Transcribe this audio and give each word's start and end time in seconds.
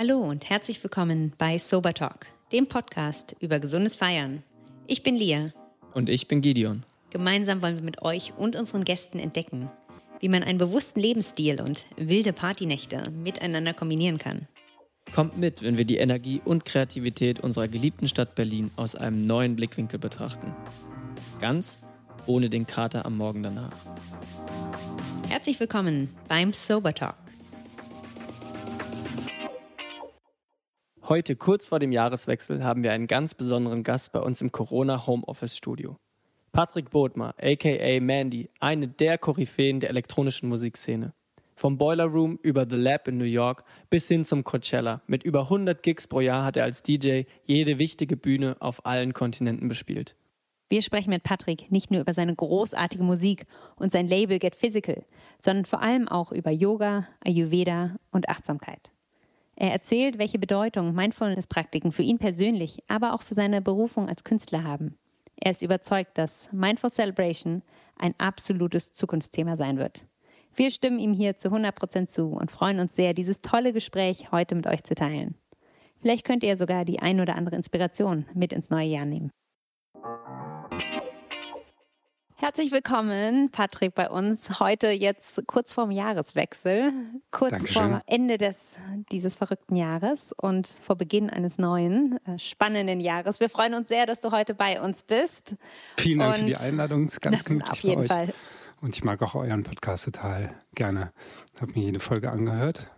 Hallo 0.00 0.18
und 0.20 0.48
herzlich 0.48 0.80
willkommen 0.84 1.32
bei 1.38 1.58
Sober 1.58 1.92
Talk, 1.92 2.26
dem 2.52 2.68
Podcast 2.68 3.34
über 3.40 3.58
gesundes 3.58 3.96
Feiern. 3.96 4.44
Ich 4.86 5.02
bin 5.02 5.16
Lia. 5.16 5.52
Und 5.92 6.08
ich 6.08 6.28
bin 6.28 6.40
Gideon. 6.40 6.84
Gemeinsam 7.10 7.62
wollen 7.62 7.74
wir 7.74 7.82
mit 7.82 8.00
euch 8.02 8.32
und 8.38 8.54
unseren 8.54 8.84
Gästen 8.84 9.18
entdecken, 9.18 9.72
wie 10.20 10.28
man 10.28 10.44
einen 10.44 10.58
bewussten 10.58 11.00
Lebensstil 11.00 11.60
und 11.60 11.84
wilde 11.96 12.32
Partynächte 12.32 13.10
miteinander 13.10 13.74
kombinieren 13.74 14.18
kann. 14.18 14.46
Kommt 15.16 15.36
mit, 15.36 15.62
wenn 15.62 15.76
wir 15.76 15.84
die 15.84 15.96
Energie 15.96 16.40
und 16.44 16.64
Kreativität 16.64 17.40
unserer 17.40 17.66
geliebten 17.66 18.06
Stadt 18.06 18.36
Berlin 18.36 18.70
aus 18.76 18.94
einem 18.94 19.20
neuen 19.22 19.56
Blickwinkel 19.56 19.98
betrachten. 19.98 20.54
Ganz 21.40 21.80
ohne 22.24 22.48
den 22.48 22.68
Kater 22.68 23.04
am 23.04 23.16
Morgen 23.16 23.42
danach. 23.42 23.74
Herzlich 25.28 25.58
willkommen 25.58 26.14
beim 26.28 26.52
Sober 26.52 26.94
Talk. 26.94 27.16
Heute, 31.08 31.36
kurz 31.36 31.68
vor 31.68 31.78
dem 31.78 31.90
Jahreswechsel, 31.90 32.62
haben 32.62 32.82
wir 32.82 32.92
einen 32.92 33.06
ganz 33.06 33.34
besonderen 33.34 33.82
Gast 33.82 34.12
bei 34.12 34.20
uns 34.20 34.42
im 34.42 34.52
Corona 34.52 35.06
Homeoffice 35.06 35.56
Studio. 35.56 35.96
Patrick 36.52 36.90
Bodmer, 36.90 37.34
aka 37.40 37.98
Mandy, 37.98 38.50
eine 38.60 38.88
der 38.88 39.16
Koryphäen 39.16 39.80
der 39.80 39.88
elektronischen 39.88 40.50
Musikszene. 40.50 41.14
Vom 41.54 41.78
Boiler 41.78 42.04
Room 42.04 42.38
über 42.42 42.66
The 42.68 42.76
Lab 42.76 43.08
in 43.08 43.16
New 43.16 43.24
York 43.24 43.64
bis 43.88 44.06
hin 44.06 44.26
zum 44.26 44.44
Coachella. 44.44 45.00
Mit 45.06 45.22
über 45.22 45.44
100 45.44 45.82
Gigs 45.82 46.06
pro 46.06 46.20
Jahr 46.20 46.44
hat 46.44 46.58
er 46.58 46.64
als 46.64 46.82
DJ 46.82 47.22
jede 47.46 47.78
wichtige 47.78 48.18
Bühne 48.18 48.58
auf 48.60 48.84
allen 48.84 49.14
Kontinenten 49.14 49.68
bespielt. 49.68 50.14
Wir 50.68 50.82
sprechen 50.82 51.08
mit 51.08 51.22
Patrick 51.22 51.72
nicht 51.72 51.90
nur 51.90 52.02
über 52.02 52.12
seine 52.12 52.34
großartige 52.34 53.02
Musik 53.02 53.46
und 53.76 53.92
sein 53.92 54.08
Label 54.08 54.38
Get 54.38 54.54
Physical, 54.54 55.06
sondern 55.38 55.64
vor 55.64 55.80
allem 55.80 56.06
auch 56.06 56.32
über 56.32 56.50
Yoga, 56.50 57.08
Ayurveda 57.24 57.96
und 58.10 58.28
Achtsamkeit. 58.28 58.90
Er 59.60 59.72
erzählt, 59.72 60.18
welche 60.18 60.38
Bedeutung 60.38 60.94
Mindfulness-Praktiken 60.94 61.90
für 61.90 62.04
ihn 62.04 62.18
persönlich, 62.18 62.78
aber 62.86 63.12
auch 63.12 63.22
für 63.22 63.34
seine 63.34 63.60
Berufung 63.60 64.08
als 64.08 64.22
Künstler 64.22 64.62
haben. 64.62 64.96
Er 65.34 65.50
ist 65.50 65.62
überzeugt, 65.62 66.16
dass 66.16 66.48
Mindful 66.52 66.90
Celebration 66.90 67.62
ein 67.96 68.14
absolutes 68.18 68.92
Zukunftsthema 68.92 69.56
sein 69.56 69.76
wird. 69.76 70.06
Wir 70.54 70.70
stimmen 70.70 71.00
ihm 71.00 71.12
hier 71.12 71.36
zu 71.36 71.48
100 71.48 71.74
Prozent 71.74 72.08
zu 72.08 72.26
und 72.28 72.52
freuen 72.52 72.78
uns 72.78 72.94
sehr, 72.94 73.14
dieses 73.14 73.40
tolle 73.40 73.72
Gespräch 73.72 74.30
heute 74.30 74.54
mit 74.54 74.68
euch 74.68 74.84
zu 74.84 74.94
teilen. 74.94 75.34
Vielleicht 76.00 76.24
könnt 76.24 76.44
ihr 76.44 76.56
sogar 76.56 76.84
die 76.84 77.00
ein 77.00 77.18
oder 77.18 77.34
andere 77.34 77.56
Inspiration 77.56 78.26
mit 78.34 78.52
ins 78.52 78.70
neue 78.70 78.86
Jahr 78.86 79.06
nehmen. 79.06 79.32
Herzlich 82.48 82.72
willkommen, 82.72 83.50
Patrick, 83.50 83.94
bei 83.94 84.08
uns. 84.08 84.58
Heute 84.58 84.86
jetzt 84.88 85.46
kurz 85.46 85.74
vorm 85.74 85.90
Jahreswechsel, 85.90 86.94
kurz 87.30 87.50
Dankeschön. 87.50 87.90
vor 87.90 88.00
Ende 88.06 88.38
des, 88.38 88.78
dieses 89.12 89.34
verrückten 89.34 89.76
Jahres 89.76 90.32
und 90.34 90.66
vor 90.80 90.96
Beginn 90.96 91.28
eines 91.28 91.58
neuen, 91.58 92.18
äh, 92.26 92.38
spannenden 92.38 93.00
Jahres. 93.00 93.38
Wir 93.38 93.50
freuen 93.50 93.74
uns 93.74 93.88
sehr, 93.88 94.06
dass 94.06 94.22
du 94.22 94.30
heute 94.30 94.54
bei 94.54 94.80
uns 94.80 95.02
bist. 95.02 95.56
Vielen 95.98 96.20
Dank 96.20 96.36
für 96.36 96.40
Und- 96.40 96.46
die 96.48 96.56
Einladung. 96.56 97.08
Ist 97.08 97.20
ganz 97.20 97.44
gemütlich 97.44 97.70
Auf 97.70 97.80
jeden 97.80 97.96
bei 97.96 98.02
euch. 98.04 98.08
Fall. 98.08 98.34
Und 98.80 98.96
ich 98.96 99.04
mag 99.04 99.20
auch 99.20 99.34
euren 99.34 99.62
Podcast 99.64 100.06
total 100.06 100.50
gerne. 100.74 101.12
Habe 101.60 101.72
mir 101.72 101.84
jede 101.84 102.00
Folge 102.00 102.30
angehört. 102.30 102.90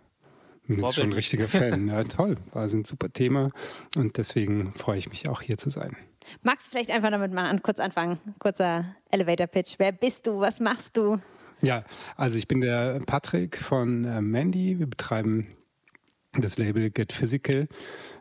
Bin 0.65 0.79
jetzt 0.79 0.95
schon 0.95 1.09
ein 1.09 1.13
richtiger 1.13 1.49
Fan. 1.49 1.87
Ja, 1.89 2.01
toll. 2.05 2.37
War 2.53 2.63
ein 2.63 2.85
super 2.85 3.11
Thema. 3.11 3.49
Und 3.97 4.15
deswegen 4.15 4.71
freue 4.75 4.97
ich 4.97 5.09
mich 5.09 5.27
auch 5.27 5.41
hier 5.41 5.57
zu 5.57 5.69
sein. 5.69 5.97
Magst 6.43 6.67
du 6.67 6.71
vielleicht 6.71 6.91
einfach 6.91 7.11
damit 7.11 7.33
mal 7.33 7.49
an, 7.49 7.61
kurz 7.61 7.79
anfangen? 7.79 8.19
Kurzer 8.39 8.95
Elevator-Pitch. 9.11 9.75
Wer 9.77 9.91
bist 9.91 10.27
du? 10.27 10.39
Was 10.39 10.59
machst 10.59 10.97
du? 10.97 11.19
Ja, 11.61 11.83
also 12.15 12.37
ich 12.37 12.47
bin 12.47 12.61
der 12.61 13.01
Patrick 13.05 13.57
von 13.57 14.05
äh, 14.05 14.21
Mandy. 14.21 14.79
Wir 14.79 14.87
betreiben 14.87 15.55
das 16.33 16.57
Label 16.57 16.89
Get 16.89 17.13
Physical. 17.13 17.67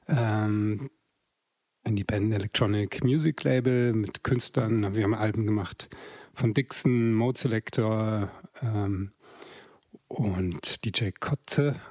Ähm, 0.08 0.90
Independent 1.84 2.34
Electronic 2.34 3.02
Music 3.02 3.42
Label 3.44 3.94
mit 3.94 4.22
Künstlern. 4.22 4.94
Wir 4.94 5.04
haben 5.04 5.14
Alben 5.14 5.46
gemacht 5.46 5.88
von 6.34 6.52
Dixon, 6.52 7.14
Mode 7.14 7.38
Selector 7.38 8.30
ähm, 8.62 9.10
und 10.08 10.84
DJ 10.84 11.10
Kotte. 11.18 11.76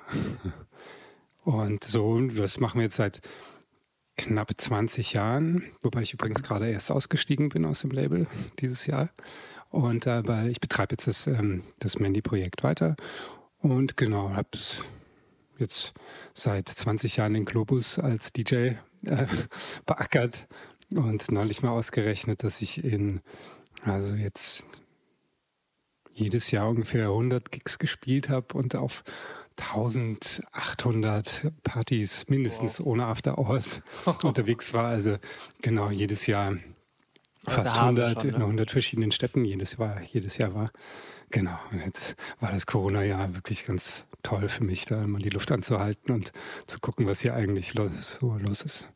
Und 1.45 1.83
so, 1.83 2.19
das 2.27 2.59
machen 2.59 2.77
wir 2.77 2.83
jetzt 2.83 2.97
seit 2.97 3.21
knapp 4.19 4.51
20 4.55 5.13
Jahren, 5.13 5.63
wobei 5.81 6.01
ich 6.01 6.13
übrigens 6.13 6.43
gerade 6.43 6.69
erst 6.69 6.91
ausgestiegen 6.91 7.49
bin 7.49 7.65
aus 7.65 7.81
dem 7.81 7.91
Label 7.91 8.27
dieses 8.59 8.85
Jahr. 8.85 9.09
Und 9.69 10.07
aber 10.07 10.43
ich 10.45 10.59
betreibe 10.59 10.93
jetzt 10.93 11.07
das, 11.07 11.27
ähm, 11.27 11.63
das 11.79 11.99
Mandy-Projekt 11.99 12.63
weiter 12.63 12.95
und 13.59 13.95
genau, 13.97 14.31
habe 14.31 14.49
jetzt 15.57 15.93
seit 16.33 16.67
20 16.67 17.17
Jahren 17.17 17.33
den 17.33 17.45
Globus 17.45 17.97
als 17.97 18.33
DJ 18.33 18.71
äh, 19.05 19.27
beackert 19.85 20.47
und 20.93 21.31
neulich 21.31 21.61
mal 21.61 21.71
ausgerechnet, 21.71 22.43
dass 22.43 22.61
ich 22.61 22.83
in, 22.83 23.21
also 23.83 24.15
jetzt 24.15 24.65
jedes 26.13 26.51
Jahr 26.51 26.67
ungefähr 26.67 27.05
100 27.05 27.51
Gigs 27.51 27.79
gespielt 27.79 28.27
habe 28.27 28.57
und 28.57 28.75
auf 28.75 29.03
1800 29.61 31.51
Partys 31.63 32.25
mindestens 32.27 32.79
ohne 32.81 33.05
After 33.05 33.37
Hours 33.37 33.81
unterwegs 34.23 34.73
war. 34.73 34.85
Also 34.87 35.17
genau 35.61 35.89
jedes 35.89 36.25
Jahr 36.27 36.53
fast 37.45 37.75
Hase 37.75 38.05
100 38.05 38.21
schon, 38.21 38.29
ne? 38.31 38.35
in 38.37 38.41
100 38.41 38.71
verschiedenen 38.71 39.11
Städten 39.11 39.45
jedes 39.45 39.77
Jahr, 39.77 40.01
jedes 40.01 40.37
Jahr 40.37 40.53
war. 40.53 40.71
Genau. 41.31 41.57
Und 41.71 41.79
jetzt 41.85 42.15
war 42.39 42.51
das 42.51 42.65
Corona-Jahr 42.65 43.35
wirklich 43.35 43.65
ganz 43.65 44.03
toll 44.23 44.49
für 44.49 44.63
mich, 44.63 44.85
da 44.85 45.05
mal 45.05 45.19
die 45.21 45.29
Luft 45.29 45.51
anzuhalten 45.51 46.11
und 46.13 46.31
zu 46.67 46.79
gucken, 46.79 47.05
was 47.07 47.21
hier 47.21 47.35
eigentlich 47.35 47.73
los, 47.75 48.17
so 48.19 48.33
los 48.37 48.61
ist. 48.63 48.91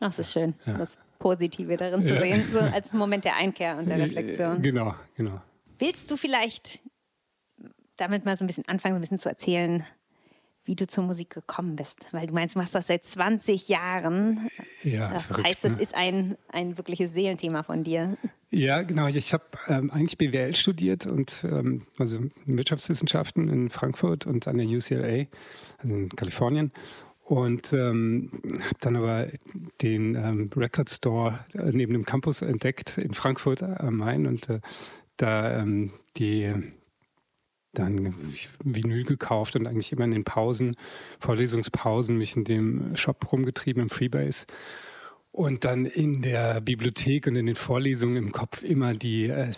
Ach, 0.00 0.08
es 0.10 0.18
ist 0.20 0.32
schön, 0.32 0.54
Ja. 0.64 0.74
das 0.78 0.96
Positive 1.18 1.76
darin 1.76 2.02
zu 2.02 2.14
Ja. 2.14 2.20
sehen, 2.20 2.44
so 2.52 2.58
als 2.60 2.92
Moment 2.92 3.24
der 3.24 3.36
Einkehr 3.36 3.76
und 3.78 3.88
der 3.88 3.98
Reflexion. 3.98 4.58
Äh, 4.58 4.60
Genau, 4.60 4.94
genau. 5.16 5.40
Willst 5.78 6.10
du 6.10 6.16
vielleicht 6.16 6.80
damit 7.96 8.24
mal 8.24 8.36
so 8.36 8.44
ein 8.44 8.46
bisschen 8.46 8.66
anfangen, 8.68 8.94
so 8.94 8.98
ein 8.98 9.02
bisschen 9.02 9.18
zu 9.18 9.28
erzählen, 9.28 9.84
wie 10.64 10.76
du 10.76 10.86
zur 10.86 11.04
Musik 11.04 11.30
gekommen 11.30 11.76
bist? 11.76 12.06
Weil 12.12 12.26
du 12.26 12.34
meinst, 12.34 12.54
du 12.54 12.58
machst 12.58 12.74
das 12.74 12.86
seit 12.86 13.04
20 13.04 13.68
Jahren. 13.68 14.48
Ja, 14.82 15.10
Das 15.12 15.26
verrückt, 15.26 15.46
heißt, 15.48 15.64
das 15.64 15.76
ne? 15.76 15.82
ist 15.82 15.94
ein, 15.94 16.36
ein 16.48 16.76
wirkliches 16.78 17.12
Seelenthema 17.12 17.62
von 17.62 17.84
dir. 17.84 18.16
Ja, 18.50 18.82
genau. 18.82 19.06
Ich 19.08 19.32
habe 19.32 19.44
ähm, 19.68 19.90
eigentlich 19.90 20.18
BWL 20.18 20.54
studiert 20.54 21.06
und 21.06 21.44
ähm, 21.44 21.86
also 21.98 22.20
Wirtschaftswissenschaften 22.46 23.48
in 23.48 23.70
Frankfurt 23.70 24.26
und 24.26 24.46
an 24.46 24.58
der 24.58 24.66
UCLA, 24.66 25.26
also 25.78 25.94
in 25.94 26.08
Kalifornien. 26.10 26.70
Und 27.24 27.72
ähm, 27.72 28.30
habe 28.60 28.78
dann 28.80 28.96
aber 28.96 29.28
den 29.80 30.16
ähm, 30.16 30.50
Record 30.54 30.90
Store 30.90 31.38
äh, 31.54 31.70
neben 31.72 31.92
dem 31.92 32.04
Campus 32.04 32.42
entdeckt 32.42 32.98
in 32.98 33.14
Frankfurt 33.14 33.62
am 33.62 33.96
Main 33.96 34.26
und 34.26 34.48
äh, 34.48 34.60
da 35.16 35.60
ähm, 35.60 35.92
die 36.16 36.52
dann 37.72 38.14
Vinyl 38.62 39.04
gekauft 39.04 39.56
und 39.56 39.66
eigentlich 39.66 39.92
immer 39.92 40.04
in 40.04 40.10
den 40.10 40.24
Pausen, 40.24 40.76
Vorlesungspausen 41.20 42.18
mich 42.18 42.36
in 42.36 42.44
dem 42.44 42.96
Shop 42.96 43.32
rumgetrieben 43.32 43.84
im 43.84 43.90
Freebase. 43.90 44.46
Und 45.30 45.64
dann 45.64 45.86
in 45.86 46.20
der 46.20 46.60
Bibliothek 46.60 47.26
und 47.26 47.36
in 47.36 47.46
den 47.46 47.54
Vorlesungen 47.54 48.16
im 48.16 48.32
Kopf 48.32 48.62
immer 48.62 48.92
die, 48.92 49.28
äh, 49.28 49.50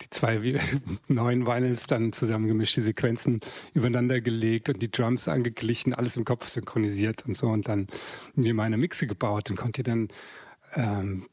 die 0.00 0.08
zwei 0.08 0.58
neuen 1.08 1.46
Vinyls 1.46 1.86
dann 1.86 2.14
zusammengemischt, 2.14 2.76
die 2.76 2.80
Sequenzen 2.80 3.40
übereinander 3.74 4.22
gelegt 4.22 4.70
und 4.70 4.80
die 4.80 4.90
Drums 4.90 5.28
angeglichen, 5.28 5.92
alles 5.92 6.16
im 6.16 6.24
Kopf 6.24 6.48
synchronisiert 6.48 7.26
und 7.26 7.36
so 7.36 7.48
und 7.48 7.68
dann 7.68 7.88
mir 8.34 8.54
meine 8.54 8.78
Mixe 8.78 9.06
gebaut 9.06 9.50
und 9.50 9.56
konnte 9.56 9.82
dann 9.82 10.08
ähm, 10.74 11.26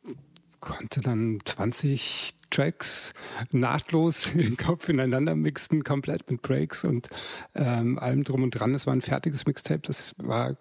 konnte 0.60 1.02
dann 1.02 1.40
20 1.46 2.34
Tracks 2.50 3.14
nahtlos 3.52 4.32
im 4.36 4.58
Kopf 4.58 4.90
ineinander 4.90 5.36
mixen, 5.36 5.84
komplett 5.84 6.30
mit 6.30 6.42
Breaks 6.42 6.84
und 6.84 7.08
ähm, 7.56 8.00
allem 8.00 8.24
drum 8.24 8.44
und 8.44 8.52
dran. 8.52 8.74
Es 8.74 8.88
war 8.88 8.94
ein 8.94 9.02
fertiges 9.02 9.46
Mixtape, 9.46 9.82
das 9.82 10.16
war 10.18 10.58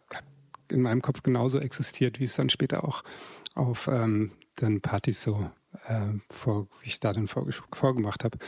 in 0.68 0.82
meinem 0.82 1.02
Kopf 1.02 1.22
genauso 1.22 1.58
existiert, 1.58 2.20
wie 2.20 2.24
es 2.24 2.36
dann 2.36 2.50
später 2.50 2.84
auch 2.84 3.02
auf 3.54 3.88
ähm, 3.88 4.32
den 4.60 4.80
Partys 4.80 5.22
so 5.22 5.50
äh, 5.86 6.00
vor, 6.30 6.66
wie 6.82 6.88
ich 6.88 7.00
da 7.00 7.12
dann 7.12 7.28
vorgemacht 7.28 8.24
habe. 8.24 8.38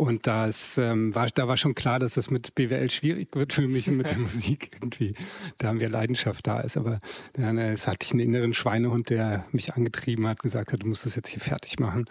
Und 0.00 0.26
das 0.26 0.78
ähm, 0.78 1.14
war, 1.14 1.26
da 1.26 1.46
war 1.46 1.58
schon 1.58 1.74
klar, 1.74 1.98
dass 1.98 2.14
das 2.14 2.30
mit 2.30 2.54
BWL 2.54 2.90
schwierig 2.90 3.36
wird 3.36 3.52
für 3.52 3.68
mich 3.68 3.86
und 3.86 3.98
mit 3.98 4.08
der 4.08 4.16
Musik 4.18 4.70
irgendwie. 4.72 5.12
Da 5.58 5.68
haben 5.68 5.78
wir 5.78 5.90
Leidenschaft 5.90 6.46
da 6.46 6.60
ist. 6.60 6.78
Aber 6.78 7.00
dann, 7.34 7.58
äh, 7.58 7.74
es 7.74 7.86
hatte 7.86 8.06
ich 8.06 8.12
einen 8.12 8.20
inneren 8.20 8.54
Schweinehund, 8.54 9.10
der 9.10 9.44
mich 9.52 9.74
angetrieben 9.74 10.26
hat, 10.26 10.38
gesagt 10.38 10.72
hat, 10.72 10.82
du 10.82 10.86
musst 10.86 11.04
das 11.04 11.16
jetzt 11.16 11.28
hier 11.28 11.42
fertig 11.42 11.78
machen. 11.80 12.06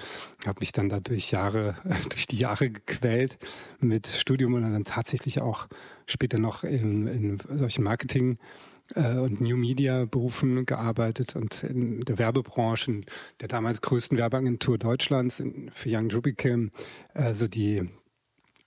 Habe 0.46 0.60
mich 0.60 0.72
dann 0.72 0.90
da 0.90 1.00
durch 1.00 1.32
Jahre, 1.32 1.78
durch 2.10 2.28
die 2.28 2.38
Jahre 2.38 2.70
gequält 2.70 3.40
mit 3.80 4.06
Studium 4.06 4.54
und 4.54 4.62
dann 4.62 4.86
tatsächlich 4.86 5.42
auch 5.42 5.68
später 6.06 6.38
noch 6.38 6.64
in, 6.64 7.08
in 7.08 7.40
solchen 7.58 7.84
Marketing 7.84 8.34
äh, 8.34 8.69
und 8.96 9.42
New 9.42 9.58
Media 9.58 10.06
Berufen 10.06 10.66
gearbeitet 10.66 11.36
und 11.36 11.64
in 11.64 12.02
der 12.02 12.18
Werbebranche, 12.18 12.92
in 12.92 13.06
der 13.40 13.48
damals 13.48 13.82
größten 13.82 14.18
Werbeagentur 14.18 14.78
Deutschlands 14.78 15.40
in, 15.40 15.70
für 15.74 15.90
Young 15.92 16.12
Rubicam, 16.12 16.72
also 17.14 17.48
die 17.48 17.90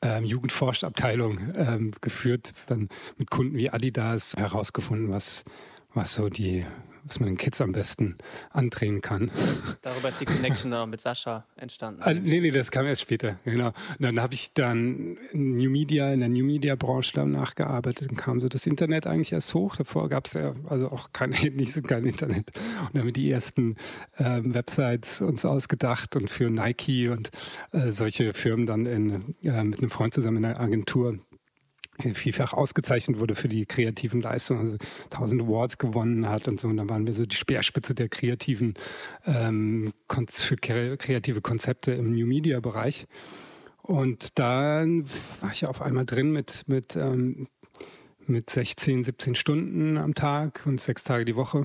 ähm, 0.03 0.25
Jugendforschabteilung 0.25 1.39
ähm, 1.57 1.93
geführt, 2.01 2.53
dann 2.67 2.89
mit 3.17 3.31
Kunden 3.31 3.57
wie 3.57 3.71
Adidas 3.71 4.35
herausgefunden, 4.37 5.11
was, 5.11 5.45
was 5.95 6.15
so 6.15 6.29
die 6.29 6.65
was 7.05 7.21
man 7.21 7.29
den 7.29 7.39
Kids 7.39 7.61
am 7.61 7.73
besten 7.73 8.17
andrehen 8.51 9.01
kann. 9.01 9.31
Darüber 9.83 10.09
ist 10.09 10.21
die 10.21 10.25
Connection 10.25 10.71
dann 10.71 10.91
mit 10.91 11.01
Sascha 11.01 11.45
entstanden. 11.57 12.01
Ah, 12.03 12.15
nee, 12.15 12.41
nee, 12.41 12.51
das 12.51 12.71
kam 12.71 12.87
erst 12.87 13.03
später, 13.03 13.39
genau. 13.45 13.69
Und 13.69 14.01
dann 14.01 14.21
habe 14.21 14.35
ich 14.35 14.53
dann 14.55 15.17
in 15.33 15.57
New 15.57 15.71
Media, 15.71 16.13
in 16.13 16.21
der 16.21 16.29
New 16.29 16.45
Media 16.45 16.77
Branche 16.77 17.13
dann 17.15 17.33
nachgearbeitet 17.33 18.11
und 18.11 18.17
kam 18.17 18.41
so 18.41 18.49
das 18.49 18.67
Internet 18.67 19.07
eigentlich 19.07 19.33
erst 19.33 19.55
hoch. 19.55 19.77
Davor 19.77 20.09
gab 20.09 20.27
es 20.27 20.35
ja 20.35 20.53
also 20.69 20.91
auch 20.91 21.13
kein, 21.13 21.31
nicht 21.55 21.73
so 21.73 21.83
kein 21.83 22.05
Internet. 22.05 22.53
Und 22.81 22.95
dann 22.95 23.01
haben 23.01 23.09
wir 23.09 23.13
die 23.13 23.31
ersten 23.31 23.77
ähm, 24.19 24.55
Websites 24.55 25.21
uns 25.23 25.45
ausgedacht 25.45 26.17
und 26.17 26.31
für 26.31 26.51
Nike 26.51 27.09
und 27.09 27.31
äh, 27.73 27.93
solche 27.93 28.35
Firmen 28.35 28.67
dann 28.67 28.87
in, 28.87 29.35
äh, 29.43 29.65
mit 29.65 29.81
einem 29.81 29.91
Freund 29.91 30.15
zusammen 30.15 30.39
in 30.39 30.43
der 30.45 30.61
Agentur 30.61 31.19
vielfach 32.15 32.53
ausgezeichnet 32.53 33.19
wurde 33.19 33.35
für 33.35 33.49
die 33.49 33.67
kreativen 33.67 34.21
Leistungen, 34.21 34.73
also 34.73 34.77
tausende 35.11 35.45
Awards 35.45 35.79
gewonnen 35.79 36.29
hat 36.29 36.49
und 36.49 36.61
so. 36.61 36.69
Und 36.69 36.77
dann 36.77 36.89
waren 36.89 37.07
wir 37.07 37.15
so 37.15 37.27
die 37.27 37.37
Speerspitze 37.37 37.95
der 37.95 38.09
kreativen, 38.09 38.75
ähm, 39.27 39.93
für 40.29 40.57
kreative 40.57 41.41
Konzepte 41.41 41.93
im 41.93 42.15
New 42.15 42.27
Media 42.27 42.61
Bereich. 42.61 43.07
Und 43.83 44.39
dann 44.39 45.05
war 45.41 45.51
ich 45.53 45.67
auf 45.67 45.83
einmal 45.83 46.05
drin 46.05 46.31
mit, 46.33 46.65
mit, 46.67 46.97
ähm, 46.97 47.49
mit 48.27 48.51
16, 48.51 49.03
17 49.05 49.35
Stunden 49.35 49.97
am 49.97 50.15
Tag 50.15 50.63
und 50.67 50.81
sechs 50.81 51.03
Tage 51.03 51.25
die 51.25 51.37
Woche. 51.37 51.59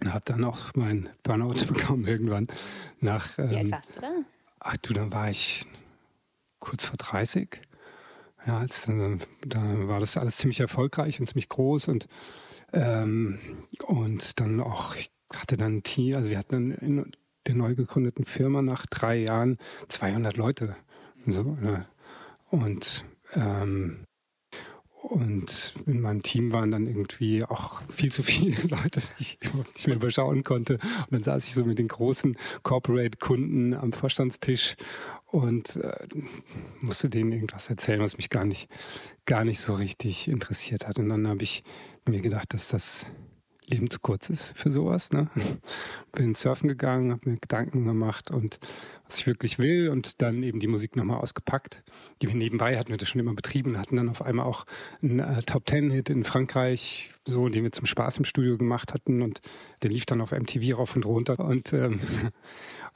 Und 0.00 0.12
habe 0.12 0.22
dann 0.26 0.44
auch 0.44 0.74
mein 0.74 1.08
Burnout 1.22 1.54
bekommen 1.68 2.06
irgendwann 2.06 2.48
nach. 3.00 3.38
Ähm, 3.38 3.50
Wie 3.50 3.56
alt 3.56 3.64
ähm, 3.64 3.72
warst 3.72 3.96
du 3.96 4.00
da? 4.00 4.12
Ach 4.60 4.76
du, 4.78 4.92
dann 4.92 5.12
war 5.12 5.30
ich 5.30 5.64
kurz 6.58 6.84
vor 6.84 6.96
30 6.96 7.60
ja, 8.46 8.58
als 8.58 8.82
dann, 8.82 9.20
da 9.44 9.60
war 9.88 10.00
das 10.00 10.16
alles 10.16 10.36
ziemlich 10.36 10.60
erfolgreich 10.60 11.20
und 11.20 11.26
ziemlich 11.26 11.48
groß 11.48 11.88
und, 11.88 12.06
ähm, 12.72 13.38
und 13.86 14.40
dann 14.40 14.60
auch, 14.60 14.94
ich 14.94 15.10
hatte 15.34 15.56
dann 15.56 15.78
ein 15.78 15.82
Team, 15.82 16.14
also 16.14 16.30
wir 16.30 16.38
hatten 16.38 16.70
in 16.72 17.10
der 17.46 17.54
neu 17.54 17.74
gegründeten 17.74 18.24
Firma 18.24 18.62
nach 18.62 18.86
drei 18.86 19.16
Jahren 19.16 19.58
200 19.88 20.36
Leute. 20.36 20.76
Und, 21.24 21.32
so, 21.32 21.42
ne? 21.42 21.86
und 22.50 23.04
ähm, 23.34 24.06
und 25.08 25.72
in 25.86 26.00
meinem 26.00 26.24
Team 26.24 26.52
waren 26.52 26.72
dann 26.72 26.88
irgendwie 26.88 27.44
auch 27.44 27.80
viel 27.88 28.10
zu 28.10 28.24
viele 28.24 28.60
Leute, 28.68 28.90
dass 28.90 29.12
ich 29.20 29.38
überhaupt 29.40 29.74
nicht 29.74 29.86
mehr 29.86 29.96
überschauen 29.96 30.42
konnte. 30.42 30.74
Und 30.74 31.12
dann 31.12 31.22
saß 31.22 31.46
ich 31.46 31.54
so 31.54 31.64
mit 31.64 31.78
den 31.78 31.86
großen 31.86 32.36
Corporate-Kunden 32.64 33.74
am 33.74 33.92
Vorstandstisch 33.92 34.74
und 35.26 35.76
äh, 35.76 36.06
musste 36.80 37.10
denen 37.10 37.32
irgendwas 37.32 37.68
erzählen, 37.68 38.00
was 38.00 38.16
mich 38.16 38.30
gar 38.30 38.44
nicht, 38.44 38.68
gar 39.24 39.44
nicht 39.44 39.60
so 39.60 39.74
richtig 39.74 40.28
interessiert 40.28 40.86
hat. 40.86 40.98
Und 40.98 41.08
dann 41.08 41.26
habe 41.28 41.42
ich 41.42 41.64
mir 42.08 42.20
gedacht, 42.20 42.54
dass 42.54 42.68
das 42.68 43.06
Leben 43.68 43.90
zu 43.90 43.98
kurz 43.98 44.30
ist 44.30 44.56
für 44.56 44.70
sowas. 44.70 45.10
Ne? 45.10 45.28
Bin 46.12 46.34
surfen 46.34 46.68
gegangen, 46.68 47.10
habe 47.10 47.28
mir 47.28 47.36
Gedanken 47.36 47.84
gemacht 47.84 48.30
und 48.30 48.60
was 49.06 49.18
ich 49.18 49.26
wirklich 49.26 49.58
will 49.58 49.88
und 49.88 50.22
dann 50.22 50.42
eben 50.42 50.60
die 50.60 50.68
Musik 50.68 50.96
nochmal 50.96 51.18
ausgepackt. 51.18 51.82
Die 52.22 52.28
wir 52.28 52.36
nebenbei 52.36 52.78
hatten 52.78 52.90
wir 52.90 52.96
das 52.96 53.08
schon 53.08 53.20
immer 53.20 53.34
betrieben, 53.34 53.78
hatten 53.78 53.96
dann 53.96 54.08
auf 54.08 54.22
einmal 54.22 54.46
auch 54.46 54.66
einen 55.02 55.18
äh, 55.18 55.42
Top 55.42 55.66
Ten 55.66 55.90
Hit 55.90 56.10
in 56.10 56.24
Frankreich, 56.24 57.10
so 57.24 57.48
den 57.48 57.64
wir 57.64 57.72
zum 57.72 57.86
Spaß 57.86 58.18
im 58.18 58.24
Studio 58.24 58.56
gemacht 58.56 58.94
hatten 58.94 59.20
und 59.22 59.40
der 59.82 59.90
lief 59.90 60.06
dann 60.06 60.20
auf 60.20 60.30
MTV 60.30 60.78
rauf 60.78 60.94
und 60.94 61.04
runter 61.04 61.38
und 61.40 61.72
ähm, 61.72 62.00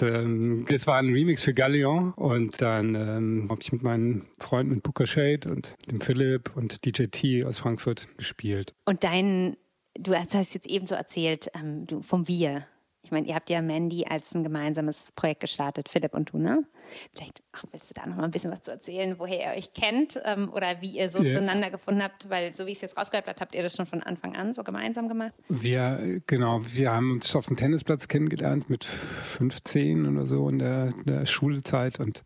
ähm, 0.03 0.67
das 0.69 0.87
war 0.87 0.97
ein 0.97 1.13
Remix 1.13 1.43
für 1.43 1.53
Gallion 1.53 2.13
und 2.13 2.61
dann 2.61 2.95
ähm, 2.95 3.47
habe 3.51 3.61
ich 3.63 3.73
mit 3.73 3.83
meinen 3.83 4.25
Freunden 4.39 4.75
mit 4.75 4.83
Booker 4.83 5.07
Shade 5.07 5.51
und 5.51 5.77
dem 5.91 6.01
Philipp 6.01 6.57
und 6.57 6.85
DJ 6.85 7.05
T 7.07 7.45
aus 7.45 7.59
Frankfurt 7.59 8.09
gespielt. 8.17 8.75
Und 8.85 9.05
dein 9.05 9.57
du 9.99 10.15
hast 10.15 10.55
jetzt 10.55 10.67
eben 10.67 10.87
so 10.87 10.95
erzählt 10.95 11.51
ähm, 11.55 11.87
du, 11.87 12.03
vom 12.03 12.29
Wir. 12.29 12.67
Ich 13.11 13.13
meine, 13.13 13.27
ihr 13.27 13.35
habt 13.35 13.51
ja 13.51 13.61
Mandy 13.61 14.05
als 14.09 14.37
ein 14.37 14.45
gemeinsames 14.45 15.11
Projekt 15.11 15.41
gestartet, 15.41 15.89
Philipp 15.89 16.15
und 16.15 16.31
du, 16.31 16.39
ne? 16.39 16.65
Vielleicht 17.13 17.43
ach, 17.51 17.65
willst 17.73 17.91
du 17.91 17.95
da 17.95 18.07
noch 18.07 18.15
mal 18.15 18.23
ein 18.23 18.31
bisschen 18.31 18.53
was 18.53 18.63
zu 18.63 18.71
erzählen, 18.71 19.19
woher 19.19 19.53
ihr 19.53 19.59
euch 19.59 19.73
kennt 19.73 20.21
ähm, 20.25 20.49
oder 20.53 20.81
wie 20.81 20.97
ihr 20.97 21.11
so 21.11 21.21
yeah. 21.21 21.33
zueinander 21.33 21.71
gefunden 21.71 22.05
habt, 22.05 22.31
weil 22.31 22.55
so 22.55 22.67
wie 22.67 22.71
ich 22.71 22.77
es 22.77 22.83
jetzt 22.83 22.97
rausgehört 22.97 23.27
habe, 23.27 23.41
habt 23.41 23.57
ihr 23.57 23.65
das 23.65 23.75
schon 23.75 23.87
von 23.87 24.01
Anfang 24.05 24.37
an 24.37 24.53
so 24.53 24.63
gemeinsam 24.63 25.09
gemacht? 25.09 25.33
Wir, 25.49 26.21
genau, 26.29 26.61
wir 26.65 26.93
haben 26.93 27.11
uns 27.11 27.35
auf 27.35 27.47
dem 27.47 27.57
Tennisplatz 27.57 28.07
kennengelernt 28.07 28.71
mit 28.71 28.85
15 28.85 30.07
oder 30.07 30.25
so 30.25 30.49
in 30.49 30.61
der, 30.61 30.93
in 30.97 31.05
der 31.07 31.27
Schulzeit 31.27 31.99
und 31.99 32.23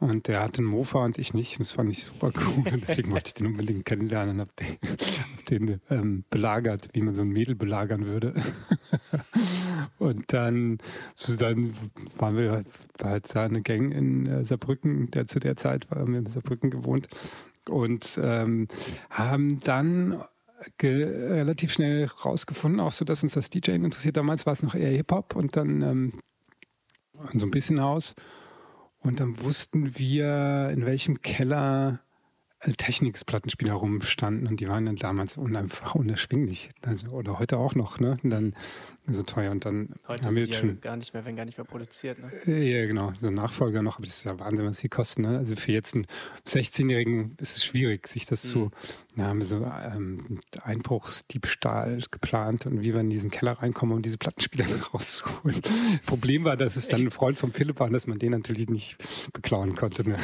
und 0.00 0.28
der 0.28 0.42
hatte 0.42 0.58
einen 0.58 0.66
Mofa 0.66 1.04
und 1.04 1.18
ich 1.18 1.32
nicht. 1.32 1.58
Das 1.60 1.72
fand 1.72 1.88
ich 1.88 2.04
super 2.04 2.30
cool. 2.34 2.72
Und 2.72 2.82
deswegen 2.88 3.10
wollte 3.12 3.28
ich 3.28 3.34
den 3.34 3.46
unbedingt 3.46 3.84
kennenlernen 3.84 4.34
und 4.34 4.40
habe 4.40 4.52
den, 4.58 4.76
hab 4.82 5.46
den 5.46 5.80
ähm, 5.88 6.24
belagert, 6.28 6.88
wie 6.92 7.00
man 7.00 7.14
so 7.14 7.22
ein 7.22 7.28
Mädel 7.28 7.54
belagern 7.54 8.04
würde. 8.04 8.34
und 9.98 10.32
dann, 10.32 10.78
dann 11.38 11.74
waren 12.18 12.36
wir 12.36 12.64
halt 13.02 13.36
eine 13.36 13.62
Gang 13.62 13.92
in 13.92 14.26
äh, 14.26 14.44
Saarbrücken, 14.44 15.10
der 15.10 15.26
zu 15.26 15.38
der 15.38 15.56
Zeit 15.56 15.90
war, 15.90 16.06
wir 16.06 16.18
in 16.18 16.26
Saarbrücken 16.26 16.70
gewohnt. 16.70 17.08
Und 17.68 18.18
ähm, 18.22 18.68
haben 19.10 19.60
dann 19.60 20.22
relativ 20.82 21.72
schnell 21.72 22.06
rausgefunden, 22.24 22.80
auch 22.80 22.92
so, 22.92 23.04
dass 23.04 23.22
uns 23.22 23.34
das 23.34 23.50
DJing 23.50 23.84
interessiert. 23.84 24.16
Damals 24.16 24.46
war 24.46 24.52
es 24.52 24.62
noch 24.62 24.74
eher 24.74 24.90
Hip-Hop 24.90 25.36
und 25.36 25.56
dann 25.56 25.82
ähm, 25.82 26.12
so 27.26 27.46
ein 27.46 27.50
bisschen 27.50 27.80
Haus. 27.80 28.14
Und 28.98 29.20
dann 29.20 29.42
wussten 29.42 29.98
wir, 29.98 30.70
in 30.72 30.86
welchem 30.86 31.20
Keller 31.20 32.00
Technics-Plattenspieler 32.72 33.74
rumstanden 33.74 34.46
und 34.46 34.60
die 34.60 34.68
waren 34.68 34.86
dann 34.86 34.96
damals 34.96 35.36
einfach 35.38 35.94
unerschwinglich. 35.94 36.70
Also, 36.82 37.08
oder 37.08 37.38
heute 37.38 37.58
auch 37.58 37.74
noch, 37.74 38.00
ne? 38.00 38.16
Und 38.22 38.30
dann 38.30 38.54
so 39.06 39.22
teuer 39.22 39.50
und 39.50 39.64
dann 39.64 39.90
heute 40.08 40.24
haben 40.24 40.34
wir 40.34 40.44
jetzt 40.44 40.54
schon 40.54 40.80
gar 40.80 40.96
nicht 40.96 41.12
mehr, 41.12 41.24
wenn 41.26 41.36
gar 41.36 41.44
nicht 41.44 41.58
mehr 41.58 41.66
produziert. 41.66 42.18
Ne? 42.18 42.64
Ja, 42.66 42.86
genau, 42.86 43.12
so 43.18 43.30
Nachfolger 43.30 43.82
noch, 43.82 43.98
aber 43.98 44.06
das 44.06 44.18
ist 44.18 44.24
ja 44.24 44.38
Wahnsinn, 44.38 44.66
was 44.66 44.78
die 44.78 44.88
kosten. 44.88 45.22
Ne? 45.22 45.38
Also 45.38 45.56
für 45.56 45.72
jetzt 45.72 45.94
einen 45.94 46.06
16-Jährigen 46.46 47.36
ist 47.38 47.56
es 47.56 47.64
schwierig, 47.64 48.08
sich 48.08 48.24
das 48.24 48.44
mhm. 48.44 48.48
zu. 48.48 48.70
Da 49.16 49.26
haben 49.26 49.38
wir 49.38 49.44
so 49.44 49.64
ähm, 49.64 50.38
Einbruchsdiebstahl 50.62 52.02
geplant 52.10 52.66
und 52.66 52.80
wie 52.80 52.94
wir 52.94 53.00
in 53.00 53.10
diesen 53.10 53.30
Keller 53.30 53.52
reinkommen, 53.52 53.94
um 53.94 54.02
diese 54.02 54.18
Plattenspieler 54.18 54.66
rauszuholen. 54.94 55.60
Problem 56.06 56.44
war, 56.44 56.56
dass 56.56 56.74
es 56.74 56.88
dann 56.88 57.02
ein 57.02 57.10
Freund 57.10 57.38
von 57.38 57.52
Philipp 57.52 57.78
war 57.78 57.86
und 57.86 57.92
dass 57.92 58.06
man 58.06 58.18
den 58.18 58.32
natürlich 58.32 58.68
nicht 58.68 58.96
beklauen 59.32 59.76
konnte. 59.76 60.08
Ne? 60.08 60.18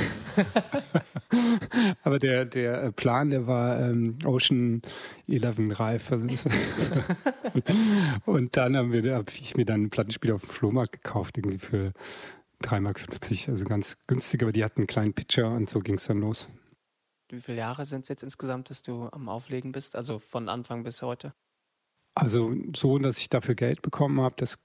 aber 2.03 2.19
der, 2.19 2.47
der 2.47 2.91
Plan, 2.93 3.31
der 3.31 3.47
war 3.47 3.81
ähm, 3.81 4.19
Ocean 4.25 4.83
11 5.31 5.79
reif. 5.79 6.11
Und 8.27 8.57
dann 8.57 8.77
habe 8.77 9.25
ich 9.33 9.57
mir 9.57 9.65
dann 9.65 9.81
einen 9.81 9.91
Plattenspieler 9.91 10.35
auf 10.35 10.43
dem 10.43 10.51
Flohmarkt 10.51 10.93
gekauft, 10.93 11.39
irgendwie 11.39 11.59
für 11.59 11.93
3,50 12.63 12.81
Mark, 12.81 13.01
also 13.49 13.65
ganz 13.65 13.97
günstig, 14.07 14.43
aber 14.43 14.53
die 14.53 14.65
hatten 14.65 14.81
einen 14.81 14.87
kleinen 14.87 15.15
Pitcher 15.15 15.51
und 15.51 15.71
so 15.71 15.81
ging 15.81 15.97
es 15.97 16.07
dann 16.07 16.21
los. 16.21 16.49
Wie 17.31 17.41
viele 17.41 17.59
Jahre 17.59 17.85
sind 17.85 18.03
es 18.03 18.09
jetzt 18.09 18.23
insgesamt, 18.23 18.71
dass 18.71 18.83
du 18.83 19.09
am 19.13 19.29
Auflegen 19.29 19.73
bist, 19.73 19.97
also 19.97 20.19
von 20.19 20.49
Anfang 20.49 20.83
bis 20.83 21.01
heute? 21.01 21.33
Also 22.15 22.55
so, 22.77 22.99
dass 22.99 23.19
ich 23.19 23.29
dafür 23.29 23.55
Geld 23.55 23.83
bekommen 23.83 24.21
habe, 24.21 24.35
das 24.37 24.59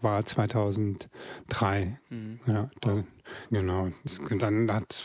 war 0.00 0.24
2003. 0.24 2.00
Mhm. 2.10 2.40
Ja, 2.46 2.70
da, 2.80 3.04
genau. 3.50 3.90
Und 4.30 4.42
dann 4.42 4.70
hat, 4.70 5.04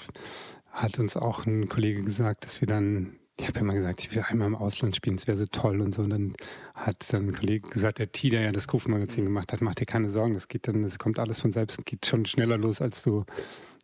hat 0.72 1.00
uns 1.00 1.16
auch 1.16 1.46
ein 1.46 1.70
Kollege 1.70 2.04
gesagt, 2.04 2.46
dass 2.46 2.62
wir 2.62 2.68
dann 2.68 3.20
ich 3.44 3.50
habe 3.50 3.60
ja 3.60 3.66
mal 3.66 3.74
gesagt, 3.74 4.00
ich 4.00 4.16
will 4.16 4.24
einmal 4.26 4.48
im 4.48 4.56
Ausland 4.56 4.96
spielen, 4.96 5.18
es 5.18 5.28
wäre 5.28 5.36
so 5.36 5.46
toll 5.46 5.82
und 5.82 5.94
so. 5.94 6.04
Und 6.04 6.12
dann 6.12 6.34
hat 6.76 7.12
dann 7.12 7.28
ein 7.28 7.34
Kollege 7.34 7.68
gesagt, 7.68 8.00
der 8.00 8.10
T, 8.10 8.30
der 8.30 8.40
ja 8.40 8.54
das 8.54 8.70
Kufmagazin 8.70 9.26
gemacht 9.26 9.52
hat, 9.52 9.60
mach 9.60 9.76
dir 9.76 9.86
keine 9.86 10.10
Sorgen, 10.10 10.34
das 10.34 10.48
geht 10.48 10.66
dann, 10.66 10.84
das 10.84 10.98
kommt 10.98 11.20
alles 11.20 11.42
von 11.42 11.52
selbst, 11.52 11.86
geht 11.86 12.06
schon 12.06 12.26
schneller 12.26 12.58
los, 12.58 12.80
als 12.80 13.04
du, 13.04 13.26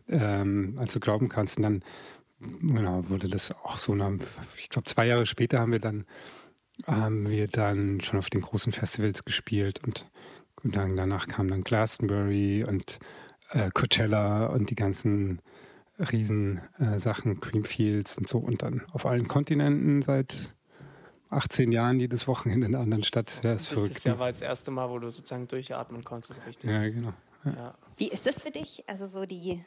ähm, 0.07 0.77
als 0.79 0.93
du 0.93 1.01
glauben 1.01 1.27
kannst. 1.27 1.57
Und 1.57 1.63
dann, 1.63 1.83
genau, 2.39 3.09
wurde 3.09 3.27
das 3.27 3.51
auch 3.51 3.77
so, 3.77 3.95
nach, 3.95 4.13
ich 4.57 4.69
glaube, 4.69 4.85
zwei 4.85 5.07
Jahre 5.07 5.25
später 5.25 5.59
haben 5.59 5.73
wir 5.73 5.79
dann, 5.79 6.05
haben 6.87 7.27
wir 7.29 7.49
dann 7.49 7.99
schon 7.99 8.17
auf 8.17 8.29
den 8.29 8.39
großen 8.39 8.71
Festivals 8.71 9.25
gespielt 9.25 9.81
und, 9.85 10.07
und 10.63 10.77
dann, 10.77 10.95
danach 10.95 11.27
kam 11.27 11.49
dann 11.49 11.65
Glastonbury 11.65 12.63
und 12.63 12.99
äh, 13.49 13.69
Coachella 13.73 14.45
und 14.45 14.69
die 14.69 14.75
ganzen 14.75 15.41
Riesensachen, 15.99 17.31
äh, 17.33 17.39
Creamfields 17.39 18.17
und 18.17 18.27
so 18.27 18.39
und 18.39 18.61
dann 18.61 18.83
auf 18.91 19.05
allen 19.05 19.27
Kontinenten 19.27 20.01
seit 20.01 20.55
18 21.29 21.71
Jahren 21.71 21.99
jedes 21.99 22.27
Wochenende 22.27 22.67
in 22.67 22.75
einer 22.75 22.83
anderen 22.83 23.03
Stadt. 23.03 23.41
Ja, 23.43 23.53
ist 23.53 23.67
das 23.67 23.73
verrückt. 23.73 23.95
ist 23.95 24.05
ja 24.05 24.13
ne? 24.13 24.19
war 24.19 24.29
das 24.29 24.41
erste 24.41 24.71
Mal, 24.71 24.89
wo 24.89 24.97
du 24.97 25.09
sozusagen 25.11 25.47
durchatmen 25.47 26.03
konntest, 26.03 26.41
richtig? 26.47 26.69
Ja, 26.69 26.87
genau. 26.89 27.13
Ja. 27.45 27.51
Ja. 27.51 27.77
Wie 27.97 28.07
ist 28.07 28.25
das 28.25 28.41
für 28.41 28.51
dich? 28.51 28.83
Also 28.87 29.05
so 29.05 29.25
die, 29.25 29.63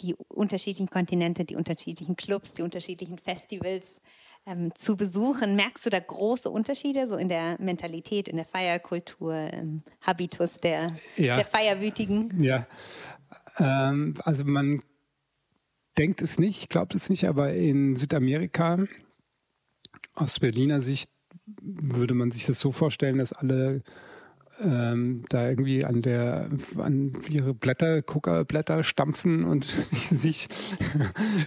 die 0.00 0.14
unterschiedlichen 0.28 0.88
Kontinente, 0.88 1.44
die 1.44 1.56
unterschiedlichen 1.56 2.16
Clubs, 2.16 2.54
die 2.54 2.62
unterschiedlichen 2.62 3.18
Festivals 3.18 4.00
ähm, 4.46 4.74
zu 4.74 4.96
besuchen. 4.96 5.56
Merkst 5.56 5.86
du 5.86 5.90
da 5.90 5.98
große 5.98 6.48
Unterschiede 6.50 7.08
so 7.08 7.16
in 7.16 7.28
der 7.28 7.60
Mentalität, 7.60 8.28
in 8.28 8.36
der 8.36 8.44
Feierkultur, 8.44 9.34
im 9.34 9.82
Habitus 10.00 10.60
der, 10.60 10.96
ja. 11.16 11.36
der 11.36 11.44
Feierwütigen? 11.44 12.42
Ja, 12.42 12.66
ähm, 13.58 14.14
also 14.24 14.44
man 14.44 14.80
denkt 15.98 16.22
es 16.22 16.38
nicht, 16.38 16.70
glaubt 16.70 16.94
es 16.94 17.10
nicht, 17.10 17.28
aber 17.28 17.52
in 17.52 17.96
Südamerika 17.96 18.78
aus 20.14 20.40
Berliner 20.40 20.82
Sicht 20.82 21.10
würde 21.46 22.14
man 22.14 22.30
sich 22.30 22.46
das 22.46 22.60
so 22.60 22.72
vorstellen, 22.72 23.18
dass 23.18 23.32
alle 23.32 23.82
ähm, 24.62 25.24
da 25.28 25.48
irgendwie 25.48 25.84
an 25.84 26.02
der 26.02 26.48
an 26.78 27.12
ihre 27.28 27.54
Blätter, 27.54 28.02
Coca-Blätter 28.02 28.84
stampfen 28.84 29.44
und 29.44 29.64
sich 30.10 30.48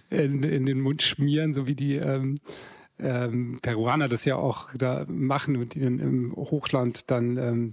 in, 0.10 0.44
in, 0.44 0.66
den 0.66 0.82
Mund 0.82 1.01
schmieren, 1.01 1.54
so 1.54 1.68
wie 1.68 1.75
die 1.75 1.96
ähm, 1.96 2.36
ähm, 3.00 3.60
Peruaner 3.62 4.08
das 4.08 4.25
ja 4.25 4.36
auch 4.36 4.74
da 4.74 5.06
machen 5.08 5.56
und 5.56 5.75
die 5.75 5.82
im 5.82 6.36
Hochland 6.36 7.10
dann 7.10 7.38
ähm, 7.38 7.72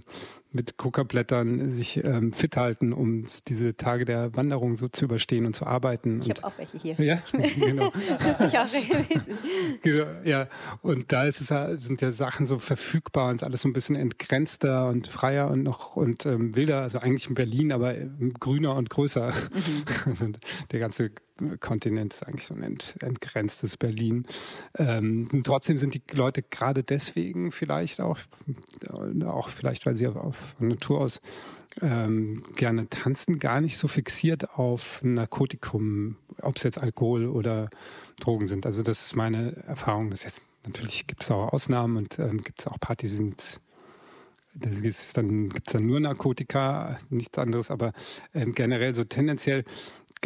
mit 0.55 0.77
Coca-Blättern 0.77 1.69
sich 1.69 2.03
ähm, 2.03 2.33
fit 2.33 2.57
halten, 2.57 2.93
um 2.93 3.27
diese 3.47 3.75
Tage 3.75 4.05
der 4.05 4.35
Wanderung 4.35 4.77
so 4.77 4.87
zu 4.87 5.05
überstehen 5.05 5.45
und 5.45 5.55
zu 5.55 5.65
arbeiten. 5.65 6.21
Ich 6.21 6.29
habe 6.29 6.43
auch 6.45 6.57
welche 6.57 6.77
hier. 6.77 6.95
Ja, 6.97 7.19
genau. 7.31 7.91
Nutze 7.93 8.47
ich 8.47 8.57
auch 8.57 8.73
regelmäßig. 8.73 9.35
Genau, 9.83 10.07
ja. 10.23 10.47
Und 10.81 11.11
da 11.11 11.25
ist 11.25 11.41
es, 11.41 11.83
sind 11.83 12.01
ja 12.01 12.11
Sachen 12.11 12.45
so 12.45 12.57
verfügbar 12.57 13.29
und 13.29 13.43
alles 13.43 13.61
so 13.61 13.69
ein 13.69 13.73
bisschen 13.73 13.95
entgrenzter 13.95 14.87
und 14.87 15.07
freier 15.07 15.51
und 15.51 15.63
noch 15.63 15.95
und 15.95 16.25
ähm, 16.25 16.55
wilder. 16.55 16.81
Also 16.81 16.99
eigentlich 16.99 17.27
in 17.27 17.35
Berlin, 17.35 17.71
aber 17.71 17.93
grüner 18.39 18.75
und 18.75 18.89
größer. 18.89 19.27
Mhm. 19.27 19.85
Also 20.05 20.27
der 20.71 20.79
ganze 20.79 21.11
Kontinent 21.59 22.13
ist 22.13 22.25
eigentlich 22.25 22.45
so 22.45 22.53
ein 22.53 22.63
ent, 22.63 22.95
entgrenztes 23.01 23.77
Berlin. 23.77 24.25
Ähm, 24.77 25.27
trotzdem 25.43 25.77
sind 25.77 25.93
die 25.93 26.01
Leute 26.11 26.41
gerade 26.43 26.83
deswegen 26.83 27.51
vielleicht 27.51 28.01
auch, 28.01 28.19
auch 29.25 29.49
vielleicht, 29.49 29.85
weil 29.85 29.95
sie 29.95 30.07
auf, 30.07 30.15
auf 30.15 30.55
Natur 30.59 31.01
aus 31.01 31.21
ähm, 31.81 32.43
gerne 32.55 32.89
tanzen, 32.89 33.39
gar 33.39 33.59
nicht 33.59 33.77
so 33.77 33.87
fixiert 33.87 34.57
auf 34.57 35.01
Narkotikum, 35.03 36.17
ob 36.41 36.55
es 36.55 36.63
jetzt 36.63 36.77
Alkohol 36.77 37.27
oder 37.27 37.69
Drogen 38.21 38.47
sind. 38.47 38.65
Also 38.65 38.81
das 38.81 39.01
ist 39.01 39.15
meine 39.15 39.57
Erfahrung. 39.67 40.09
Das 40.09 40.23
jetzt 40.23 40.43
natürlich 40.65 41.05
gibt 41.07 41.23
es 41.23 41.31
auch 41.31 41.51
Ausnahmen 41.51 41.97
und 41.97 42.17
ähm, 42.19 42.41
gibt 42.41 42.61
es 42.61 42.67
auch 42.67 42.79
Partys, 42.79 43.11
die 43.11 43.17
sind 43.17 43.61
das 44.57 44.79
ist 44.79 45.17
dann 45.17 45.49
gibt 45.49 45.67
es 45.67 45.73
dann 45.73 45.85
nur 45.85 45.99
Narkotika, 45.99 46.97
nichts 47.09 47.37
anderes, 47.37 47.69
aber 47.69 47.91
ähm, 48.33 48.55
generell 48.55 48.95
so 48.95 49.03
tendenziell 49.03 49.65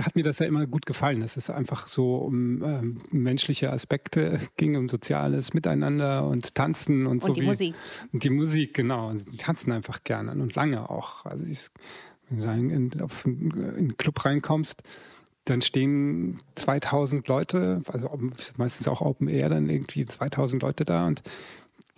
hat 0.02 0.16
mir 0.16 0.24
das 0.24 0.40
ja 0.40 0.46
immer 0.46 0.66
gut 0.68 0.86
gefallen, 0.86 1.22
dass 1.22 1.38
es 1.38 1.50
einfach 1.50 1.88
so 1.88 2.18
um 2.18 2.64
ähm, 2.64 2.98
menschliche 3.12 3.72
Aspekte 3.72 4.40
ging, 4.58 4.76
um 4.76 4.90
soziales 4.90 5.54
Miteinander 5.54 6.28
und 6.28 6.56
Tanzen 6.56 7.06
und, 7.06 7.14
und 7.14 7.24
so. 7.24 7.28
Und 7.30 7.38
die 7.38 7.42
wie, 7.42 7.46
Musik. 7.46 7.76
Und 8.14 8.24
die 8.24 8.30
Musik, 8.30 8.74
genau. 8.74 9.14
Die 9.14 9.38
tanzen 9.38 9.72
einfach 9.72 10.04
gerne 10.04 10.32
und 10.32 10.56
lange 10.56 10.90
auch. 10.90 11.26
Also 11.26 11.46
ich, 11.46 11.68
wenn 12.30 12.70
du 12.70 12.76
in, 12.76 13.02
auf, 13.02 13.26
in 13.26 13.52
einen 13.52 13.98
Club 13.98 14.24
reinkommst, 14.24 14.84
dann 15.46 15.62
stehen 15.62 16.38
2000 16.56 17.28
Leute, 17.28 17.82
also 17.88 18.10
meistens 18.58 18.88
auch 18.88 19.02
Open 19.02 19.28
Air, 19.28 19.50
dann 19.50 19.70
irgendwie 19.70 20.06
2000 20.06 20.62
Leute 20.62 20.86
da 20.86 21.08
und 21.08 21.24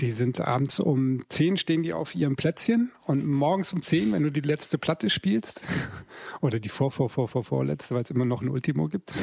die 0.02 0.12
sind 0.12 0.40
abends 0.42 0.80
um 0.80 1.22
10 1.30 1.58
stehen 1.58 1.84
die 1.84 1.94
auf 1.94 2.16
ihrem 2.16 2.36
Plätzchen 2.36 2.92
und 3.06 3.26
morgens 3.26 3.72
um 3.72 3.82
10, 3.82 4.12
wenn 4.12 4.24
du 4.24 4.32
die 4.32 4.42
letzte 4.42 4.78
Platte 4.78 5.10
spielst, 5.10 5.62
oder 6.42 6.60
die 6.60 6.70
vor, 6.70 6.92
vor, 6.92 7.10
vor, 7.10 7.28
vor, 7.28 7.44
vorletzte, 7.44 7.94
weil 7.94 8.04
es 8.04 8.10
immer 8.10 8.26
noch 8.26 8.42
ein 8.42 8.50
Ultimo 8.50 8.88
gibt, 8.88 9.16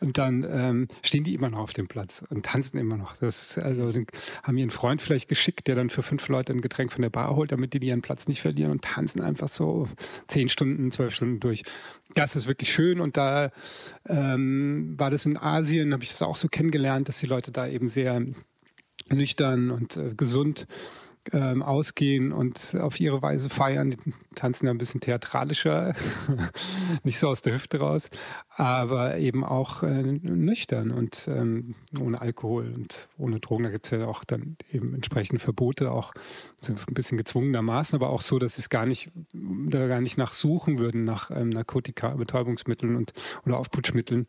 und 0.00 0.18
dann 0.18 0.44
ähm, 0.50 0.88
stehen 1.02 1.24
die 1.24 1.34
immer 1.34 1.50
noch 1.50 1.60
auf 1.60 1.72
dem 1.72 1.86
Platz 1.86 2.24
und 2.28 2.44
tanzen 2.46 2.78
immer 2.78 2.96
noch. 2.96 3.16
Das 3.16 3.56
also 3.58 3.92
haben 4.42 4.58
ihren 4.58 4.70
Freund 4.70 5.00
vielleicht 5.00 5.28
geschickt, 5.28 5.68
der 5.68 5.76
dann 5.76 5.90
für 5.90 6.02
fünf 6.02 6.26
Leute 6.28 6.52
ein 6.52 6.60
Getränk 6.60 6.92
von 6.92 7.02
der 7.02 7.10
Bar 7.10 7.36
holt, 7.36 7.52
damit 7.52 7.72
die 7.74 7.86
ihren 7.86 8.02
Platz 8.02 8.26
nicht 8.26 8.42
verlieren 8.42 8.72
und 8.72 8.82
tanzen 8.82 9.20
einfach 9.20 9.48
so 9.48 9.86
zehn 10.26 10.48
Stunden, 10.48 10.90
zwölf 10.90 11.14
Stunden 11.14 11.38
durch. 11.40 11.62
Das 12.14 12.34
ist 12.34 12.48
wirklich 12.48 12.72
schön 12.72 13.00
und 13.00 13.16
da 13.16 13.50
ähm, 14.06 14.94
war 14.98 15.10
das 15.10 15.26
in 15.26 15.36
Asien, 15.36 15.92
habe 15.92 16.02
ich 16.02 16.10
das 16.10 16.22
auch 16.22 16.36
so 16.36 16.48
kennengelernt, 16.48 17.08
dass 17.08 17.18
die 17.18 17.26
Leute 17.26 17.52
da 17.52 17.68
eben 17.68 17.88
sehr 17.88 18.24
nüchtern 19.12 19.70
und 19.70 19.96
äh, 19.96 20.14
gesund 20.16 20.66
ähm, 21.32 21.62
ausgehen 21.62 22.32
und 22.32 22.76
auf 22.80 23.00
ihre 23.00 23.22
Weise 23.22 23.50
feiern. 23.50 23.90
Die 23.90 23.98
tanzen 24.34 24.66
ja 24.66 24.70
ein 24.70 24.78
bisschen 24.78 25.00
theatralischer, 25.00 25.94
nicht 27.02 27.18
so 27.18 27.28
aus 27.28 27.42
der 27.42 27.54
Hüfte 27.54 27.80
raus, 27.80 28.10
aber 28.48 29.18
eben 29.18 29.44
auch 29.44 29.82
äh, 29.82 30.02
nüchtern 30.02 30.90
und 30.90 31.28
ähm, 31.28 31.74
ohne 32.00 32.20
Alkohol 32.20 32.72
und 32.74 33.08
ohne 33.16 33.40
Drogen. 33.40 33.64
Da 33.64 33.70
gibt 33.70 33.86
es 33.86 33.90
ja 33.90 34.06
auch 34.06 34.24
dann 34.24 34.56
eben 34.72 34.94
entsprechende 34.94 35.40
Verbote, 35.40 35.90
auch 35.90 36.12
so 36.60 36.72
ein 36.72 36.94
bisschen 36.94 37.18
gezwungenermaßen, 37.18 37.96
aber 37.96 38.10
auch 38.10 38.22
so, 38.22 38.38
dass 38.38 38.54
sie 38.54 38.60
es 38.60 38.70
gar 38.70 38.86
nicht, 38.86 39.10
da 39.32 39.86
gar 39.86 40.00
nicht 40.00 40.18
nachsuchen 40.18 40.78
würden 40.78 41.04
nach 41.04 41.30
ähm, 41.30 41.50
Narkotika, 41.50 42.10
Betäubungsmitteln 42.10 42.96
und 42.96 43.12
oder 43.44 43.58
Aufputschmitteln. 43.58 44.26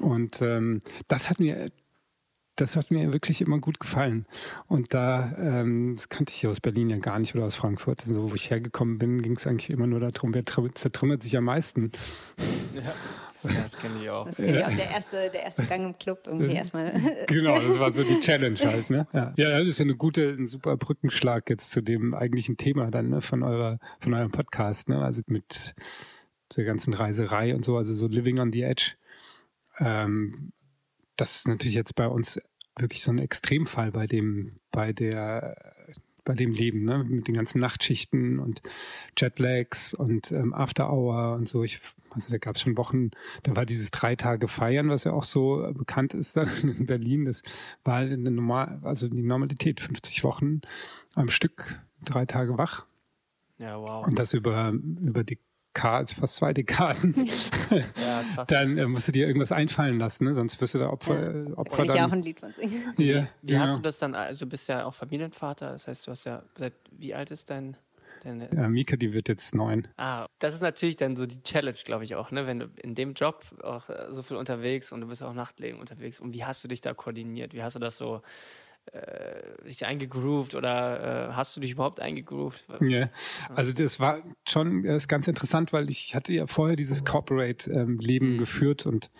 Und 0.00 0.42
ähm, 0.42 0.80
das 1.08 1.30
hat 1.30 1.40
mir 1.40 1.70
das 2.56 2.76
hat 2.76 2.90
mir 2.90 3.12
wirklich 3.12 3.40
immer 3.40 3.58
gut 3.58 3.78
gefallen. 3.80 4.26
Und 4.66 4.94
da, 4.94 5.34
ähm, 5.38 5.94
das 5.94 6.08
kannte 6.08 6.32
ich 6.32 6.40
hier 6.40 6.50
aus 6.50 6.60
Berlin 6.60 6.90
ja 6.90 6.98
gar 6.98 7.18
nicht 7.18 7.34
oder 7.34 7.44
aus 7.44 7.54
Frankfurt. 7.54 8.02
Also, 8.06 8.30
wo 8.30 8.34
ich 8.34 8.50
hergekommen 8.50 8.98
bin, 8.98 9.22
ging 9.22 9.36
es 9.36 9.46
eigentlich 9.46 9.70
immer 9.70 9.86
nur 9.86 10.00
darum, 10.00 10.34
wer 10.34 10.44
zertrümmert 10.44 11.22
sich 11.22 11.36
am 11.36 11.44
meisten. 11.44 11.92
Ja. 12.74 12.94
Das 13.42 13.76
kenne 13.76 14.02
ich 14.02 14.10
auch. 14.10 14.26
Das 14.26 14.36
kenne 14.36 14.58
ich 14.58 14.64
auch. 14.64 14.74
Der 14.74 14.90
erste, 14.90 15.30
der 15.30 15.42
erste 15.44 15.64
Gang 15.64 15.84
im 15.84 15.98
Club 15.98 16.22
irgendwie 16.26 16.54
erstmal. 16.54 16.92
Genau, 17.26 17.58
das 17.60 17.78
war 17.78 17.90
so 17.90 18.02
die 18.02 18.20
Challenge 18.20 18.58
halt. 18.58 18.90
Ne? 18.90 19.06
Ja. 19.12 19.32
ja, 19.36 19.58
das 19.58 19.68
ist 19.68 19.78
ja 19.78 19.84
eine 19.84 19.94
gute, 19.94 20.30
ein 20.30 20.46
super 20.46 20.76
Brückenschlag 20.76 21.48
jetzt 21.50 21.70
zu 21.70 21.82
dem 21.82 22.14
eigentlichen 22.14 22.56
Thema 22.56 22.90
dann 22.90 23.10
ne, 23.10 23.20
von 23.20 23.42
eurer, 23.42 23.78
von 24.00 24.14
eurem 24.14 24.30
Podcast. 24.30 24.88
Ne? 24.88 25.02
Also 25.02 25.22
mit 25.26 25.74
der 26.56 26.64
ganzen 26.64 26.94
Reiserei 26.94 27.54
und 27.54 27.64
so, 27.64 27.76
also 27.76 27.94
so 27.94 28.06
Living 28.06 28.38
on 28.38 28.52
the 28.52 28.62
Edge. 28.62 28.94
Ähm, 29.78 30.52
das 31.16 31.36
ist 31.36 31.48
natürlich 31.48 31.74
jetzt 31.74 31.94
bei 31.94 32.06
uns 32.06 32.40
wirklich 32.78 33.02
so 33.02 33.10
ein 33.10 33.18
Extremfall 33.18 33.90
bei 33.90 34.06
dem, 34.06 34.60
bei 34.70 34.92
der, 34.92 35.56
bei 36.24 36.34
dem 36.34 36.52
Leben, 36.52 36.84
ne? 36.84 37.04
mit 37.04 37.26
den 37.28 37.34
ganzen 37.34 37.60
Nachtschichten 37.60 38.38
und 38.38 38.60
Jetlags 39.16 39.94
und 39.94 40.32
ähm, 40.32 40.52
After 40.52 40.92
Hour 40.92 41.34
und 41.34 41.48
so. 41.48 41.62
Ich, 41.64 41.80
also 42.10 42.30
da 42.30 42.38
gab 42.38 42.56
es 42.56 42.62
schon 42.62 42.76
Wochen, 42.76 43.12
da 43.44 43.56
war 43.56 43.64
dieses 43.64 43.90
drei 43.90 44.16
Tage 44.16 44.48
Feiern, 44.48 44.90
was 44.90 45.04
ja 45.04 45.12
auch 45.12 45.24
so 45.24 45.66
bekannt 45.72 46.12
ist 46.12 46.36
dann 46.36 46.50
in 46.62 46.86
Berlin. 46.86 47.24
Das 47.24 47.42
war 47.84 47.98
eine 47.98 48.30
normal, 48.30 48.80
also 48.82 49.08
die 49.08 49.22
Normalität, 49.22 49.80
50 49.80 50.24
Wochen 50.24 50.60
am 51.14 51.28
Stück, 51.28 51.80
drei 52.04 52.26
Tage 52.26 52.58
wach. 52.58 52.84
Ja, 53.58 53.80
wow. 53.80 54.06
Und 54.06 54.18
das 54.18 54.34
über, 54.34 54.70
über 54.70 55.24
die 55.24 55.38
Dekaden, 55.76 56.06
fast 56.06 56.36
zwei 56.36 56.52
Dekaden, 56.52 57.28
ja, 57.70 58.44
dann 58.48 58.78
äh, 58.78 58.86
musst 58.86 59.08
du 59.08 59.12
dir 59.12 59.26
irgendwas 59.26 59.52
einfallen 59.52 59.98
lassen, 59.98 60.24
ne? 60.24 60.34
sonst 60.34 60.60
wirst 60.60 60.74
du 60.74 60.78
da 60.78 60.90
Opfer. 60.90 61.14
Ja. 61.14 61.30
Äh, 61.30 61.52
Opfer 61.52 61.64
da 61.64 61.76
kann 61.76 61.86
ich 61.86 61.94
ja 61.94 62.06
auch 62.06 62.12
ein 62.12 62.22
Lied 62.22 62.40
von 62.40 62.52
singen. 62.52 62.94
Ja, 62.96 63.28
wie 63.42 63.52
ja. 63.52 63.60
hast 63.60 63.76
du 63.76 63.82
das 63.82 63.98
dann, 63.98 64.14
also 64.14 64.44
du 64.44 64.50
bist 64.50 64.68
ja 64.68 64.84
auch 64.84 64.94
Familienvater, 64.94 65.72
das 65.72 65.86
heißt, 65.86 66.06
du 66.06 66.12
hast 66.12 66.24
ja, 66.24 66.42
seit 66.56 66.72
wie 66.90 67.14
alt 67.14 67.30
ist 67.30 67.50
dein 67.50 67.76
Deine 68.22 68.48
ja, 68.50 68.68
Mika, 68.68 68.96
die 68.96 69.12
wird 69.12 69.28
jetzt 69.28 69.54
neun. 69.54 69.86
Ah, 69.98 70.26
das 70.38 70.54
ist 70.54 70.62
natürlich 70.62 70.96
dann 70.96 71.16
so 71.16 71.26
die 71.26 71.42
Challenge, 71.42 71.76
glaube 71.84 72.04
ich 72.04 72.14
auch, 72.14 72.30
ne? 72.30 72.46
Wenn 72.46 72.60
du 72.60 72.70
in 72.82 72.94
dem 72.94 73.12
Job 73.12 73.44
auch 73.62 73.90
äh, 73.90 74.06
so 74.10 74.22
viel 74.22 74.38
unterwegs 74.38 74.90
und 74.90 75.02
du 75.02 75.06
bist 75.06 75.22
auch 75.22 75.34
Nachtleben 75.34 75.80
unterwegs. 75.80 76.18
Und 76.18 76.34
wie 76.34 76.44
hast 76.44 76.64
du 76.64 76.68
dich 76.68 76.80
da 76.80 76.94
koordiniert? 76.94 77.52
Wie 77.52 77.62
hast 77.62 77.76
du 77.76 77.78
das 77.78 77.98
so 77.98 78.22
äh, 78.92 79.64
dich 79.64 79.84
eingegroovt 79.84 80.54
oder 80.54 81.28
äh, 81.30 81.32
hast 81.32 81.56
du 81.56 81.60
dich 81.60 81.72
überhaupt 81.72 82.00
eingegroovt? 82.00 82.64
Ja, 82.80 83.10
also 83.54 83.72
das 83.72 84.00
war 84.00 84.22
schon 84.46 84.84
das 84.84 85.02
ist 85.02 85.08
ganz 85.08 85.28
interessant, 85.28 85.72
weil 85.72 85.90
ich 85.90 86.14
hatte 86.14 86.32
ja 86.32 86.46
vorher 86.46 86.76
dieses 86.76 87.04
Corporate-Leben 87.04 88.32
ähm, 88.32 88.38
geführt 88.38 88.86
und 88.86 89.10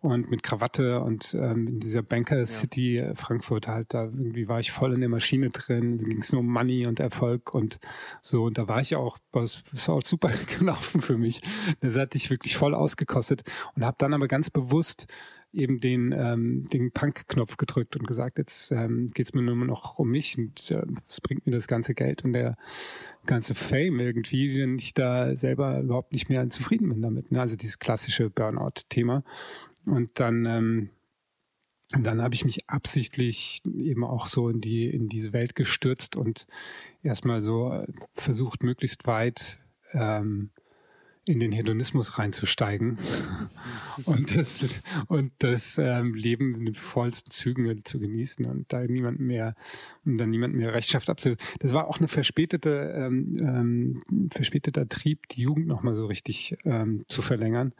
und 0.00 0.30
mit 0.30 0.42
Krawatte 0.42 1.00
und 1.00 1.34
ähm, 1.34 1.66
in 1.66 1.80
dieser 1.80 2.02
Banker 2.02 2.46
City 2.46 2.96
ja. 2.96 3.10
Äh, 3.10 3.14
Frankfurt 3.14 3.68
halt, 3.68 3.92
da 3.92 4.04
irgendwie 4.04 4.48
war 4.48 4.58
ich 4.58 4.72
voll 4.72 4.94
in 4.94 5.00
der 5.00 5.10
Maschine 5.10 5.50
drin, 5.50 5.94
es 5.94 6.04
ging 6.04 6.24
nur 6.32 6.40
um 6.40 6.46
Money 6.46 6.86
und 6.86 7.00
Erfolg 7.00 7.54
und 7.54 7.78
so 8.22 8.44
und 8.44 8.56
da 8.56 8.66
war 8.66 8.80
ich 8.80 8.96
auch, 8.96 9.18
das 9.32 9.62
war 9.86 9.96
auch 9.96 10.02
super 10.02 10.30
gelaufen 10.58 11.02
für 11.02 11.18
mich. 11.18 11.42
Das 11.80 11.96
hatte 11.96 12.16
ich 12.16 12.30
wirklich 12.30 12.56
voll 12.56 12.74
ausgekostet 12.74 13.42
und 13.76 13.84
habe 13.84 13.96
dann 13.98 14.14
aber 14.14 14.26
ganz 14.26 14.48
bewusst 14.48 15.06
eben 15.52 15.80
den, 15.80 16.12
ähm, 16.12 16.66
den 16.72 16.92
Punk-Knopf 16.92 17.56
gedrückt 17.56 17.96
und 17.96 18.06
gesagt, 18.06 18.38
jetzt 18.38 18.70
ähm, 18.70 19.08
geht 19.08 19.34
mir 19.34 19.42
nur 19.42 19.56
noch 19.56 19.98
um 19.98 20.10
mich 20.10 20.38
und 20.38 20.70
äh, 20.70 20.82
was 21.06 21.20
bringt 21.20 21.46
mir 21.46 21.52
das 21.52 21.66
ganze 21.66 21.94
Geld 21.94 22.24
und 22.24 22.32
der 22.32 22.56
ganze 23.26 23.54
Fame 23.54 24.00
irgendwie, 24.00 24.52
denn 24.52 24.78
ich 24.78 24.94
da 24.94 25.36
selber 25.36 25.80
überhaupt 25.80 26.12
nicht 26.12 26.28
mehr 26.28 26.48
zufrieden 26.48 26.88
bin 26.88 27.02
damit. 27.02 27.32
Ne? 27.32 27.40
Also 27.40 27.56
dieses 27.56 27.78
klassische 27.78 28.30
Burnout-Thema. 28.30 29.24
Und 29.86 30.20
dann, 30.20 30.46
ähm, 30.46 30.90
dann 31.90 32.22
habe 32.22 32.34
ich 32.34 32.44
mich 32.44 32.68
absichtlich 32.68 33.62
eben 33.64 34.04
auch 34.04 34.28
so 34.28 34.48
in 34.48 34.60
die 34.60 34.88
in 34.88 35.08
diese 35.08 35.32
Welt 35.32 35.56
gestürzt 35.56 36.14
und 36.14 36.46
erstmal 37.02 37.40
so 37.40 37.72
äh, 37.72 37.86
versucht, 38.14 38.62
möglichst 38.62 39.06
weit 39.06 39.58
ähm, 39.92 40.50
in 41.30 41.38
den 41.38 41.52
Hedonismus 41.52 42.18
reinzusteigen 42.18 42.98
und 44.04 44.36
das, 44.36 44.64
und 45.06 45.32
das 45.38 45.78
ähm, 45.78 46.14
Leben 46.14 46.54
in 46.56 46.66
den 46.66 46.74
vollsten 46.74 47.30
Zügen 47.30 47.84
zu 47.84 48.00
genießen 48.00 48.46
und 48.46 48.72
da 48.72 48.82
niemand 48.82 49.20
mehr, 49.20 49.54
und 50.04 50.18
dann 50.18 50.30
niemand 50.30 50.54
mehr 50.54 50.74
Rechtschaft 50.74 51.08
abzu. 51.08 51.36
Das 51.60 51.72
war 51.72 51.86
auch 51.86 51.98
eine 51.98 52.08
verspätete, 52.08 52.92
ähm, 52.96 53.36
ähm, 53.38 54.30
verspäteter 54.32 54.88
Trieb, 54.88 55.28
die 55.28 55.42
Jugend 55.42 55.68
nochmal 55.68 55.94
so 55.94 56.06
richtig 56.06 56.56
ähm, 56.64 57.04
zu 57.06 57.22
verlängern. 57.22 57.72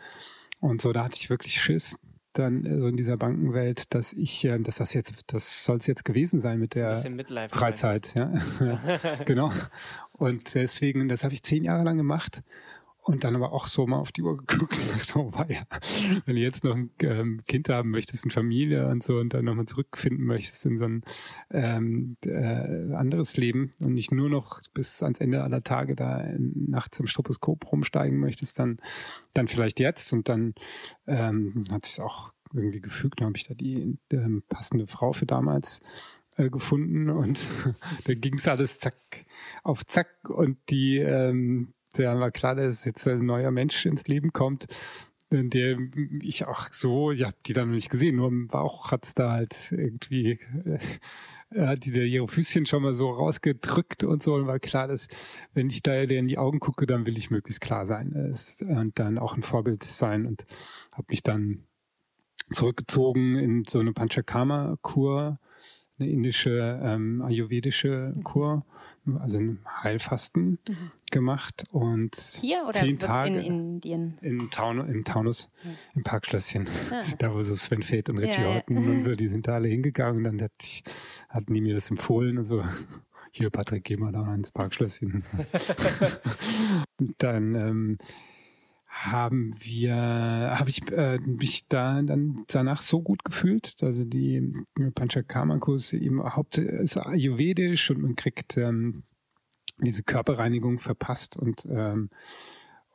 Und 0.61 0.81
so, 0.81 0.93
da 0.93 1.05
hatte 1.05 1.17
ich 1.17 1.29
wirklich 1.29 1.61
Schiss, 1.61 1.97
dann 2.35 2.65
äh, 2.65 2.79
so 2.79 2.87
in 2.87 2.97
dieser 2.97 3.17
Bankenwelt, 3.17 3.93
dass 3.95 4.13
ich, 4.13 4.45
äh, 4.45 4.59
dass 4.61 4.77
das 4.77 4.95
jetzt, 4.95 5.33
das 5.33 5.65
soll 5.65 5.79
es 5.79 5.87
jetzt 5.87 6.05
gewesen 6.05 6.39
sein 6.39 6.61
mit 6.61 6.77
der 6.77 6.95
Freizeit, 7.49 8.15
ja, 8.15 8.33
genau. 9.25 9.53
Und 10.13 10.55
deswegen, 10.55 11.09
das 11.09 11.25
habe 11.25 11.35
ich 11.35 11.43
zehn 11.43 11.65
Jahre 11.65 11.83
lang 11.83 11.97
gemacht 11.97 12.43
und 13.11 13.25
dann 13.25 13.35
aber 13.35 13.53
auch 13.53 13.67
so 13.67 13.87
mal 13.87 13.99
auf 13.99 14.13
die 14.13 14.23
Uhr 14.23 14.37
geguckt 14.37 14.79
und 14.79 14.91
dachte, 14.93 15.19
oh 15.19 15.33
weia, 15.33 15.63
wenn 16.27 16.37
du 16.37 16.41
jetzt 16.41 16.63
noch 16.65 16.77
ein 16.77 16.91
ähm, 17.03 17.43
Kind 17.47 17.69
haben 17.69 17.91
möchtest, 17.91 18.25
eine 18.25 18.33
Familie 18.33 18.87
und 18.89 19.03
so 19.03 19.19
und 19.19 19.35
dann 19.35 19.45
nochmal 19.45 19.67
zurückfinden 19.67 20.25
möchtest 20.25 20.65
in 20.67 20.79
so 20.79 20.85
ein 20.85 21.03
ähm, 21.51 22.17
äh, 22.25 22.95
anderes 22.95 23.37
Leben 23.37 23.73
und 23.81 23.95
nicht 23.95 24.13
nur 24.13 24.31
noch 24.31 24.61
bis 24.75 25.03
ans 25.03 25.19
Ende 25.19 25.43
aller 25.43 25.65
Tage 25.65 25.97
da 25.97 26.25
nachts 26.39 27.01
im 27.01 27.07
Stroboskop 27.07 27.71
rumsteigen 27.73 28.19
möchtest, 28.19 28.59
dann, 28.59 28.79
dann 29.35 29.49
vielleicht 29.49 29.81
jetzt. 29.81 30.13
Und 30.13 30.29
dann 30.29 30.55
ähm, 31.07 31.65
hat 31.71 31.87
sich 31.87 32.01
auch 32.01 32.33
irgendwie 32.55 32.81
gefügt, 32.81 33.21
dann 33.21 33.27
habe 33.27 33.37
ich 33.37 33.49
da 33.49 33.55
die 33.55 33.99
ähm, 34.13 34.43
passende 34.49 34.87
Frau 34.87 35.13
für 35.13 35.27
damals 35.27 35.81
äh, 36.37 36.49
gefunden 36.49 37.11
und 37.11 37.49
da 38.05 38.15
ging 38.15 38.35
es 38.35 38.47
alles 38.47 38.79
zack 38.79 38.95
auf 39.65 39.85
zack 39.85 40.09
und 40.29 40.59
die 40.71 40.99
ähm, 40.99 41.73
da 41.93 42.19
war 42.19 42.31
klar, 42.31 42.55
dass 42.55 42.85
jetzt 42.85 43.07
ein 43.07 43.25
neuer 43.25 43.51
Mensch 43.51 43.85
ins 43.87 44.07
Leben 44.07 44.33
kommt, 44.33 44.67
der 45.31 45.79
ich 46.23 46.45
auch 46.47 46.73
so, 46.73 47.13
ich 47.13 47.23
habe 47.23 47.37
die 47.47 47.53
dann 47.53 47.69
noch 47.69 47.75
nicht 47.75 47.91
gesehen, 47.91 48.17
nur 48.17 48.29
im 48.29 48.49
Bauch 48.49 48.91
hat's 48.91 49.15
da 49.15 49.33
halt 49.33 49.71
irgendwie, 49.71 50.41
äh, 51.55 51.67
hat 51.67 51.85
die 51.85 51.93
da 51.93 52.01
ihre 52.01 52.27
Füßchen 52.27 52.67
schon 52.67 52.83
mal 52.83 52.95
so 52.95 53.11
rausgedrückt 53.11 54.05
und 54.05 54.23
so 54.23 54.35
und 54.35 54.47
war 54.47 54.59
klar, 54.59 54.89
dass 54.89 55.09
wenn 55.55 55.69
ich 55.69 55.83
da 55.83 55.95
in 55.95 56.29
die 56.29 56.39
Augen 56.39 56.61
gucke, 56.61 56.87
dann 56.87 57.07
will 57.07 57.17
ich 57.17 57.31
möglichst 57.31 57.61
klar 57.61 57.87
sein 57.87 58.35
und 58.61 58.99
dann 58.99 59.19
auch 59.19 59.37
ein 59.37 59.43
Vorbild 59.43 59.85
sein 59.85 60.27
und 60.27 60.47
habe 60.93 61.07
mich 61.11 61.23
dann 61.23 61.65
zurückgezogen 62.51 63.37
in 63.37 63.65
so 63.65 63.79
eine 63.79 63.93
Panchakarma-Kur 63.93 65.39
eine 66.01 66.11
indische 66.11 66.81
ähm, 66.83 67.23
ayurvedische 67.23 68.15
Kur, 68.25 68.65
also 69.19 69.39
ein 69.39 69.61
Heilfasten 69.83 70.59
mhm. 70.67 70.91
gemacht 71.11 71.65
und 71.71 72.17
hier 72.41 72.63
oder 72.63 72.73
zehn 72.73 72.99
Tage 72.99 73.39
in 73.39 73.45
Indien 73.45 74.19
im, 74.21 74.51
Taun 74.51 74.79
im 74.89 75.05
Taunus 75.05 75.51
mhm. 75.63 75.71
im 75.97 76.03
Parkschlösschen, 76.03 76.69
ah. 76.91 77.05
da 77.19 77.33
wo 77.35 77.43
so 77.43 77.55
Sven 77.55 77.83
Feth 77.83 78.09
und 78.09 78.19
Richie 78.19 78.43
ja, 78.43 78.55
Horton 78.55 78.77
ja. 78.83 78.91
und 78.91 79.05
so, 79.05 79.15
die 79.17 79.29
sind 79.29 79.47
da 79.47 79.55
alle 79.55 79.69
hingegangen 79.69 80.19
und 80.19 80.25
dann 80.25 80.43
hat 80.43 80.53
hatten 81.29 81.55
die 81.55 81.61
mir 81.61 81.75
das 81.75 81.91
empfohlen 81.91 82.39
und 82.39 82.45
so. 82.45 82.65
Hier, 83.33 83.49
Patrick, 83.51 83.85
geh 83.85 83.97
mal 83.97 84.11
da 84.11 84.35
ins 84.35 84.51
Parkschlösschen. 84.51 85.23
dann 87.19 87.55
ähm, 87.55 87.99
haben 88.91 89.55
wir, 89.61 89.95
habe 89.95 90.69
ich 90.69 90.91
äh, 90.91 91.19
mich 91.21 91.69
da 91.69 92.03
dann 92.03 92.43
danach 92.49 92.83
so 92.83 93.01
gut 93.01 93.25
gefühlt. 93.25 93.77
Also 93.83 94.05
die 94.05 94.53
Panchakarma-Kurs 94.95 95.93
eben 95.93 96.23
haupt 96.23 96.59
ist 96.59 96.97
ayurvedisch 96.97 97.91
und 97.93 98.03
man 98.03 98.17
kriegt 98.17 98.57
ähm, 98.57 99.05
diese 99.79 100.03
Körperreinigung 100.03 100.81
verpasst 100.81 101.37
und 101.37 101.67
ähm, 101.71 102.11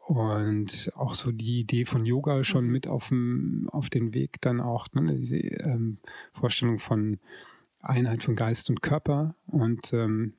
und 0.07 0.91
auch 0.95 1.15
so 1.15 1.31
die 1.31 1.61
Idee 1.61 1.85
von 1.85 2.05
Yoga 2.05 2.43
schon 2.43 2.65
mhm. 2.65 2.71
mit 2.71 2.87
auf 2.87 3.09
dem 3.09 3.67
auf 3.71 3.89
den 3.89 4.13
Weg 4.13 4.39
dann 4.41 4.59
auch 4.59 4.87
ne, 4.93 5.15
diese 5.15 5.37
ähm, 5.37 5.97
Vorstellung 6.33 6.77
von 6.77 7.19
Einheit 7.79 8.21
von 8.21 8.35
Geist 8.35 8.69
und 8.69 8.81
Körper 8.81 9.35
und 9.47 9.93
ähm, 9.93 10.33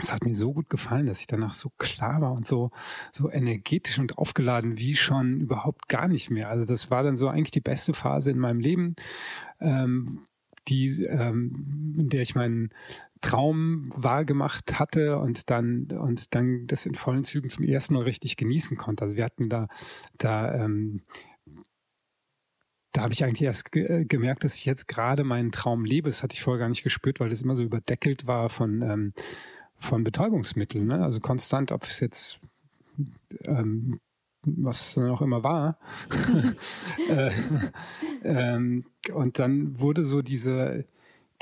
es 0.00 0.12
hat 0.12 0.24
mir 0.24 0.34
so 0.34 0.52
gut 0.52 0.70
gefallen, 0.70 1.06
dass 1.06 1.20
ich 1.20 1.26
danach 1.26 1.54
so 1.54 1.70
klar 1.78 2.20
war 2.20 2.32
und 2.32 2.46
so, 2.46 2.70
so 3.10 3.30
energetisch 3.30 3.98
und 3.98 4.18
aufgeladen 4.18 4.78
wie 4.78 4.96
schon 4.96 5.40
überhaupt 5.40 5.88
gar 5.88 6.08
nicht 6.08 6.30
mehr. 6.30 6.48
Also 6.48 6.64
das 6.64 6.90
war 6.90 7.02
dann 7.02 7.16
so 7.16 7.28
eigentlich 7.28 7.50
die 7.50 7.60
beste 7.60 7.94
Phase 7.94 8.30
in 8.30 8.38
meinem 8.38 8.60
Leben, 8.60 8.94
ähm, 9.60 10.20
die, 10.68 11.02
ähm, 11.04 11.94
in 11.98 12.08
der 12.08 12.22
ich 12.22 12.34
meinen 12.34 12.70
Traum 13.20 13.90
wahrgemacht 13.94 14.78
hatte 14.78 15.18
und 15.18 15.50
dann 15.50 15.86
und 15.90 16.34
dann 16.36 16.66
das 16.68 16.86
in 16.86 16.94
vollen 16.94 17.24
Zügen 17.24 17.48
zum 17.48 17.64
ersten 17.64 17.94
Mal 17.94 18.04
richtig 18.04 18.36
genießen 18.36 18.76
konnte. 18.76 19.02
Also 19.02 19.16
wir 19.16 19.24
hatten 19.24 19.48
da 19.48 19.66
da 20.18 20.54
ähm, 20.54 21.02
da 22.92 23.02
habe 23.02 23.12
ich 23.12 23.24
eigentlich 23.24 23.42
erst 23.42 23.72
ge 23.72 23.84
äh, 23.84 24.04
gemerkt, 24.04 24.44
dass 24.44 24.56
ich 24.56 24.64
jetzt 24.64 24.88
gerade 24.88 25.24
meinen 25.24 25.52
Traum 25.52 25.84
lebe. 25.84 26.08
Das 26.08 26.22
hatte 26.22 26.34
ich 26.34 26.42
vorher 26.42 26.60
gar 26.60 26.68
nicht 26.68 26.84
gespürt, 26.84 27.20
weil 27.20 27.28
das 27.28 27.42
immer 27.42 27.56
so 27.56 27.62
überdeckelt 27.62 28.26
war 28.26 28.48
von 28.48 28.82
ähm, 28.82 29.12
von 29.78 30.04
Betäubungsmitteln. 30.04 30.86
Ne? 30.86 31.02
Also 31.02 31.20
konstant, 31.20 31.72
ob 31.72 31.84
es 31.84 32.00
jetzt 32.00 32.40
ähm, 33.44 34.00
was 34.44 34.86
es 34.86 34.94
dann 34.94 35.10
auch 35.10 35.22
immer 35.22 35.42
war. 35.42 35.78
äh, 37.10 37.30
ähm, 38.24 38.84
und 39.12 39.38
dann 39.38 39.78
wurde 39.80 40.04
so 40.04 40.22
diese 40.22 40.86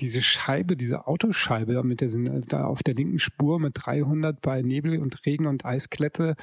diese 0.01 0.20
Scheibe, 0.20 0.77
diese 0.77 1.07
Autoscheibe 1.07 1.83
mit 1.83 2.01
der 2.01 2.11
da 2.49 2.66
auf 2.66 2.83
der 2.83 2.94
linken 2.94 3.18
Spur 3.18 3.59
mit 3.59 3.72
300 3.77 4.40
bei 4.40 4.62
Nebel 4.62 5.01
und 5.01 5.25
Regen 5.25 5.46
und 5.46 5.64
Eisklette 5.64 6.37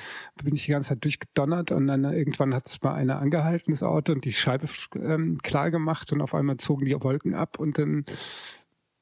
bin 0.44 0.56
ich 0.56 0.66
die 0.66 0.72
ganze 0.72 0.90
Zeit 0.90 1.04
durchgedonnert 1.04 1.72
und 1.72 1.88
dann 1.88 2.04
irgendwann 2.04 2.54
hat 2.54 2.68
es 2.68 2.82
mal 2.82 2.96
einer 2.96 3.20
angehalten, 3.20 3.72
das 3.72 3.84
Auto, 3.84 4.14
und 4.14 4.26
die 4.26 4.34
Scheibe 4.34 4.68
ähm, 4.96 5.38
klar 5.44 5.70
gemacht 5.70 6.12
und 6.12 6.22
auf 6.22 6.34
einmal 6.34 6.58
zogen 6.58 6.86
die 6.86 7.00
Wolken 7.02 7.36
ab 7.36 7.60
und 7.60 7.78
dann 7.78 8.06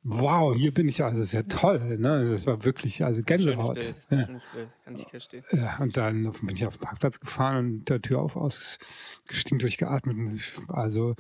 Wow, 0.04 0.56
hier 0.56 0.74
bin 0.74 0.88
ich, 0.88 1.04
also 1.04 1.20
das 1.20 1.28
ist 1.28 1.34
ja 1.34 1.44
toll, 1.44 1.98
ne? 2.00 2.32
Das 2.32 2.48
war 2.48 2.64
wirklich, 2.64 3.04
also 3.04 3.22
Gänsehaut. 3.22 3.84
Schönes 3.84 4.00
Bild, 4.00 4.20
ja. 4.20 4.26
schönes 4.26 4.46
Bild, 4.48 4.70
kann 4.84 4.96
ich 4.96 5.08
verstehen. 5.08 5.44
Ja, 5.52 5.78
und 5.78 5.96
dann 5.96 6.32
bin 6.42 6.56
ich 6.56 6.66
auf 6.66 6.78
den 6.78 6.82
Parkplatz 6.82 7.20
gefahren 7.20 7.58
und 7.58 7.90
der 7.90 8.02
Tür 8.02 8.20
auf 8.20 8.36
ausgestiegen, 8.36 9.60
durchgeatmet 9.60 10.18
und 10.18 10.42
also 10.70 11.16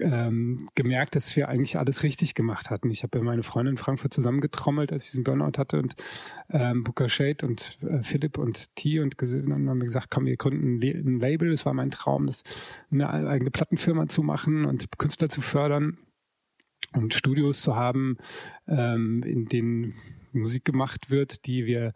ähm, 0.00 0.70
gemerkt, 0.74 1.14
dass 1.14 1.36
wir 1.36 1.50
eigentlich 1.50 1.78
alles 1.78 2.02
richtig 2.02 2.34
gemacht 2.34 2.70
hatten. 2.70 2.90
Ich 2.90 3.02
habe 3.02 3.20
meine 3.22 3.42
Freundin 3.42 3.74
in 3.74 3.78
Frankfurt 3.78 4.14
zusammengetrommelt, 4.14 4.92
als 4.92 5.04
ich 5.04 5.10
diesen 5.10 5.24
Burnout 5.24 5.58
hatte 5.58 5.78
und 5.78 5.94
ähm, 6.48 6.84
Booker 6.84 7.10
Shade 7.10 7.46
und 7.46 7.78
äh, 7.82 8.02
Philipp 8.02 8.38
und 8.38 8.74
T 8.76 9.00
und 9.00 9.14
dann 9.20 9.68
haben 9.68 9.78
wir 9.78 9.86
gesagt, 9.86 10.08
komm, 10.10 10.24
wir 10.24 10.36
gründen 10.36 10.80
ein 10.82 11.20
Label. 11.20 11.50
Das 11.50 11.66
war 11.66 11.74
mein 11.74 11.90
Traum, 11.90 12.26
das 12.26 12.44
eine 12.90 13.10
eigene 13.10 13.50
Plattenfirma 13.50 14.08
zu 14.08 14.22
machen 14.22 14.64
und 14.64 14.86
Künstler 14.96 15.28
zu 15.28 15.42
fördern 15.42 15.98
und 16.94 17.14
Studios 17.14 17.62
zu 17.62 17.76
haben, 17.76 18.16
ähm, 18.68 19.22
in 19.24 19.46
denen 19.46 19.94
Musik 20.34 20.64
gemacht 20.64 21.10
wird, 21.10 21.46
die 21.46 21.66
wir 21.66 21.92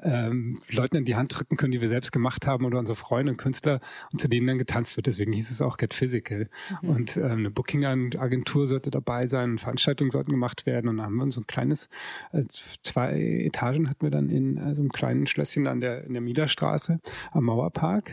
ähm, 0.00 0.58
Leuten 0.70 0.96
in 0.96 1.04
die 1.04 1.16
Hand 1.16 1.36
drücken 1.36 1.56
können, 1.56 1.72
die 1.72 1.80
wir 1.80 1.88
selbst 1.88 2.12
gemacht 2.12 2.46
haben 2.46 2.64
oder 2.64 2.78
unsere 2.78 2.96
Freunde 2.96 3.32
und 3.32 3.38
Künstler 3.38 3.80
und 4.12 4.20
zu 4.20 4.28
denen 4.28 4.46
dann 4.46 4.58
getanzt 4.58 4.96
wird. 4.96 5.06
Deswegen 5.06 5.32
hieß 5.32 5.50
es 5.50 5.62
auch 5.62 5.76
Get 5.76 5.94
Physical. 5.94 6.48
Mhm. 6.82 6.88
Und 6.88 7.16
ähm, 7.16 7.24
eine 7.24 7.50
Booking-Agentur 7.50 8.66
sollte 8.66 8.90
dabei 8.90 9.26
sein, 9.26 9.58
Veranstaltungen 9.58 10.10
sollten 10.10 10.30
gemacht 10.30 10.66
werden 10.66 10.88
und 10.88 10.98
dann 10.98 11.06
haben 11.06 11.16
wir 11.16 11.30
so 11.30 11.40
ein 11.40 11.46
kleines, 11.46 11.88
äh, 12.32 12.44
zwei 12.82 13.44
Etagen 13.44 13.88
hatten 13.88 14.02
wir 14.02 14.10
dann 14.10 14.28
in 14.28 14.56
äh, 14.56 14.74
so 14.74 14.82
einem 14.82 14.90
kleinen 14.90 15.26
Schlösschen 15.26 15.66
an 15.66 15.80
der, 15.80 16.04
in 16.04 16.12
der 16.12 16.22
Miederstraße 16.22 17.00
am 17.32 17.44
Mauerpark 17.44 18.10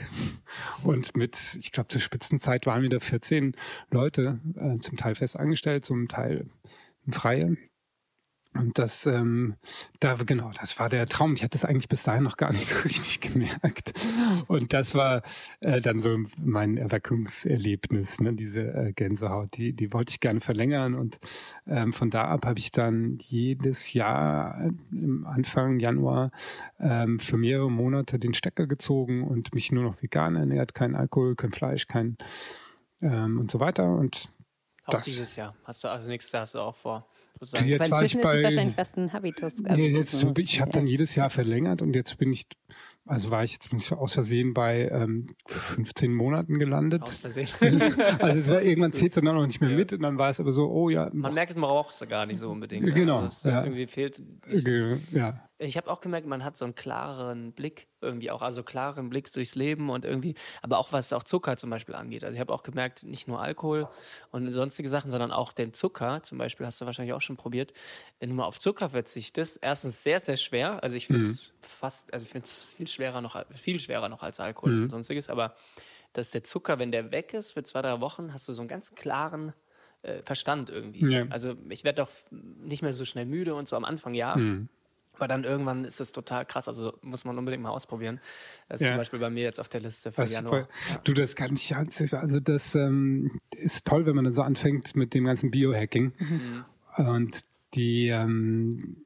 und 0.84 1.16
mit, 1.16 1.58
ich 1.60 1.72
glaube 1.72 1.88
zur 1.88 2.02
Spitzenzeit 2.02 2.66
waren 2.66 2.82
wir 2.82 2.90
da 2.90 3.00
14 3.00 3.56
Leute, 3.92 4.40
äh, 4.56 4.78
zum 4.80 4.98
Teil 4.98 5.16
fest 5.16 5.38
angestellt, 5.38 5.86
zum 5.86 6.08
Teil 6.08 6.48
freie 7.10 7.58
und 8.58 8.78
das, 8.78 9.06
ähm, 9.06 9.56
da 10.00 10.16
genau, 10.16 10.52
das 10.60 10.80
war 10.80 10.90
der 10.90 11.06
Traum. 11.08 11.34
Ich 11.34 11.44
hatte 11.44 11.52
das 11.52 11.66
eigentlich 11.66 11.90
bis 11.90 12.04
dahin 12.04 12.24
noch 12.24 12.38
gar 12.38 12.52
nicht 12.52 12.66
so 12.68 12.80
richtig 12.80 13.22
gemerkt. 13.22 13.94
Und 14.48 14.74
das 14.74 14.96
war 14.96 15.22
äh, 15.60 15.82
dann 15.82 16.00
so 16.00 16.18
mein 16.38 16.78
Erweckungserlebnis, 16.78 18.20
ne? 18.20 18.34
diese 18.34 18.62
äh, 18.62 18.94
Gänsehaut. 18.94 19.56
Die, 19.58 19.74
die 19.74 19.94
wollte 19.94 20.12
ich 20.12 20.20
gerne 20.20 20.40
verlängern. 20.40 20.96
Und 20.96 21.20
ähm, 21.66 21.94
von 21.94 22.10
da 22.10 22.26
ab 22.26 22.46
habe 22.46 22.60
ich 22.60 22.72
dann 22.72 23.18
jedes 23.22 23.94
Jahr 23.94 24.72
im 24.92 25.26
Anfang 25.26 25.80
Januar 25.80 26.32
ähm, 26.80 27.20
für 27.20 27.38
mehrere 27.38 27.72
Monate 27.72 28.20
den 28.20 28.34
Stecker 28.34 28.68
gezogen 28.68 29.24
und 29.24 29.54
mich 29.54 29.72
nur 29.72 29.84
noch 29.84 30.02
vegan 30.02 30.36
ernährt, 30.36 30.74
kein 30.74 30.96
Alkohol, 30.96 31.36
kein 31.36 31.52
Fleisch, 31.52 31.88
kein 31.88 32.18
ähm, 33.02 33.40
und 33.40 33.52
so 33.52 33.60
weiter. 33.60 33.96
Und 33.96 34.30
auch 34.86 34.94
das, 34.94 35.06
dieses 35.06 35.36
Jahr 35.36 35.56
hast 35.66 35.84
du 35.84 35.88
also 35.90 36.08
nächstes 36.08 36.32
Jahr 36.32 36.42
hast 36.42 36.56
du 36.56 36.60
auch 36.60 36.76
vor 36.76 37.08
sozusagen. 37.40 37.68
Jetzt 37.68 37.92
war 37.92 38.04
ich 38.04 38.20
bei, 38.20 38.44
wahrscheinlich 38.44 38.76
fast 38.76 38.98
ein 38.98 39.14
Habitus. 39.14 39.58
Nee, 39.58 39.90
jetzt, 39.90 40.26
ich 40.38 40.62
habe 40.62 40.72
dann 40.72 40.88
jedes 40.88 41.16
Jahr 41.16 41.30
verlängert 41.30 41.82
und 41.82 41.96
jetzt 41.96 42.18
bin 42.18 42.32
ich, 42.32 42.44
also 43.06 43.32
war 43.32 43.44
ich 43.44 43.54
jetzt 43.54 43.70
bin 43.70 43.80
ich 43.80 43.92
aus 43.92 44.14
Versehen 44.14 44.54
bei 44.54 44.90
ähm, 44.90 45.28
15 45.48 46.14
Monaten 46.14 46.60
gelandet. 46.60 47.04
Aus 47.04 47.20
Versehen. 47.20 47.48
also 48.20 48.40
es 48.40 48.50
war 48.50 48.62
irgendwann 48.62 48.92
zählt 48.94 49.16
es 49.16 49.24
dann 49.24 49.36
noch 49.36 49.46
nicht 49.46 49.62
mehr 49.62 49.72
ja. 49.72 49.78
mit 49.78 49.94
und 49.94 50.02
dann 50.02 50.18
war 50.18 50.30
es 50.30 50.40
aber 50.40 50.52
so, 50.52 50.70
oh 50.70 50.90
ja. 50.90 51.10
Man 51.14 51.34
merkt, 51.34 51.56
man 51.56 51.70
braucht 51.70 51.94
es 51.94 52.08
gar 52.08 52.26
nicht 52.26 52.40
so 52.40 52.50
unbedingt. 52.50 52.86
Ne? 52.86 52.94
Genau. 52.94 53.20
Also, 53.20 53.28
das, 53.28 53.44
ja. 53.44 53.64
irgendwie 53.64 53.88
fehlt. 53.88 54.22
ja 55.12 55.47
ich 55.60 55.76
habe 55.76 55.90
auch 55.90 56.02
gemerkt, 56.02 56.28
man 56.28 56.44
hat 56.44 56.56
so 56.56 56.66
einen 56.66 56.76
klareren 56.76 57.52
Blick 57.52 57.88
irgendwie 58.02 58.30
auch, 58.30 58.44
also 58.44 58.62
klaren 58.64 59.10
Blick 59.10 59.32
durchs 59.32 59.56
Leben 59.56 59.90
und 59.90 60.06
irgendwie, 60.06 60.36
aber 60.62 60.78
auch 60.78 60.94
was 60.94 61.12
auch 61.14 61.24
Zucker 61.24 61.58
zum 61.58 61.72
Beispiel 61.72 61.96
angeht. 61.96 62.24
Also 62.24 62.36
ich 62.36 62.40
habe 62.40 62.54
auch 62.54 62.62
gemerkt, 62.62 63.04
nicht 63.04 63.28
nur 63.28 63.42
Alkohol 63.42 63.88
und 64.32 64.52
sonstige 64.52 64.88
Sachen, 64.88 65.10
sondern 65.10 65.32
auch 65.32 65.54
den 65.54 65.74
Zucker, 65.74 66.22
zum 66.22 66.38
Beispiel 66.38 66.66
hast 66.66 66.80
du 66.80 66.86
wahrscheinlich 66.86 67.14
auch 67.14 67.22
schon 67.22 67.38
probiert, 67.38 67.74
wenn 68.20 68.30
du 68.30 68.36
mal 68.36 68.46
auf 68.46 68.60
Zucker 68.60 68.90
verzichtest, 68.90 69.60
erstens 69.62 70.04
sehr, 70.04 70.20
sehr 70.20 70.38
schwer. 70.38 70.84
Also 70.84 70.96
ich 70.96 71.08
finde 71.08 71.24
es 71.24 71.50
mhm. 71.50 71.54
fast, 71.62 72.14
also 72.14 72.26
ich 72.26 72.32
finde 72.32 72.46
es 72.46 72.74
viel 72.74 72.88
schwerer 72.88 73.22
noch, 73.22 73.44
viel 73.56 73.80
schwerer 73.80 74.10
noch 74.10 74.22
als 74.22 74.40
Alkohol 74.40 74.74
mhm. 74.74 74.84
und 74.84 74.90
sonstiges, 74.92 75.30
aber 75.30 75.56
dass 76.14 76.32
der 76.32 76.44
Zucker, 76.44 76.78
wenn 76.78 76.92
der 76.92 77.12
weg 77.12 77.34
ist 77.34 77.54
für 77.54 77.64
zwei, 77.64 77.82
drei 77.82 78.00
Wochen, 78.00 78.32
hast 78.34 78.48
du 78.48 78.54
so 78.54 78.62
einen 78.62 78.70
ganz 78.70 78.94
klaren 78.94 79.54
äh, 80.04 80.22
Verstand 80.22 80.70
irgendwie. 80.70 81.12
Ja. 81.12 81.26
Also 81.30 81.56
ich 81.70 81.84
werde 81.84 82.04
doch 82.04 82.10
nicht 82.32 82.84
mehr 82.84 82.94
so 82.94 83.06
schnell 83.06 83.26
müde 83.26 83.56
und 83.56 83.68
so 83.68 83.76
am 83.76 83.86
Anfang 83.86 84.14
ja. 84.14 84.36
Mhm. 84.36 84.70
Aber 85.18 85.28
dann 85.28 85.44
irgendwann 85.44 85.84
ist 85.84 86.00
es 86.00 86.12
total 86.12 86.46
krass. 86.46 86.68
Also 86.68 86.94
muss 87.02 87.26
man 87.26 87.38
unbedingt 87.38 87.64
mal 87.64 87.72
ausprobieren. 87.72 88.20
Das 88.70 88.80
ist 88.82 88.86
Ja. 88.88 88.94
zum 88.94 88.98
Beispiel 89.00 89.20
bei 89.20 89.30
mir 89.30 89.44
jetzt 89.44 89.60
auf 89.60 89.68
der 89.70 89.82
Liste 89.82 90.12
für 90.12 90.24
Januar. 90.24 90.68
super. 90.88 91.00
Du, 91.04 91.14
das 91.14 91.36
kann 91.36 91.54
ich 91.54 91.70
ja. 91.70 91.78
Also 91.80 92.40
das 92.40 92.76
ähm, 92.76 93.38
ist 93.52 93.86
toll, 93.88 94.06
wenn 94.06 94.16
man 94.16 94.26
dann 94.26 94.34
so 94.34 94.44
anfängt 94.44 94.96
mit 94.96 95.14
dem 95.14 95.26
ganzen 95.26 95.50
Biohacking. 95.52 96.14
Mhm. 96.18 96.66
Und 96.98 97.40
die, 97.74 98.08
ähm, 98.10 99.04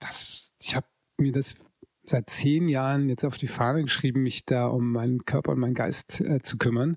das, 0.00 0.54
ich 0.60 0.74
habe 0.74 0.86
mir 1.20 1.32
das 1.32 1.56
seit 2.04 2.28
zehn 2.28 2.68
Jahren 2.68 3.08
jetzt 3.08 3.24
auf 3.24 3.36
die 3.38 3.46
Fahne 3.48 3.82
geschrieben, 3.82 4.22
mich 4.22 4.44
da 4.44 4.66
um 4.66 4.92
meinen 4.92 5.24
Körper 5.24 5.52
und 5.52 5.58
meinen 5.60 5.74
Geist 5.74 6.20
äh, 6.20 6.40
zu 6.42 6.58
kümmern, 6.58 6.96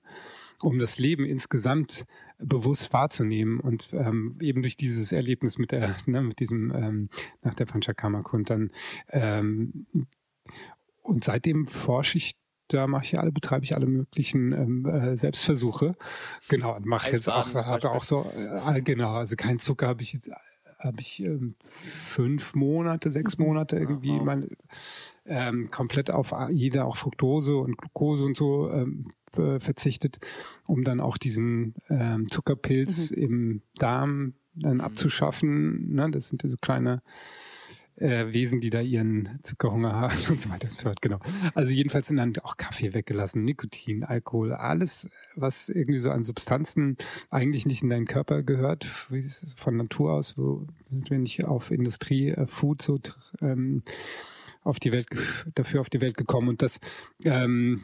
um 0.61 0.79
das 0.79 0.97
Leben 0.99 1.25
insgesamt 1.25 2.05
bewusst 2.39 2.93
wahrzunehmen 2.93 3.59
und 3.59 3.89
ähm, 3.93 4.37
eben 4.41 4.61
durch 4.61 4.77
dieses 4.77 5.11
Erlebnis 5.11 5.57
mit 5.57 5.71
der, 5.71 5.95
ne, 6.05 6.21
mit 6.21 6.39
diesem 6.39 6.71
ähm, 6.71 7.09
nach 7.41 7.53
der 7.53 7.65
Panchakarma-Kund 7.65 8.49
dann 8.49 8.71
ähm, 9.09 9.87
und 11.01 11.23
seitdem 11.23 11.65
forsche 11.65 12.17
ich 12.17 12.33
da 12.69 12.85
mache 12.85 13.05
ich 13.05 13.11
ja 13.13 13.21
alle, 13.21 13.31
betreibe 13.31 13.63
ich 13.63 13.75
alle 13.75 13.85
möglichen 13.85 14.51
ähm, 14.51 14.85
äh, 14.85 15.15
Selbstversuche. 15.15 15.95
Genau, 16.49 16.75
und 16.75 16.85
mache 16.85 17.11
jetzt 17.11 17.29
auch, 17.29 17.53
habe 17.55 17.91
auch 17.91 18.03
so, 18.03 18.29
äh, 18.35 18.81
genau, 18.81 19.13
also 19.13 19.35
keinen 19.35 19.59
Zucker 19.59 19.87
habe 19.87 20.01
ich 20.01 20.13
jetzt, 20.13 20.29
habe 20.79 20.99
ich 20.99 21.23
ähm, 21.23 21.55
fünf 21.63 22.55
Monate, 22.55 23.11
sechs 23.11 23.37
Monate 23.37 23.77
irgendwie 23.77 24.19
wow. 24.19 24.43
ähm, 25.25 25.71
komplett 25.71 26.11
auf 26.11 26.33
jede 26.49 26.85
auch 26.85 26.97
Fructose 26.97 27.55
und 27.55 27.77
Glucose 27.77 28.25
und 28.25 28.35
so 28.35 28.69
ähm, 28.69 29.07
äh, 29.37 29.59
verzichtet, 29.59 30.19
um 30.67 30.83
dann 30.83 30.99
auch 30.99 31.17
diesen 31.17 31.75
ähm, 31.89 32.29
Zuckerpilz 32.29 33.11
im 33.11 33.61
Darm 33.75 34.33
dann 34.55 34.81
abzuschaffen. 34.81 35.93
Ne? 35.93 36.09
Das 36.11 36.29
sind 36.29 36.43
ja 36.43 36.49
so 36.49 36.57
kleine 36.59 37.01
äh, 37.97 38.31
Wesen, 38.31 38.61
die 38.61 38.69
da 38.69 38.79
ihren 38.79 39.39
Zuckerhunger 39.43 39.93
haben 39.93 40.17
und 40.29 40.41
so 40.41 40.49
weiter 40.49 40.67
und 40.67 40.75
so 40.75 40.83
fort. 40.83 41.01
Genau. 41.01 41.19
Also 41.53 41.73
jedenfalls 41.73 42.07
sind 42.07 42.17
dann 42.17 42.33
auch 42.43 42.57
Kaffee 42.57 42.93
weggelassen, 42.93 43.43
Nikotin, 43.43 44.03
Alkohol, 44.03 44.53
alles, 44.53 45.09
was 45.35 45.69
irgendwie 45.69 45.99
so 45.99 46.11
an 46.11 46.23
Substanzen 46.23 46.97
eigentlich 47.29 47.65
nicht 47.65 47.83
in 47.83 47.89
deinen 47.89 48.07
Körper 48.07 48.43
gehört, 48.43 48.87
wie 49.11 49.19
ist 49.19 49.43
es 49.43 49.53
von 49.53 49.77
Natur 49.77 50.13
aus, 50.13 50.37
wo 50.37 50.67
sind 50.89 51.09
wir 51.09 51.17
nicht 51.17 51.45
auf 51.45 51.71
Industrie, 51.71 52.29
äh, 52.29 52.47
Food 52.47 52.81
so 52.81 52.99
ähm, 53.41 53.83
auf 54.63 54.79
die 54.79 54.91
Welt 54.91 55.07
dafür 55.55 55.81
auf 55.81 55.89
die 55.89 56.01
Welt 56.01 56.17
gekommen 56.17 56.49
und 56.49 56.61
das 56.61 56.79
ähm, 57.23 57.81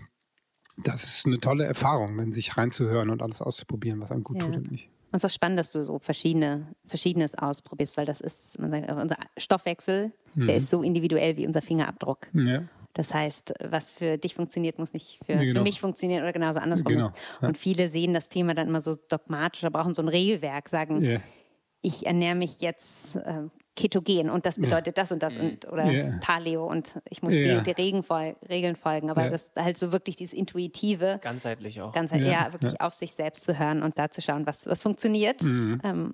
das 0.78 1.04
ist 1.04 1.26
eine 1.26 1.40
tolle 1.40 1.66
Erfahrung, 1.66 2.18
dann 2.18 2.32
sich 2.32 2.58
reinzuhören 2.58 3.10
und 3.10 3.22
alles 3.22 3.42
auszuprobieren, 3.42 4.02
was 4.02 4.12
einem 4.12 4.24
gut 4.24 4.42
Ja. 4.42 4.48
tut 4.48 4.58
und 4.58 4.72
nicht. 4.72 4.88
Und 5.12 5.18
es 5.18 5.24
ist 5.24 5.30
auch 5.30 5.34
spannend, 5.36 5.60
dass 5.60 5.72
du 5.72 5.84
so 5.84 6.00
verschiedene, 6.00 6.68
Verschiedenes 6.88 7.36
ausprobierst, 7.36 7.98
weil 7.98 8.06
das 8.06 8.20
ist, 8.20 8.58
man 8.60 8.72
sagt, 8.72 8.92
unser 8.92 9.18
Stoffwechsel, 9.38 10.12
Mhm. 10.36 10.48
der 10.48 10.56
ist 10.56 10.70
so 10.72 10.82
individuell 10.82 11.38
wie 11.38 11.46
unser 11.46 11.62
Fingerabdruck. 11.62 12.28
Ja. 12.34 12.64
Das 12.96 13.14
heißt, 13.14 13.54
was 13.70 13.90
für 13.92 14.18
dich 14.18 14.36
funktioniert, 14.36 14.78
muss 14.80 14.94
nicht 14.94 15.20
für, 15.26 15.36
Nee, 15.36 15.46
genau. 15.48 15.60
für 15.60 15.64
mich 15.64 15.80
funktionieren 15.80 16.22
oder 16.24 16.34
genauso 16.34 16.60
andersrum. 16.60 16.92
Genau, 16.94 17.08
ist. 17.08 17.16
ja. 17.42 17.48
Und 17.48 17.58
viele 17.58 17.90
sehen 17.90 18.14
das 18.14 18.30
Thema 18.30 18.54
dann 18.56 18.68
immer 18.68 18.82
so 18.82 18.96
dogmatisch 18.96 19.64
oder 19.64 19.72
brauchen 19.72 19.94
so 19.94 20.02
ein 20.02 20.08
Regelwerk, 20.08 20.70
sagen, 20.70 21.04
Ja. 21.04 21.20
ich 21.82 22.06
ernähre 22.08 22.36
mich 22.36 22.62
jetzt 22.62 23.16
äh, 23.16 23.44
ketogen 23.76 24.30
und 24.30 24.46
das 24.46 24.58
bedeutet 24.60 24.98
das 24.98 25.12
und 25.12 25.24
das 25.24 25.38
und 25.38 25.68
oder 25.72 25.86
Ja. 25.90 26.12
Paleo 26.22 26.66
und 26.66 27.00
ich 27.10 27.24
muss 27.24 27.34
Ja. 27.34 27.58
die, 27.60 27.64
die 27.64 27.82
Regeln, 27.82 28.04
fol 28.04 28.36
Regeln 28.48 28.76
folgen. 28.76 29.10
Aber 29.10 29.24
Ja. 29.24 29.30
das 29.30 29.52
halt 29.58 29.78
so 29.78 29.92
wirklich 29.92 30.16
dieses 30.16 30.34
Intuitive, 30.34 31.20
Ganzheitlich 31.22 31.82
auch. 31.82 31.92
ganz 31.92 32.12
Ja, 32.12 32.18
ja, 32.18 32.54
wirklich 32.54 32.74
ja. 32.74 32.86
auf 32.86 32.94
sich 32.94 33.14
selbst 33.14 33.46
zu 33.46 33.58
hören 33.58 33.82
und 33.82 33.98
da 33.98 34.10
zu 34.12 34.22
schauen, 34.22 34.46
was, 34.46 34.68
was 34.68 34.82
funktioniert. 34.84 35.42
Mhm. 35.42 35.82
Ähm, 35.84 36.14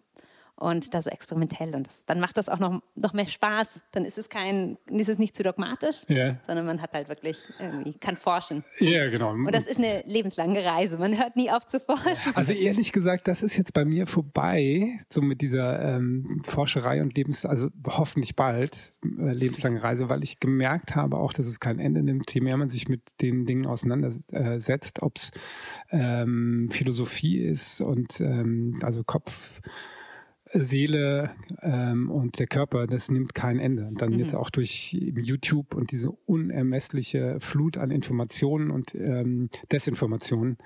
und 0.59 0.93
da 0.93 1.01
so 1.01 1.09
experimentell. 1.09 1.73
Und 1.75 1.87
das, 1.87 2.05
dann 2.05 2.19
macht 2.19 2.37
das 2.37 2.49
auch 2.49 2.59
noch, 2.59 2.81
noch 2.95 3.13
mehr 3.13 3.27
Spaß. 3.27 3.81
Dann 3.91 4.05
ist 4.05 4.17
es 4.17 4.29
kein, 4.29 4.77
ist 4.89 5.09
es 5.09 5.17
nicht 5.17 5.35
zu 5.35 5.43
dogmatisch, 5.43 6.03
Ja. 6.07 6.37
sondern 6.45 6.65
man 6.65 6.81
hat 6.81 6.93
halt 6.93 7.09
wirklich 7.09 7.37
irgendwie, 7.59 7.93
kann 7.93 8.17
forschen. 8.17 8.63
ja, 8.79 9.09
genau. 9.09 9.31
Und 9.31 9.53
das 9.53 9.65
ist 9.67 9.77
eine 9.77 10.03
lebenslange 10.05 10.63
Reise. 10.63 10.97
Man 10.97 11.17
hört 11.17 11.35
nie 11.35 11.49
auf 11.49 11.65
zu 11.65 11.79
forschen. 11.79 12.35
Also 12.35 12.53
ehrlich 12.53 12.91
gesagt, 12.91 13.27
das 13.27 13.41
ist 13.43 13.57
jetzt 13.57 13.73
bei 13.73 13.85
mir 13.85 14.05
vorbei, 14.07 14.99
so 15.09 15.21
mit 15.21 15.41
dieser 15.41 15.95
ähm, 15.95 16.41
Forscherei 16.45 17.01
und 17.01 17.15
Lebens, 17.15 17.45
also 17.45 17.69
hoffentlich 17.87 18.35
bald 18.35 18.91
äh, 19.03 19.33
lebenslange 19.33 19.81
Reise, 19.81 20.09
weil 20.09 20.23
ich 20.23 20.39
gemerkt 20.39 20.95
habe 20.95 21.17
auch, 21.17 21.33
dass 21.33 21.47
es 21.47 21.59
kein 21.59 21.79
Ende 21.79 22.03
nimmt, 22.03 22.33
je 22.33 22.41
mehr 22.41 22.57
man 22.57 22.69
sich 22.69 22.87
mit 22.89 23.21
den 23.21 23.45
Dingen 23.45 23.65
auseinandersetzt, 23.65 25.01
ob 25.01 25.17
es 25.17 25.31
ähm, 25.91 26.67
Philosophie 26.71 27.37
ist 27.39 27.81
und 27.81 28.19
ähm, 28.21 28.79
also 28.83 29.03
Kopf. 29.03 29.61
Seele 30.51 31.31
ähm, 31.61 32.09
und 32.09 32.39
der 32.39 32.47
Körper, 32.47 32.87
das 32.87 33.11
nimmt 33.11 33.35
kein 33.35 33.59
Ende. 33.59 33.85
Und 33.85 34.01
dann 34.01 34.17
jetzt 34.17 34.35
auch 34.35 34.49
durch 34.49 34.93
YouTube 34.93 35.75
und 35.75 35.91
diese 35.91 36.11
unermessliche 36.11 37.39
Flut 37.39 37.77
an 37.77 37.91
Informationen 37.91 38.71
und 38.71 38.95
ähm, 38.95 39.49
Desinformationen 39.71 40.57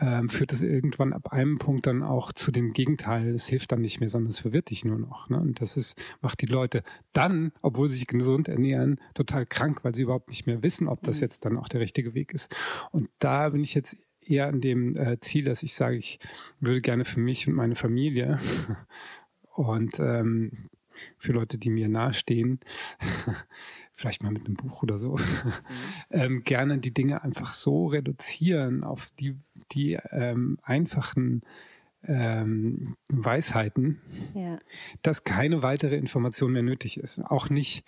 ähm, 0.00 0.28
führt 0.28 0.52
das 0.52 0.62
irgendwann 0.62 1.12
ab 1.12 1.32
einem 1.32 1.58
Punkt 1.58 1.86
dann 1.86 2.02
auch 2.02 2.32
zu 2.32 2.50
dem 2.50 2.70
Gegenteil. 2.70 3.34
Es 3.34 3.46
hilft 3.46 3.72
dann 3.72 3.80
nicht 3.80 4.00
mehr, 4.00 4.08
sondern 4.08 4.30
es 4.30 4.40
verwirrt 4.40 4.70
dich 4.70 4.84
nur 4.84 4.98
noch. 4.98 5.28
Ne? 5.28 5.38
Und 5.38 5.60
das 5.60 5.76
ist, 5.76 5.96
macht 6.20 6.40
die 6.40 6.46
Leute 6.46 6.82
dann, 7.12 7.52
obwohl 7.62 7.88
sie 7.88 7.98
sich 7.98 8.06
gesund 8.06 8.48
ernähren, 8.48 8.98
total 9.14 9.46
krank, 9.46 9.84
weil 9.84 9.94
sie 9.94 10.02
überhaupt 10.02 10.30
nicht 10.30 10.46
mehr 10.46 10.62
wissen, 10.62 10.88
ob 10.88 11.02
das 11.02 11.20
jetzt 11.20 11.44
dann 11.44 11.58
auch 11.58 11.68
der 11.68 11.80
richtige 11.80 12.14
Weg 12.14 12.32
ist. 12.32 12.54
Und 12.90 13.08
da 13.18 13.50
bin 13.50 13.62
ich 13.62 13.74
jetzt 13.74 13.96
eher 14.24 14.48
an 14.48 14.60
dem 14.60 14.96
äh, 14.96 15.18
Ziel, 15.20 15.44
dass 15.44 15.62
ich 15.62 15.74
sage, 15.74 15.96
ich 15.96 16.18
würde 16.60 16.80
gerne 16.80 17.04
für 17.04 17.20
mich 17.20 17.46
und 17.48 17.54
meine 17.54 17.74
Familie 17.76 18.38
und 19.54 19.98
ähm, 19.98 20.52
für 21.16 21.32
Leute, 21.32 21.58
die 21.58 21.70
mir 21.70 21.88
nahestehen, 21.88 22.60
vielleicht 23.92 24.22
mal 24.22 24.32
mit 24.32 24.46
einem 24.46 24.54
Buch 24.54 24.82
oder 24.82 24.98
so, 24.98 25.18
ähm, 26.10 26.42
gerne 26.44 26.78
die 26.78 26.92
Dinge 26.92 27.22
einfach 27.22 27.52
so 27.52 27.86
reduzieren 27.86 28.84
auf 28.84 29.08
die, 29.18 29.36
die 29.72 29.98
ähm, 30.10 30.58
einfachen 30.62 31.42
ähm, 32.02 32.96
Weisheiten, 33.08 34.00
Ja. 34.34 34.58
dass 35.02 35.24
keine 35.24 35.62
weitere 35.62 35.96
Information 35.96 36.52
mehr 36.52 36.62
nötig 36.62 36.98
ist. 36.98 37.20
Auch 37.20 37.50
nicht 37.50 37.84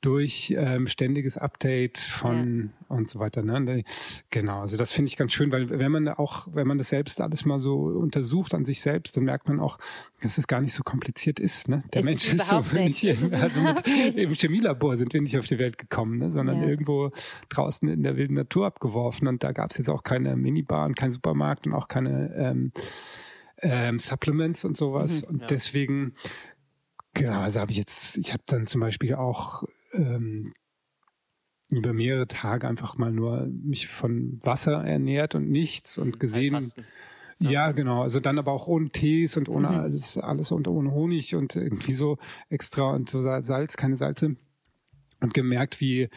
durch 0.00 0.54
ähm, 0.56 0.88
ständiges 0.88 1.36
Update 1.36 1.98
von 1.98 2.72
und 2.88 3.10
so 3.10 3.18
weiter. 3.18 3.42
Ne? 3.42 3.84
Genau, 4.30 4.60
also 4.60 4.76
das 4.76 4.92
finde 4.92 5.08
ich 5.08 5.16
ganz 5.16 5.32
schön, 5.32 5.52
weil 5.52 5.68
wenn 5.70 5.92
man 5.92 6.08
auch, 6.08 6.48
wenn 6.52 6.66
man 6.66 6.78
das 6.78 6.88
selbst 6.88 7.20
alles 7.20 7.44
mal 7.44 7.58
so 7.60 7.82
untersucht 7.84 8.54
an 8.54 8.64
sich 8.64 8.80
selbst, 8.80 9.16
dann 9.16 9.24
merkt 9.24 9.48
man 9.48 9.60
auch, 9.60 9.78
dass 10.22 10.38
es 10.38 10.46
gar 10.48 10.60
nicht 10.60 10.72
so 10.72 10.82
kompliziert 10.82 11.38
ist. 11.38 11.68
Ne? 11.68 11.84
Der 11.92 12.00
Ist 12.00 12.06
Mensch 12.06 12.32
ist 12.32 12.48
so 12.48 12.60
nicht. 12.72 13.04
Ist 13.04 13.22
es 13.22 13.32
also 13.32 13.60
mit, 13.60 13.86
im 14.16 14.34
Chemielabor 14.34 14.96
sind 14.96 15.12
wir 15.12 15.20
nicht 15.20 15.38
auf 15.38 15.46
die 15.46 15.58
Welt 15.58 15.78
gekommen, 15.78 16.18
ne? 16.18 16.30
sondern 16.30 16.62
Ja. 16.62 16.68
irgendwo 16.68 17.10
draußen 17.50 17.88
in 17.88 18.02
der 18.02 18.16
wilden 18.16 18.34
Natur 18.34 18.66
abgeworfen. 18.66 19.28
Und 19.28 19.44
da 19.44 19.52
gab 19.52 19.70
es 19.70 19.78
jetzt 19.78 19.90
auch 19.90 20.02
keine 20.02 20.34
Minibar 20.36 20.86
und 20.86 20.96
kein 20.96 21.10
Supermarkt 21.10 21.66
und 21.66 21.74
auch 21.74 21.88
keine 21.88 22.34
ähm, 22.36 22.72
ähm, 23.62 23.98
Supplements 23.98 24.64
und 24.64 24.76
sowas. 24.76 25.22
und 25.22 25.42
Ja. 25.42 25.46
deswegen, 25.46 26.14
genau, 27.14 27.40
also 27.40 27.60
habe 27.60 27.70
ich 27.72 27.78
jetzt, 27.78 28.16
ich 28.16 28.32
habe 28.32 28.42
dann 28.46 28.66
zum 28.66 28.80
Beispiel 28.80 29.14
auch 29.14 29.64
ähm, 29.92 30.52
über 31.70 31.92
mehrere 31.92 32.26
Tage 32.26 32.66
einfach 32.68 32.98
mal 32.98 33.12
nur 33.12 33.46
mich 33.46 33.86
von 33.86 34.38
Wasser 34.42 34.84
ernährt 34.84 35.34
und 35.34 35.50
nichts 35.50 35.98
und 35.98 36.20
gesehen. 36.20 36.54
Heilfasten. 36.54 36.84
Ja, 37.40 37.72
genau. 37.72 38.02
Also 38.02 38.20
dann 38.20 38.38
aber 38.38 38.52
auch 38.52 38.66
ohne 38.66 38.90
Tees 38.90 39.36
und 39.38 39.48
ohne 39.48 39.68
alles, 39.68 40.18
alles 40.18 40.52
und 40.52 40.68
ohne 40.68 40.90
Honig 40.90 41.34
und 41.34 41.56
irgendwie 41.56 41.94
so 41.94 42.18
extra 42.50 42.90
und 42.90 43.08
so 43.08 43.22
Salz, 43.22 43.76
keine 43.76 43.96
Salze. 43.96 44.36
Und 45.22 45.34
gemerkt, 45.34 45.80
wie, 45.80 46.08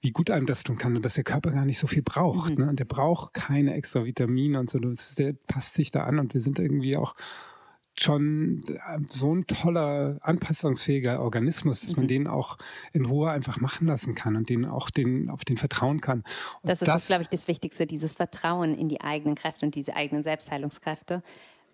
wie 0.00 0.12
gut 0.12 0.30
einem 0.30 0.46
das 0.46 0.64
tun 0.64 0.78
kann 0.78 0.96
und 0.96 1.04
dass 1.04 1.14
der 1.14 1.24
Körper 1.24 1.50
gar 1.50 1.66
nicht 1.66 1.78
so 1.78 1.86
viel 1.86 2.02
braucht. 2.02 2.58
Ne? 2.58 2.68
Und 2.68 2.78
der 2.78 2.86
braucht 2.86 3.34
keine 3.34 3.74
extra 3.74 4.04
Vitamine 4.04 4.58
und 4.58 4.70
so. 4.70 4.78
Das, 4.78 5.14
der 5.14 5.34
passt 5.46 5.74
sich 5.74 5.90
da 5.90 6.04
an 6.04 6.18
und 6.18 6.32
wir 6.32 6.40
sind 6.40 6.58
irgendwie 6.58 6.96
auch 6.96 7.14
schon 7.98 8.62
äh, 8.68 8.98
so 9.08 9.34
ein 9.34 9.46
toller, 9.46 10.18
anpassungsfähiger 10.20 11.20
Organismus, 11.20 11.80
dass 11.80 11.96
man 11.96 12.06
den 12.08 12.26
auch 12.26 12.58
in 12.92 13.04
Ruhe 13.06 13.30
einfach 13.30 13.60
machen 13.60 13.86
lassen 13.86 14.14
kann 14.14 14.36
und 14.36 14.48
den 14.48 14.64
auch 14.66 14.90
den, 14.90 15.30
auf 15.30 15.44
den 15.44 15.56
vertrauen 15.56 16.00
kann. 16.00 16.18
Und 16.62 16.70
Das 16.70 16.82
ist, 16.82 16.88
das, 16.88 17.06
glaube 17.06 17.22
ich, 17.22 17.28
das 17.28 17.48
Wichtigste, 17.48 17.86
dieses 17.86 18.14
Vertrauen 18.14 18.76
in 18.78 18.88
die 18.88 19.00
eigenen 19.00 19.34
Kräfte 19.34 19.64
und 19.66 19.74
diese 19.74 19.96
eigenen 19.96 20.22
Selbstheilungskräfte. 20.22 21.22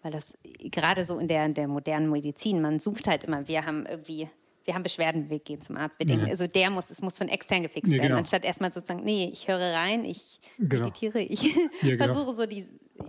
Weil 0.02 0.10
das 0.12 0.36
gerade 0.70 1.04
so 1.04 1.18
in 1.18 1.28
der, 1.28 1.44
in 1.46 1.54
der 1.54 1.68
modernen 1.68 2.10
Medizin, 2.10 2.60
man 2.60 2.80
sucht 2.80 3.06
halt 3.06 3.22
immer, 3.24 3.46
wir 3.46 3.64
haben 3.66 3.86
irgendwie, 3.86 4.28
wir 4.64 4.74
haben 4.74 4.82
Beschwerden, 4.82 5.30
wir 5.30 5.38
gehen 5.38 5.60
zum 5.62 5.76
Arzt. 5.76 5.98
Wir 6.00 6.06
denken, 6.06 6.26
also 6.28 6.46
der 6.48 6.70
muss, 6.70 6.90
es 6.90 7.02
muss 7.02 7.18
von 7.18 7.28
extern 7.28 7.62
gefixt 7.62 7.90
Ja, 7.92 7.98
werden, 7.98 8.08
genau. 8.08 8.18
anstatt 8.18 8.44
erstmal 8.44 8.72
sozusagen, 8.72 9.04
nee, 9.04 9.30
ich 9.32 9.46
höre 9.48 9.74
rein, 9.74 10.04
ich 10.04 10.40
Genau. 10.58 10.84
meditiere, 10.86 11.20
ich 11.20 11.42
Ja, 11.54 11.60
genau. 11.96 12.04
versuche 12.12 12.34
so 12.34 12.46
die 12.46 12.66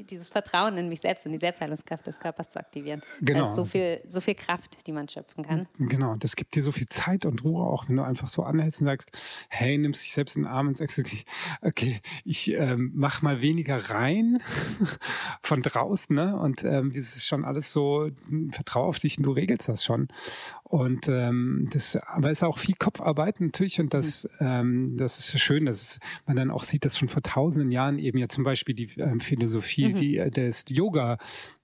dieses 0.09 0.29
Vertrauen 0.29 0.77
in 0.77 0.89
mich 0.89 1.01
selbst 1.01 1.25
und 1.25 1.31
die 1.31 1.37
Selbstheilungskraft 1.37 2.05
des 2.07 2.19
Körpers 2.19 2.49
zu 2.49 2.59
aktivieren. 2.59 3.01
Genau. 3.21 3.45
Ist 3.45 3.55
so 3.55 3.65
viel, 3.65 4.01
so 4.05 4.21
viel 4.21 4.35
Kraft, 4.35 4.85
die 4.87 4.91
man 4.91 5.07
schöpfen 5.07 5.43
kann. 5.43 5.67
Genau, 5.77 6.15
das 6.15 6.35
gibt 6.35 6.55
dir 6.55 6.63
so 6.63 6.71
viel 6.71 6.87
Zeit 6.87 7.25
und 7.25 7.43
Ruhe 7.43 7.63
auch, 7.63 7.89
wenn 7.89 7.97
du 7.97 8.03
einfach 8.03 8.27
so 8.27 8.43
anhältst 8.43 8.81
und 8.81 8.85
sagst, 8.85 9.11
hey, 9.49 9.77
nimmst 9.77 10.03
dich 10.03 10.13
selbst 10.13 10.35
in 10.35 10.43
den 10.43 10.51
Arm 10.51 10.67
und 10.67 10.77
sagst, 10.77 10.99
okay, 10.99 11.23
okay 11.61 12.01
ich 12.25 12.51
ähm, 12.51 12.91
mach 12.93 13.21
mal 13.21 13.41
weniger 13.41 13.89
rein 13.89 14.39
von 15.41 15.61
draußen, 15.61 16.15
ne? 16.15 16.35
Und 16.37 16.63
ähm, 16.63 16.91
es 16.95 17.15
ist 17.15 17.27
schon 17.27 17.45
alles 17.45 17.71
so, 17.71 18.09
hm, 18.27 18.51
vertrau 18.51 18.85
auf 18.85 18.99
dich 18.99 19.17
und 19.17 19.23
du 19.23 19.31
regelst 19.31 19.69
das 19.69 19.83
schon. 19.83 20.07
Und 20.63 21.07
ähm, 21.07 21.67
das, 21.71 21.95
aber 21.95 22.31
es 22.31 22.39
ist 22.39 22.43
auch 22.43 22.57
viel 22.57 22.75
Kopfarbeit 22.75 23.41
natürlich 23.41 23.79
und 23.79 23.93
das, 23.93 24.27
mhm. 24.39 24.47
ähm, 24.47 24.97
das 24.97 25.19
ist 25.19 25.39
schön, 25.39 25.65
dass 25.65 25.81
es, 25.81 25.99
man 26.25 26.35
dann 26.35 26.51
auch 26.51 26.63
sieht, 26.63 26.85
dass 26.85 26.97
schon 26.97 27.09
vor 27.09 27.21
tausenden 27.21 27.71
Jahren 27.71 27.99
eben 27.99 28.17
ja 28.17 28.27
zum 28.27 28.43
Beispiel 28.43 28.73
die 28.73 28.89
ähm, 28.97 29.19
Philosophie, 29.19 29.72
mhm. 29.77 29.95
die 29.95 30.17
äh, 30.17 30.31
des 30.31 30.65
Yoga 30.69 31.17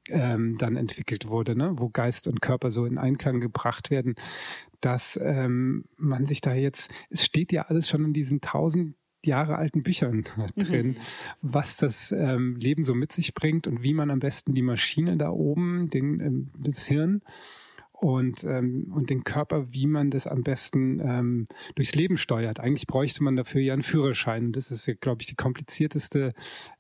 ähm, 0.10 0.58
dann 0.58 0.76
entwickelt 0.76 1.28
wurde, 1.28 1.56
ne? 1.56 1.74
wo 1.76 1.90
Geist 1.90 2.28
und 2.28 2.42
Körper 2.42 2.72
so 2.72 2.86
in 2.86 2.98
Einklang 2.98 3.40
gebracht 3.40 3.92
werden, 3.92 4.16
dass 4.82 5.20
ähm, 5.22 5.86
man 5.98 6.26
sich 6.26 6.42
da 6.42 6.54
jetzt, 6.54 6.92
es 7.10 7.24
steht 7.24 7.52
ja 7.52 7.64
alles 7.64 7.90
schon 7.90 8.06
in 8.06 8.14
diesen 8.14 8.42
tausend 8.42 8.96
Jahre 9.26 9.58
alten 9.58 9.84
Büchern 9.84 10.24
drin, 10.56 10.88
mhm. 10.88 10.98
was 11.42 11.78
das 11.78 12.12
ähm, 12.12 12.56
Leben 12.56 12.84
so 12.84 12.96
mit 12.96 13.12
sich 13.12 13.34
bringt 13.34 13.68
und 13.68 13.84
wie 13.84 13.94
man 13.94 14.12
am 14.12 14.20
besten 14.20 14.54
die 14.54 14.62
Maschine 14.62 15.18
da 15.18 15.30
oben, 15.30 15.90
den, 15.90 16.20
ähm, 16.20 16.50
das 16.58 16.88
Hirn, 16.88 17.22
und, 18.00 18.46
ähm, 18.46 18.92
und 18.96 19.10
den 19.10 19.26
Körper, 19.26 19.74
wie 19.74 19.86
man 19.86 20.10
das 20.10 20.26
am 20.26 20.42
besten 20.42 21.02
ähm, 21.02 21.46
durchs 21.76 21.96
Leben 21.96 22.18
steuert. 22.18 22.60
Eigentlich 22.62 22.88
bräuchte 22.88 23.24
man 23.24 23.36
dafür 23.36 23.60
ja 23.60 23.74
einen 23.74 23.84
Führerschein. 23.84 24.54
Das 24.54 24.72
ist 24.72 24.86
ja, 24.86 24.94
glaube 24.94 25.22
ich, 25.22 25.28
die 25.28 25.36
komplizierteste, 25.36 26.34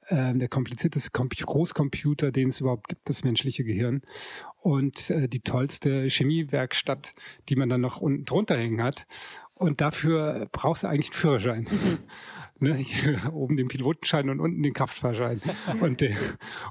äh, 0.07 0.33
der 0.33 0.47
komplizierteste 0.47 1.11
Kom 1.11 1.27
Großcomputer, 1.27 2.31
den 2.31 2.49
es 2.49 2.61
überhaupt 2.61 2.87
gibt, 2.87 3.09
das 3.09 3.25
menschliche 3.25 3.65
Gehirn. 3.65 4.01
Und 4.61 5.09
äh, 5.09 5.27
die 5.27 5.41
tollste 5.41 6.09
Chemiewerkstatt, 6.09 7.13
die 7.49 7.57
man 7.57 7.67
dann 7.67 7.81
noch 7.81 7.99
unten 7.99 8.23
drunter 8.23 8.57
hängen 8.57 8.81
hat. 8.81 9.05
Und 9.59 9.81
dafür 9.81 10.47
brauchst 10.53 10.83
du 10.83 10.87
eigentlich 10.87 11.09
einen 11.09 11.19
Führerschein. 11.19 11.67
Mhm. 11.69 11.97
Ne, 12.61 12.73
hier 12.73 13.33
oben 13.33 13.55
den 13.55 13.69
Pilotenschein 13.69 14.29
und 14.29 14.41
unten 14.41 14.61
den 14.61 14.73
Kraftfahrschein. 14.73 15.41
und 15.79 16.01
der, 16.01 16.17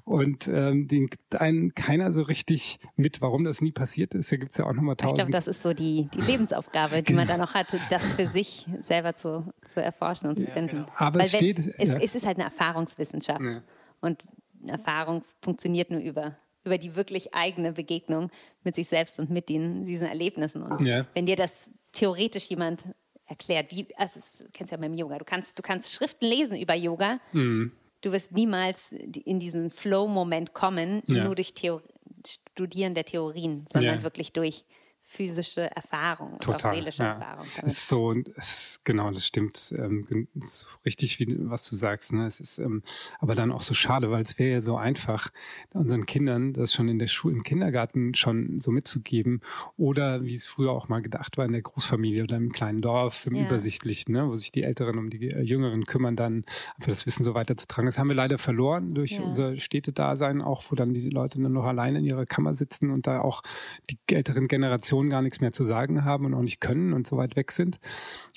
und 0.05 0.46
ähm, 0.46 0.87
den 0.87 1.07
gibt 1.07 1.40
einen 1.40 1.74
keiner 1.74 2.12
so 2.12 2.20
richtig 2.20 2.79
mit, 2.96 3.22
warum 3.22 3.44
das 3.44 3.62
nie 3.62 3.72
passiert 3.72 4.14
ist. 4.14 4.31
Da 4.31 4.37
gibt's 4.37 4.59
ja 4.59 4.66
auch 4.66 4.74
nochmal 4.74 4.96
tausend. 4.96 5.18
Ich 5.18 5.24
glaube, 5.24 5.33
das 5.33 5.46
ist 5.46 5.62
so 5.62 5.72
die, 5.72 6.11
die 6.12 6.20
Lebensaufgabe, 6.20 7.03
die 7.03 7.14
man 7.14 7.27
da 7.27 7.38
noch 7.38 7.55
hat, 7.55 7.74
das 7.88 8.07
für 8.07 8.27
sich 8.27 8.66
selber 8.81 9.16
zu, 9.16 9.51
zu 9.66 9.83
erforschen 9.83 10.29
und 10.29 10.38
zu 10.38 10.46
finden. 10.46 10.81
Genau. 10.81 10.92
Aber 10.94 11.20
Weil 11.20 11.24
es 11.24 11.33
steht. 11.33 11.59
Es, 11.79 11.92
ja. 11.92 11.98
es 11.98 12.14
ist 12.14 12.27
halt 12.27 12.37
eine 12.37 12.44
Erfahrungswissenschaft. 12.44 13.40
Ja. 13.40 13.62
Und 14.03 14.22
Erfahrung 14.66 15.24
funktioniert 15.40 15.90
nur 15.90 16.01
über 16.01 16.37
über 16.64 16.77
die 16.77 16.96
wirklich 16.96 17.35
eigene 17.35 17.72
Begegnung 17.72 18.31
mit 18.62 18.74
sich 18.74 18.88
selbst 18.88 19.18
und 19.18 19.31
mit 19.31 19.48
den, 19.48 19.85
diesen 19.85 20.07
Erlebnissen. 20.07 20.62
Und 20.62 20.83
ja. 20.83 21.07
wenn 21.14 21.24
dir 21.24 21.37
das 21.37 21.70
theoretisch 21.98 22.48
jemand 22.48 22.84
erklärt, 23.26 23.70
wie, 23.70 23.87
also 23.96 24.20
das 24.20 24.44
kennst 24.52 24.72
du 24.72 24.76
ja 24.76 24.80
beim 24.80 24.94
Yoga, 24.94 25.18
du 25.18 25.24
kannst, 25.24 25.58
du 25.58 25.62
kannst 25.62 25.92
Schriften 25.92 26.26
lesen 26.26 26.58
über 26.58 26.74
Yoga, 26.74 27.20
mhm. 27.32 27.72
du 28.00 28.12
wirst 28.12 28.32
niemals 28.32 28.92
in 28.92 29.38
diesen 29.38 29.70
Flow-Moment 29.70 30.54
kommen, 30.54 31.02
ja. 31.06 31.24
nur 31.24 31.34
durch 31.34 31.54
Theor 31.54 31.82
Studieren 32.26 32.94
der 32.94 33.04
Theorien, 33.04 33.64
sondern 33.72 33.98
ja. 33.98 34.02
wirklich 34.02 34.32
durch 34.32 34.64
physische 35.11 35.75
Erfahrung 35.75 36.38
Total, 36.38 36.55
und 36.55 36.64
auch 36.64 36.75
seelische 36.75 37.03
ja. 37.03 37.14
Erfahrung. 37.14 37.47
Es 37.62 37.73
ist 37.79 37.88
so, 37.88 38.12
es 38.12 38.55
ist, 38.55 38.85
genau, 38.85 39.11
das 39.11 39.27
stimmt, 39.27 39.75
ähm, 39.77 40.29
ist 40.35 40.68
richtig, 40.85 41.18
wie, 41.18 41.35
was 41.51 41.68
du 41.68 41.77
sagst. 41.77 42.12
Ne? 42.12 42.27
Es 42.27 42.40
ist 42.40 42.59
ähm, 42.59 42.83
aber 43.18 43.35
dann 43.35 43.51
auch 43.51 43.62
so 43.62 43.73
schade, 43.73 44.11
weil 44.11 44.23
es 44.23 44.38
wäre 44.38 44.53
ja 44.53 44.61
so 44.61 44.77
einfach, 44.77 45.31
unseren 45.73 46.05
Kindern 46.05 46.53
das 46.53 46.75
schon 46.75 46.88
in 46.88 46.99
der 46.99 47.07
Schule, 47.07 47.35
im 47.35 47.42
Kindergarten 47.42 48.14
schon 48.14 48.59
so 48.59 48.71
mitzugeben 48.71 49.40
oder 49.79 50.25
wie 50.25 50.35
es 50.35 50.47
früher 50.47 50.73
auch 50.73 50.88
mal 50.88 51.01
gedacht 51.01 51.38
war 51.38 51.47
in 51.47 51.53
der 51.53 51.62
Großfamilie 51.62 52.25
oder 52.25 52.37
im 52.37 52.53
kleinen 52.53 52.83
Dorf, 52.83 53.27
im 53.27 53.35
ja. 53.35 53.47
Übersichtlichen, 53.47 54.12
ne? 54.12 54.29
wo 54.29 54.35
sich 54.35 54.53
die 54.53 54.62
Älteren 54.62 54.99
um 54.99 55.09
die 55.09 55.31
äh, 55.31 55.40
Jüngeren 55.40 55.87
kümmern, 55.87 56.16
dann 56.16 56.44
einfach 56.77 56.90
das 56.90 57.07
Wissen 57.07 57.25
so 57.25 57.33
weiterzutragen. 57.33 57.87
Das 57.87 57.99
haben 57.99 58.09
wir 58.09 58.14
leider 58.14 58.37
verloren 58.37 58.94
durch 58.94 59.12
ja. 59.12 59.23
unser 59.23 59.57
Städtedasein 59.57 60.42
auch, 60.42 60.64
wo 60.68 60.75
dann 60.75 60.92
die 60.92 61.09
Leute 61.09 61.40
nur 61.40 61.51
noch 61.51 61.64
alleine 61.64 62.01
in 62.01 62.05
ihrer 62.05 62.27
Kammer 62.27 62.53
sitzen 62.53 62.90
und 62.90 63.07
da 63.07 63.23
auch 63.23 63.42
die 63.88 63.99
älteren 64.14 64.49
Generationen 64.49 64.97
Generationen 64.98 65.11
gar 65.11 65.22
nichts 65.22 65.40
mehr 65.40 65.52
zu 65.52 65.64
sagen 65.64 66.04
haben 66.04 66.24
und 66.26 66.34
auch 66.34 66.42
nicht 66.42 66.61
können 66.61 66.92
und 66.92 67.06
so 67.06 67.16
weit 67.16 67.37
weg 67.37 67.52
sind 67.52 67.78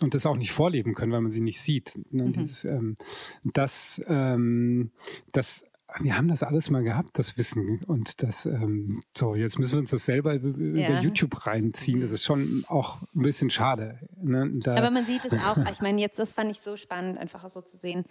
und 0.02 0.14
das 0.14 0.26
auch 0.26 0.38
nicht 0.38 0.52
vorleben 0.52 0.94
können, 0.94 1.12
weil 1.12 1.22
man 1.22 1.32
sie 1.32 1.42
nicht 1.42 1.62
sieht. 1.62 1.94
Ne? 2.12 2.26
Mhm. 2.26 2.34
Dieses, 2.34 2.66
ähm, 2.66 2.96
das, 3.44 4.02
ähm, 4.08 4.92
das 5.32 5.66
wir 6.00 6.18
haben 6.18 6.30
das 6.30 6.42
alles 6.42 6.70
mal 6.70 6.84
gehabt, 6.84 7.20
das 7.20 7.38
Wissen. 7.38 7.84
Und 7.86 8.24
das, 8.24 8.46
ähm, 8.46 9.02
so, 9.14 9.36
jetzt 9.36 9.60
müssen 9.60 9.74
wir 9.74 9.80
uns 9.80 9.90
das 9.90 10.06
selber 10.06 10.36
über, 10.36 10.80
ja. 10.80 11.02
YouTube 11.02 11.46
reinziehen. 11.46 12.00
Das 12.00 12.12
ist 12.12 12.24
schon 12.24 12.64
auch 12.70 13.02
ein 13.14 13.24
bisschen 13.24 13.50
schade. 13.50 14.00
Ne? 14.16 14.58
Aber 14.68 14.90
man 14.90 15.06
sieht 15.06 15.26
es 15.26 15.34
auch, 15.34 15.58
ich 15.70 15.82
meine, 15.82 16.00
jetzt, 16.00 16.18
das 16.18 16.32
fand 16.32 16.50
ich 16.50 16.62
so 16.62 16.78
spannend, 16.78 17.18
einfach 17.18 17.48
so 17.50 17.60
zu 17.60 17.76
sehen, 17.76 18.06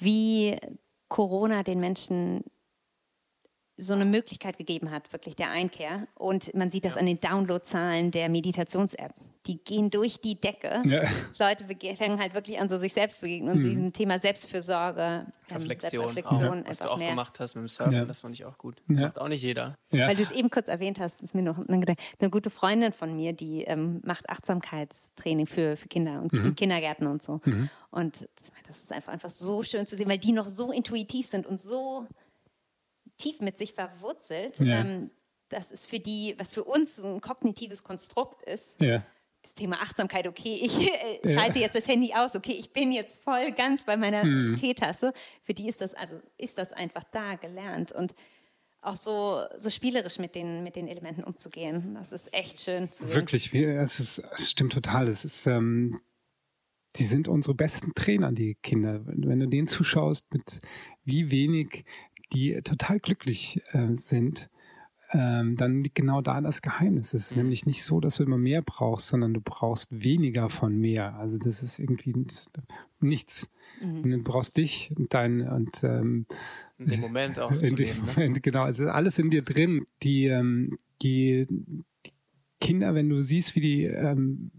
wie 0.00 0.56
Corona 1.08 1.62
den 1.62 1.78
Menschen 1.78 2.42
so 3.82 3.92
eine 3.92 4.04
Möglichkeit 4.04 4.58
gegeben 4.58 4.90
hat, 4.90 5.12
wirklich 5.12 5.36
der 5.36 5.50
Einkehr. 5.50 6.06
Und 6.14 6.54
man 6.54 6.70
sieht 6.70 6.84
das 6.84 6.94
ja. 6.94 7.00
an 7.00 7.06
den 7.06 7.20
Downloadzahlen 7.20 8.10
der 8.10 8.28
Meditations-App. 8.28 9.14
Die 9.46 9.62
gehen 9.62 9.90
durch 9.90 10.20
die 10.20 10.40
Decke. 10.40 10.82
Ja. 10.84 11.02
Leute 11.38 11.66
fangen 11.96 12.20
halt 12.20 12.34
wirklich 12.34 12.60
an, 12.60 12.68
so 12.68 12.78
sich 12.78 12.92
selbst 12.92 13.18
zu 13.18 13.24
begegnen 13.24 13.50
und 13.50 13.58
mhm. 13.58 13.68
diesem 13.68 13.92
Thema 13.92 14.18
Selbstfürsorge, 14.18 15.26
ähm, 15.50 15.56
Reflexion, 15.56 16.14
Selbstreflexion 16.14 16.62
auch, 16.62 16.68
was 16.68 16.78
du 16.78 16.90
auch 16.90 16.98
mehr. 16.98 17.10
gemacht 17.10 17.40
hast 17.40 17.56
mit 17.56 17.64
dem 17.64 17.68
Surfen, 17.68 17.92
ja. 17.92 18.04
das 18.04 18.20
fand 18.20 18.34
ich 18.34 18.44
auch 18.44 18.56
gut. 18.56 18.82
Macht 18.86 19.20
auch 19.20 19.28
nicht 19.28 19.42
jeder. 19.42 19.76
Weil 19.90 20.14
du 20.14 20.22
es 20.22 20.30
eben 20.30 20.48
kurz 20.50 20.68
erwähnt 20.68 21.00
hast, 21.00 21.22
ist 21.22 21.34
mir 21.34 21.42
noch 21.42 21.58
ein 21.58 21.80
Gedanke. 21.80 22.00
Eine 22.20 22.30
gute 22.30 22.50
Freundin 22.50 22.92
von 22.92 23.16
mir, 23.16 23.32
die 23.32 23.64
ähm, 23.64 24.00
macht 24.04 24.30
Achtsamkeitstraining 24.30 25.46
für, 25.46 25.76
für 25.76 25.88
Kinder 25.88 26.22
und 26.22 26.32
mhm. 26.32 26.54
Kindergärten 26.54 27.06
und 27.06 27.24
so. 27.24 27.40
Mhm. 27.44 27.68
Und 27.90 28.28
das 28.66 28.82
ist 28.82 28.92
einfach, 28.92 29.12
einfach 29.12 29.30
so 29.30 29.62
schön 29.62 29.86
zu 29.86 29.96
sehen, 29.96 30.08
weil 30.08 30.18
die 30.18 30.32
noch 30.32 30.48
so 30.48 30.72
intuitiv 30.72 31.26
sind 31.26 31.46
und 31.46 31.60
so 31.60 32.06
tief 33.22 33.40
mit 33.40 33.58
sich 33.58 33.72
verwurzelt. 33.72 34.58
Ja. 34.58 34.80
Ähm, 34.80 35.10
das 35.48 35.70
ist 35.70 35.86
für 35.86 36.00
die, 36.00 36.34
was 36.38 36.52
für 36.52 36.64
uns 36.64 36.98
ein 36.98 37.20
kognitives 37.20 37.84
Konstrukt 37.84 38.42
ist. 38.48 38.80
Ja. 38.80 39.04
Das 39.42 39.54
Thema 39.54 39.76
Achtsamkeit, 39.82 40.26
okay, 40.26 40.56
ich 40.62 40.78
äh, 40.78 41.32
schalte 41.32 41.58
ja. 41.58 41.66
jetzt 41.66 41.74
das 41.74 41.88
Handy 41.88 42.12
aus, 42.14 42.36
okay, 42.36 42.56
ich 42.58 42.72
bin 42.72 42.92
jetzt 42.92 43.20
voll 43.22 43.50
ganz 43.52 43.84
bei 43.84 43.96
meiner 43.96 44.24
mhm. 44.24 44.56
Teetasse. 44.56 45.12
Für 45.42 45.52
die 45.52 45.68
ist 45.68 45.80
das, 45.80 45.94
also 45.94 46.20
ist 46.38 46.58
das 46.58 46.72
einfach 46.72 47.04
da 47.10 47.34
gelernt 47.34 47.92
und 47.92 48.14
auch 48.80 48.96
so, 48.96 49.42
so 49.58 49.70
spielerisch 49.70 50.18
mit 50.18 50.34
den, 50.34 50.64
mit 50.64 50.76
den 50.76 50.88
Elementen 50.88 51.22
umzugehen. 51.22 51.94
Das 51.94 52.12
ist 52.12 52.32
echt 52.32 52.60
schön. 52.60 52.88
Wirklich, 52.98 53.54
es, 53.54 54.00
ist, 54.00 54.18
es 54.34 54.50
stimmt 54.50 54.72
total. 54.72 55.08
Es 55.08 55.24
ist, 55.24 55.46
ähm, 55.46 56.00
die 56.96 57.04
sind 57.04 57.28
unsere 57.28 57.54
besten 57.54 57.94
Trainer, 57.94 58.32
die 58.32 58.56
Kinder. 58.56 58.96
Wenn 59.04 59.40
du 59.40 59.48
denen 59.48 59.68
zuschaust, 59.68 60.24
mit 60.32 60.60
wie 61.04 61.30
wenig 61.30 61.84
die 62.32 62.60
total 62.62 63.00
glücklich 63.00 63.62
äh, 63.72 63.94
sind, 63.94 64.48
ähm, 65.14 65.56
dann 65.56 65.82
liegt 65.82 65.94
genau 65.94 66.22
da 66.22 66.40
das 66.40 66.62
Geheimnis. 66.62 67.12
Es 67.12 67.26
ist 67.26 67.30
mhm. 67.32 67.42
nämlich 67.42 67.66
nicht 67.66 67.84
so, 67.84 68.00
dass 68.00 68.16
du 68.16 68.22
immer 68.22 68.38
mehr 68.38 68.62
brauchst, 68.62 69.08
sondern 69.08 69.34
du 69.34 69.40
brauchst 69.42 70.02
weniger 70.02 70.48
von 70.48 70.78
mehr. 70.78 71.16
Also 71.16 71.38
das 71.38 71.62
ist 71.62 71.78
irgendwie 71.78 72.26
nichts. 73.00 73.50
Mhm. 73.82 74.10
Du 74.10 74.22
brauchst 74.22 74.56
dich 74.56 74.90
und 74.96 75.12
dein 75.12 75.46
und 75.46 75.84
ähm, 75.84 76.26
in 76.78 76.86
dem 76.86 77.00
Moment 77.00 77.38
auch 77.38 77.52
in 77.60 77.76
dem 77.76 77.88
ne? 77.88 78.02
Moment, 78.06 78.42
genau. 78.42 78.62
Also 78.62 78.88
alles 78.88 79.18
in 79.18 79.30
dir 79.30 79.42
drin. 79.42 79.84
Die, 80.02 80.26
ähm, 80.26 80.78
die, 81.02 81.46
die 81.48 82.12
Kinder, 82.60 82.94
wenn 82.94 83.10
du 83.10 83.22
siehst, 83.22 83.54
wie 83.54 83.60
die 83.60 83.84
ähm, 83.84 84.50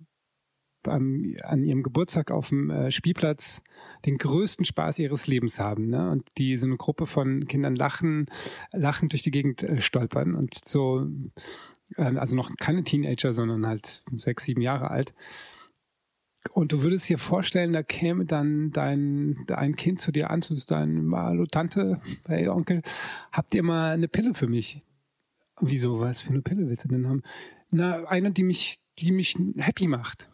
am, 0.87 1.19
an 1.41 1.63
ihrem 1.63 1.83
Geburtstag 1.83 2.31
auf 2.31 2.49
dem 2.49 2.69
äh, 2.69 2.91
Spielplatz 2.91 3.63
den 4.05 4.17
größten 4.17 4.65
Spaß 4.65 4.99
ihres 4.99 5.27
Lebens 5.27 5.59
haben. 5.59 5.89
Ne? 5.89 6.09
Und 6.09 6.27
die 6.37 6.57
so 6.57 6.65
eine 6.65 6.77
Gruppe 6.77 7.05
von 7.05 7.47
Kindern 7.47 7.75
lachen, 7.75 8.27
lachen 8.71 9.09
durch 9.09 9.23
die 9.23 9.31
Gegend 9.31 9.63
äh, 9.63 9.81
stolpern 9.81 10.35
und 10.35 10.65
so, 10.65 11.07
äh, 11.95 12.15
also 12.17 12.35
noch 12.35 12.55
keine 12.57 12.83
Teenager, 12.83 13.33
sondern 13.33 13.65
halt 13.65 14.03
sechs, 14.15 14.43
sieben 14.43 14.61
Jahre 14.61 14.91
alt. 14.91 15.13
Und 16.51 16.73
du 16.73 16.83
würdest 16.83 17.07
dir 17.07 17.17
vorstellen, 17.17 17.73
da 17.73 17.83
käme 17.83 18.25
dann 18.25 18.71
dein, 18.71 19.37
dein 19.47 19.75
Kind 19.75 20.01
zu 20.01 20.11
dir 20.11 20.29
an, 20.29 20.41
zu 20.41 20.55
deinem 20.65 21.15
Hallo 21.15 21.45
Tante, 21.45 22.01
hey 22.27 22.49
Onkel, 22.49 22.81
habt 23.31 23.55
ihr 23.55 23.63
mal 23.63 23.91
eine 23.91 24.09
Pille 24.09 24.33
für 24.33 24.47
mich? 24.47 24.81
Wieso, 25.61 25.99
was 25.99 26.21
für 26.21 26.31
eine 26.31 26.41
Pille 26.41 26.67
willst 26.67 26.83
du 26.83 26.89
denn 26.89 27.07
haben? 27.07 27.23
Na, 27.71 28.03
eine, 28.05 28.31
die 28.31 28.43
mich, 28.43 28.79
die 28.99 29.11
mich 29.11 29.37
happy 29.57 29.87
macht. 29.87 30.29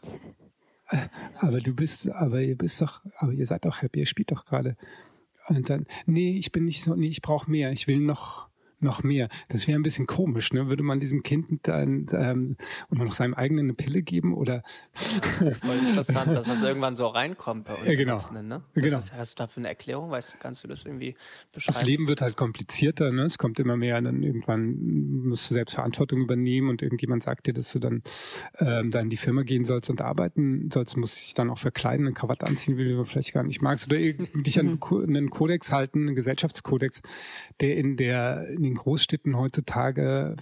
Aber 1.35 1.59
du 1.59 1.73
bist, 1.73 2.09
aber 2.09 2.41
ihr 2.41 2.57
bist 2.57 2.81
doch, 2.81 3.01
aber 3.17 3.31
ihr 3.31 3.45
seid 3.45 3.65
doch 3.65 3.81
happy, 3.81 3.99
ihr 3.99 4.05
spielt 4.05 4.31
doch 4.31 4.45
gerade. 4.45 4.75
Und 5.47 5.69
dann, 5.69 5.85
nee, 6.05 6.37
ich 6.37 6.51
bin 6.51 6.65
nicht 6.65 6.83
so, 6.83 6.95
nee, 6.95 7.07
ich 7.07 7.21
brauche 7.21 7.49
mehr, 7.49 7.71
ich 7.71 7.87
will 7.87 7.99
noch, 7.99 8.48
noch 8.81 9.03
mehr. 9.03 9.29
Das 9.49 9.67
wäre 9.67 9.79
ein 9.79 9.83
bisschen 9.83 10.07
komisch, 10.07 10.53
ne? 10.53 10.67
Würde 10.67 10.83
man 10.83 10.99
diesem 10.99 11.23
Kind 11.23 11.67
dann 11.67 12.05
ähm, 12.11 12.57
oder 12.89 13.05
noch 13.05 13.13
seinem 13.13 13.33
eigenen 13.33 13.65
eine 13.65 13.73
Pille 13.73 14.01
geben 14.01 14.33
oder? 14.33 14.63
das 15.39 15.57
ist 15.57 15.65
voll 15.65 15.77
interessant, 15.77 16.35
dass 16.35 16.47
das 16.47 16.61
irgendwann 16.61 16.95
so 16.95 17.07
reinkommt 17.07 17.65
bei 17.65 17.75
uns 17.75 17.85
ja, 17.85 17.95
genau. 17.95 18.13
Erwachsenen, 18.13 18.47
ne? 18.47 18.63
genau. 18.73 18.97
Ist, 18.97 19.13
hast 19.13 19.39
du 19.39 19.43
dafür 19.43 19.61
eine 19.61 19.69
Erklärung? 19.69 20.11
Weißt 20.11 20.39
kannst 20.39 20.63
du 20.63 20.67
das 20.67 20.85
irgendwie 20.85 21.15
beschreiben? 21.51 21.77
Das 21.77 21.85
Leben 21.85 22.07
wird 22.07 22.21
halt 22.21 22.37
komplizierter, 22.37 23.11
ne? 23.11 23.23
Es 23.23 23.37
kommt 23.37 23.59
immer 23.59 23.77
mehr, 23.77 24.01
dann 24.01 24.23
irgendwann 24.23 24.77
musst 25.25 25.49
du 25.49 25.53
selbst 25.53 25.75
Verantwortung 25.75 26.21
übernehmen 26.21 26.69
und 26.69 26.81
irgendjemand 26.81 27.23
sagt 27.23 27.47
dir, 27.47 27.53
dass 27.53 27.71
du 27.71 27.79
dann 27.79 28.03
ähm, 28.59 28.91
da 28.91 28.99
in 28.99 29.09
die 29.09 29.17
Firma 29.17 29.43
gehen 29.43 29.63
sollst 29.63 29.89
und 29.89 30.01
arbeiten 30.01 30.69
sollst, 30.71 30.97
musst 30.97 31.19
dich 31.19 31.33
dann 31.33 31.49
auch 31.49 31.57
verkleiden, 31.57 32.05
eine 32.05 32.13
Krawatte 32.13 32.47
anziehen 32.47 32.77
die 32.77 32.85
du 32.85 33.03
vielleicht 33.03 33.33
gar 33.33 33.43
nicht 33.43 33.61
magst 33.61 33.87
oder 33.87 33.99
dich 34.35 34.59
an 34.59 34.79
einen 34.91 35.29
Kodex 35.29 35.71
halten, 35.71 36.07
einen 36.07 36.15
Gesellschaftskodex, 36.15 37.01
der 37.61 37.77
in 37.77 37.97
der 37.97 38.47
in 38.49 38.68
den 38.69 38.75
Großstädten 38.75 39.37
heutzutage 39.37 40.35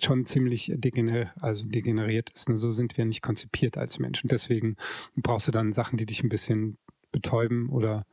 schon 0.00 0.24
ziemlich 0.24 0.72
degener 0.74 1.32
also 1.40 1.66
degeneriert 1.66 2.30
ist. 2.30 2.48
So 2.52 2.72
sind 2.72 2.96
wir 2.96 3.04
nicht 3.04 3.22
konzipiert 3.22 3.78
als 3.78 3.98
Menschen. 3.98 4.28
Deswegen 4.28 4.76
brauchst 5.16 5.48
du 5.48 5.52
dann 5.52 5.72
Sachen, 5.72 5.96
die 5.96 6.06
dich 6.06 6.22
ein 6.22 6.28
bisschen 6.28 6.78
betäuben 7.12 7.68
oder 7.68 8.04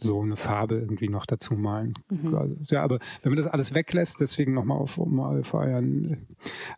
so 0.00 0.22
eine 0.22 0.36
Farbe 0.36 0.76
irgendwie 0.76 1.08
noch 1.08 1.26
dazu 1.26 1.54
malen. 1.54 1.94
Mhm. 2.08 2.34
Also, 2.34 2.56
ja, 2.74 2.82
aber 2.82 2.98
wenn 3.22 3.32
man 3.32 3.36
das 3.42 3.46
alles 3.46 3.74
weglässt, 3.74 4.20
deswegen 4.20 4.54
nochmal 4.54 4.78
auf, 4.78 4.96
um 4.98 5.18
auf, 5.20 5.54
euren, 5.54 6.28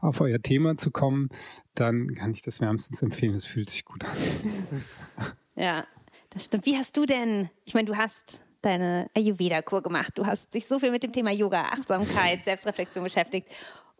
auf 0.01 0.21
euer 0.21 0.41
Thema 0.41 0.77
zu 0.77 0.91
kommen, 0.91 1.29
dann 1.75 2.15
kann 2.15 2.33
ich 2.33 2.43
das 2.43 2.61
wärmstens 2.61 3.03
empfehlen. 3.03 3.35
Es 3.35 3.45
fühlt 3.45 3.69
sich 3.71 3.85
gut 3.85 4.05
an. 4.05 4.17
Ja, 5.57 5.85
das 6.31 6.47
stimmt. 6.47 6.65
Wie 6.65 6.77
hast 6.79 6.97
du 6.97 7.05
denn, 7.05 7.51
ich 7.67 7.75
meine, 7.75 7.85
du 7.85 7.95
hast 7.95 8.45
deine 8.63 9.11
Ayurveda-Kur 9.15 9.83
gemacht. 9.83 10.13
Du 10.17 10.27
hast 10.27 10.55
dich 10.55 10.67
so 10.67 10.79
viel 10.79 10.91
mit 10.91 11.03
dem 11.03 11.13
Thema 11.13 11.31
Yoga, 11.31 11.63
Achtsamkeit, 11.63 12.45
Selbstreflexion 12.45 13.05
beschäftigt. 13.05 13.49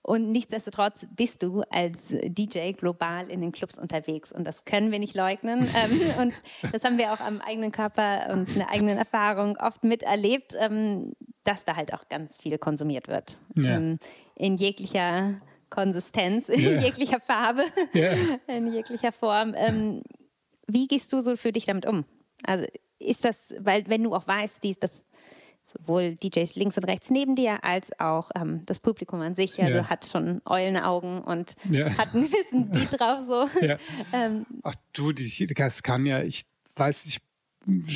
Und 0.03 0.31
nichtsdestotrotz 0.31 1.07
bist 1.15 1.43
du 1.43 1.63
als 1.71 2.09
DJ 2.25 2.73
global 2.73 3.31
in 3.31 3.43
den 3.43 3.53
Clubs 3.53 3.79
unterwegs. 3.79 4.33
Und 4.33 4.45
das 4.45 4.65
können 4.65 4.93
wir 4.93 4.99
nicht 4.99 5.15
leugnen. 5.15 5.69
Ähm, 5.81 6.01
und 6.21 6.35
das 6.73 6.85
haben 6.85 6.99
wir 6.99 7.13
auch 7.13 7.21
am 7.21 7.41
eigenen 7.41 7.71
Körper 7.71 8.29
und 8.33 8.55
einer 8.55 8.71
eigenen 8.71 8.99
Erfahrung 8.99 9.57
oft 9.57 9.85
miterlebt, 9.85 10.55
ähm, 10.59 11.13
dass 11.45 11.65
da 11.65 11.77
halt 11.77 11.95
auch 11.95 12.09
ganz 12.09 12.37
viel 12.37 12.59
konsumiert 12.59 13.09
wird. 13.09 13.39
Ja. 13.55 13.77
Ähm, 13.77 13.99
in 14.35 14.57
jeglicher 14.57 15.41
Konsistenz, 15.71 16.49
in 16.49 16.81
jeglicher 16.81 17.21
Farbe, 17.21 17.63
yeah. 17.95 18.15
in 18.49 18.73
jeglicher 18.73 19.13
Form. 19.13 19.55
wie 20.67 20.89
gehst 20.89 21.13
du 21.13 21.21
so 21.21 21.37
für 21.37 21.53
dich 21.53 21.67
damit 21.67 21.87
um? 21.87 22.05
Also 22.45 22.67
ist 23.11 23.25
das, 23.25 23.55
weil 23.59 23.85
wenn 23.89 24.05
du 24.05 24.15
auch 24.15 24.27
weißt, 24.27 24.63
dies, 24.63 24.79
dass 24.79 25.07
sowohl 25.63 26.17
DJs 26.17 26.55
links 26.57 26.79
und 26.79 26.85
rechts 26.85 27.11
neben 27.11 27.37
dir 27.37 27.63
als 27.65 27.91
auch 28.01 28.31
ähm, 28.35 28.65
das 28.67 28.81
Publikum 28.81 29.21
an 29.21 29.35
sich, 29.35 29.63
also 29.63 29.79
ja. 29.79 29.91
hat 29.91 30.07
schon 30.07 30.41
Eulenaugen 30.47 31.21
und 31.21 31.55
ja. 31.71 31.91
hat 31.97 32.15
einen 32.15 32.25
gewissen 32.25 32.71
Beat 32.71 32.93
drauf 32.99 33.21
so. 33.27 33.49
Ja. 33.65 33.79
ähm, 34.13 34.47
Ach 34.63 34.75
du, 34.93 35.13
das 35.13 35.83
kann 35.83 36.07
ja, 36.07 36.23
ich 36.23 36.47
weiß, 36.77 37.07
ich 37.07 37.21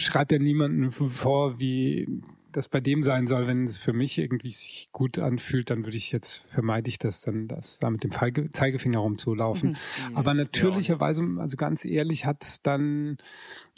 schreibe 0.02 0.34
ja 0.34 0.42
niemanden 0.42 0.90
vor, 0.92 1.58
wie 1.58 2.20
das 2.56 2.68
bei 2.68 2.80
dem 2.80 3.02
sein 3.02 3.26
soll, 3.26 3.46
wenn 3.46 3.64
es 3.64 3.78
für 3.78 3.92
mich 3.92 4.18
irgendwie 4.18 4.50
sich 4.50 4.88
gut 4.92 5.18
anfühlt, 5.18 5.70
dann 5.70 5.84
würde 5.84 5.96
ich 5.96 6.12
jetzt, 6.12 6.44
vermeide 6.48 6.88
ich 6.88 6.98
das 6.98 7.20
dann, 7.20 7.48
das 7.48 7.78
da 7.80 7.90
mit 7.90 8.04
dem 8.04 8.12
Zeigefinger 8.52 9.00
rumzulaufen. 9.00 9.70
Mhm. 9.70 10.16
Aber 10.16 10.34
natürlicherweise, 10.34 11.26
also 11.38 11.56
ganz 11.56 11.84
ehrlich, 11.84 12.26
hat 12.26 12.44
es 12.44 12.62
dann 12.62 13.18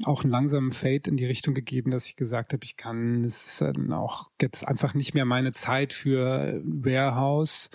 auch 0.04 0.22
einen 0.22 0.30
langsamen 0.30 0.72
Fade 0.72 1.08
in 1.08 1.16
die 1.16 1.24
Richtung 1.26 1.54
gegeben, 1.54 1.90
dass 1.90 2.06
ich 2.06 2.16
gesagt 2.16 2.52
habe, 2.52 2.64
ich 2.64 2.76
kann, 2.76 3.24
es 3.24 3.46
ist 3.46 3.60
dann 3.62 3.92
auch 3.92 4.30
jetzt 4.40 4.68
einfach 4.68 4.94
nicht 4.94 5.14
mehr 5.14 5.24
meine 5.24 5.52
Zeit 5.52 5.94
für 5.94 6.60
Warehouse 6.64 7.70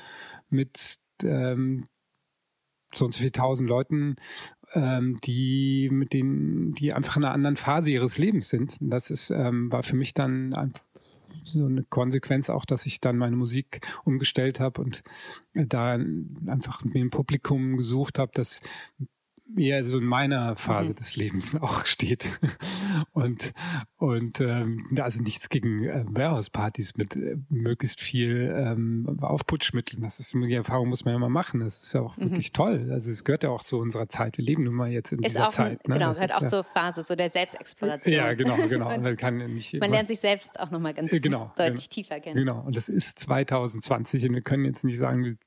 mit 0.50 1.00
ähm, 1.24 1.88
sonst 2.94 3.22
wie 3.22 3.32
tausend 3.32 3.70
Leuten, 3.70 4.18
ähm, 4.74 5.18
die 5.24 5.90
mit 5.92 6.14
denen, 6.14 6.72
die 6.72 6.94
einfach 6.94 7.18
in 7.18 7.24
einer 7.24 7.34
anderen 7.34 7.56
Phase 7.56 7.92
ihres 7.92 8.18
Lebens 8.18 8.50
sind. 8.50 8.76
Das 8.82 9.10
ist 9.10 9.30
ähm, 9.32 9.72
war 9.72 9.84
für 9.84 9.96
mich 9.96 10.14
dann 10.14 10.54
so 11.44 11.66
eine 11.66 11.84
Konsequenz 11.84 12.50
auch, 12.50 12.66
dass 12.66 12.86
ich 12.86 13.02
dann 13.02 13.18
meine 13.18 13.36
Musik 13.36 13.82
umgestellt 14.04 14.60
habe 14.60 14.82
und 14.82 15.04
da 15.54 15.94
einfach 16.48 16.84
mir 16.84 17.04
ein 17.04 17.10
Publikum 17.10 17.78
gesucht 17.78 18.20
habe, 18.20 18.32
das 18.34 18.62
eher 19.58 19.84
so 19.84 19.98
in 19.98 20.06
meiner 20.06 20.56
Phase 20.56 20.92
mhm. 20.92 20.96
des 20.96 21.16
Lebens 21.16 21.56
auch 21.62 21.86
steht. 21.86 22.40
Und, 23.14 23.54
und 23.98 24.42
ähm, 24.42 24.86
also 25.00 25.22
nichts 25.22 25.50
gegen 25.50 25.84
äh, 25.84 26.06
Warehouse-Partys 26.08 26.98
mit 26.98 27.16
äh, 27.16 27.38
möglichst 27.50 28.02
viel 28.02 28.54
ähm, 28.56 29.18
Aufputschmitteln. 29.22 30.02
Das 30.02 30.20
ist 30.20 30.34
die 30.34 30.54
Erfahrung 30.54 30.90
muss 30.90 31.06
man 31.06 31.14
ja 31.14 31.20
mal 31.20 31.30
machen. 31.30 31.60
Das 31.62 31.82
ist 31.82 31.94
ja 31.94 32.02
auch 32.02 32.18
mhm. 32.18 32.32
wirklich 32.32 32.54
toll. 32.54 32.90
Also 32.92 33.12
es 33.12 33.24
gehört 33.24 33.44
ja 33.44 33.50
auch 33.50 33.64
zu 33.64 33.78
unserer 33.78 34.08
Zeit. 34.08 34.38
Wir 34.38 34.46
leben 34.46 34.64
nun 34.64 34.74
mal 34.74 34.90
jetzt 34.90 35.12
in 35.12 35.20
ist 35.20 35.36
dieser 35.36 35.48
auch 35.48 35.52
Zeit. 35.52 35.88
Ne? 35.88 35.96
Genau, 35.96 36.08
das 36.08 36.20
gehört 36.20 36.36
auch 36.36 36.42
ja, 36.42 36.48
zur 36.48 36.64
Phase 36.64 37.04
so 37.04 37.16
der 37.16 37.30
Selbstexploration. 37.30 38.14
Ja, 38.14 38.34
genau, 38.34 38.56
genau. 38.70 38.86
man, 39.00 39.18
kann 39.18 39.38
nicht 39.38 39.80
man 39.80 39.90
lernt 39.90 40.08
sich 40.08 40.20
selbst 40.20 40.60
auch 40.60 40.72
nochmal 40.72 40.94
ganz 40.94 41.12
genau, 41.12 41.52
deutlich 41.58 41.90
genau, 41.90 41.94
tiefer 41.94 42.20
kennen. 42.20 42.38
Genau, 42.38 42.62
und 42.62 42.76
das 42.76 42.90
ist 42.90 43.20
2020 43.20 44.28
und 44.28 44.34
wir 44.34 44.42
können 44.42 44.66
jetzt 44.66 44.84
nicht 44.84 44.98
sagen, 44.98 45.38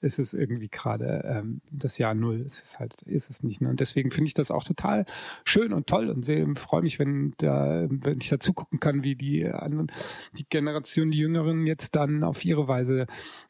es 0.00 0.18
ist 0.18 0.34
irgendwie 0.34 0.68
gerade 0.68 1.24
ähm, 1.26 1.60
das 1.70 1.98
Jahr 1.98 2.14
Null. 2.14 2.40
Es 2.40 2.60
ist 2.60 2.78
halt, 2.78 3.02
ist 3.02 3.30
es 3.30 3.42
nicht. 3.42 3.60
Ne? 3.60 3.68
Und 3.68 3.80
deswegen 3.80 4.10
finde 4.10 4.28
ich 4.28 4.34
das 4.34 4.50
auch 4.50 4.64
total 4.64 5.04
schön 5.44 5.72
und 5.72 5.86
toll 5.86 6.08
und 6.08 6.26
freue 6.58 6.82
mich, 6.82 6.98
wenn 6.98 7.34
da, 7.38 7.86
wenn 7.88 8.18
ich 8.20 8.28
da 8.28 8.38
zugucken 8.40 8.80
kann, 8.80 9.02
wie 9.02 9.16
die 9.16 9.46
anderen, 9.46 9.90
die 10.36 10.46
Generation, 10.48 11.10
die 11.10 11.18
Jüngeren 11.18 11.66
jetzt 11.66 11.96
dann 11.96 12.24
auf 12.24 12.44
ihre 12.44 12.68
Weise 12.68 13.06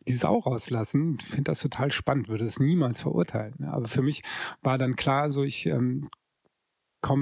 die 0.09 0.15
Sau 0.15 0.39
rauslassen. 0.39 1.19
Ich 1.21 1.27
finde 1.27 1.45
das 1.45 1.61
total 1.61 1.93
spannend, 1.93 2.29
würde 2.29 2.45
es 2.45 2.61
niemals 2.61 3.01
verurteilen. 3.01 3.55
Ne? 3.59 3.73
Aber 3.73 3.87
für 3.87 4.03
mich 4.03 4.23
war 4.63 4.79
dann 4.79 4.97
klar, 4.97 5.31
so 5.31 5.43
ich 5.43 5.67
ähm, 5.67 6.09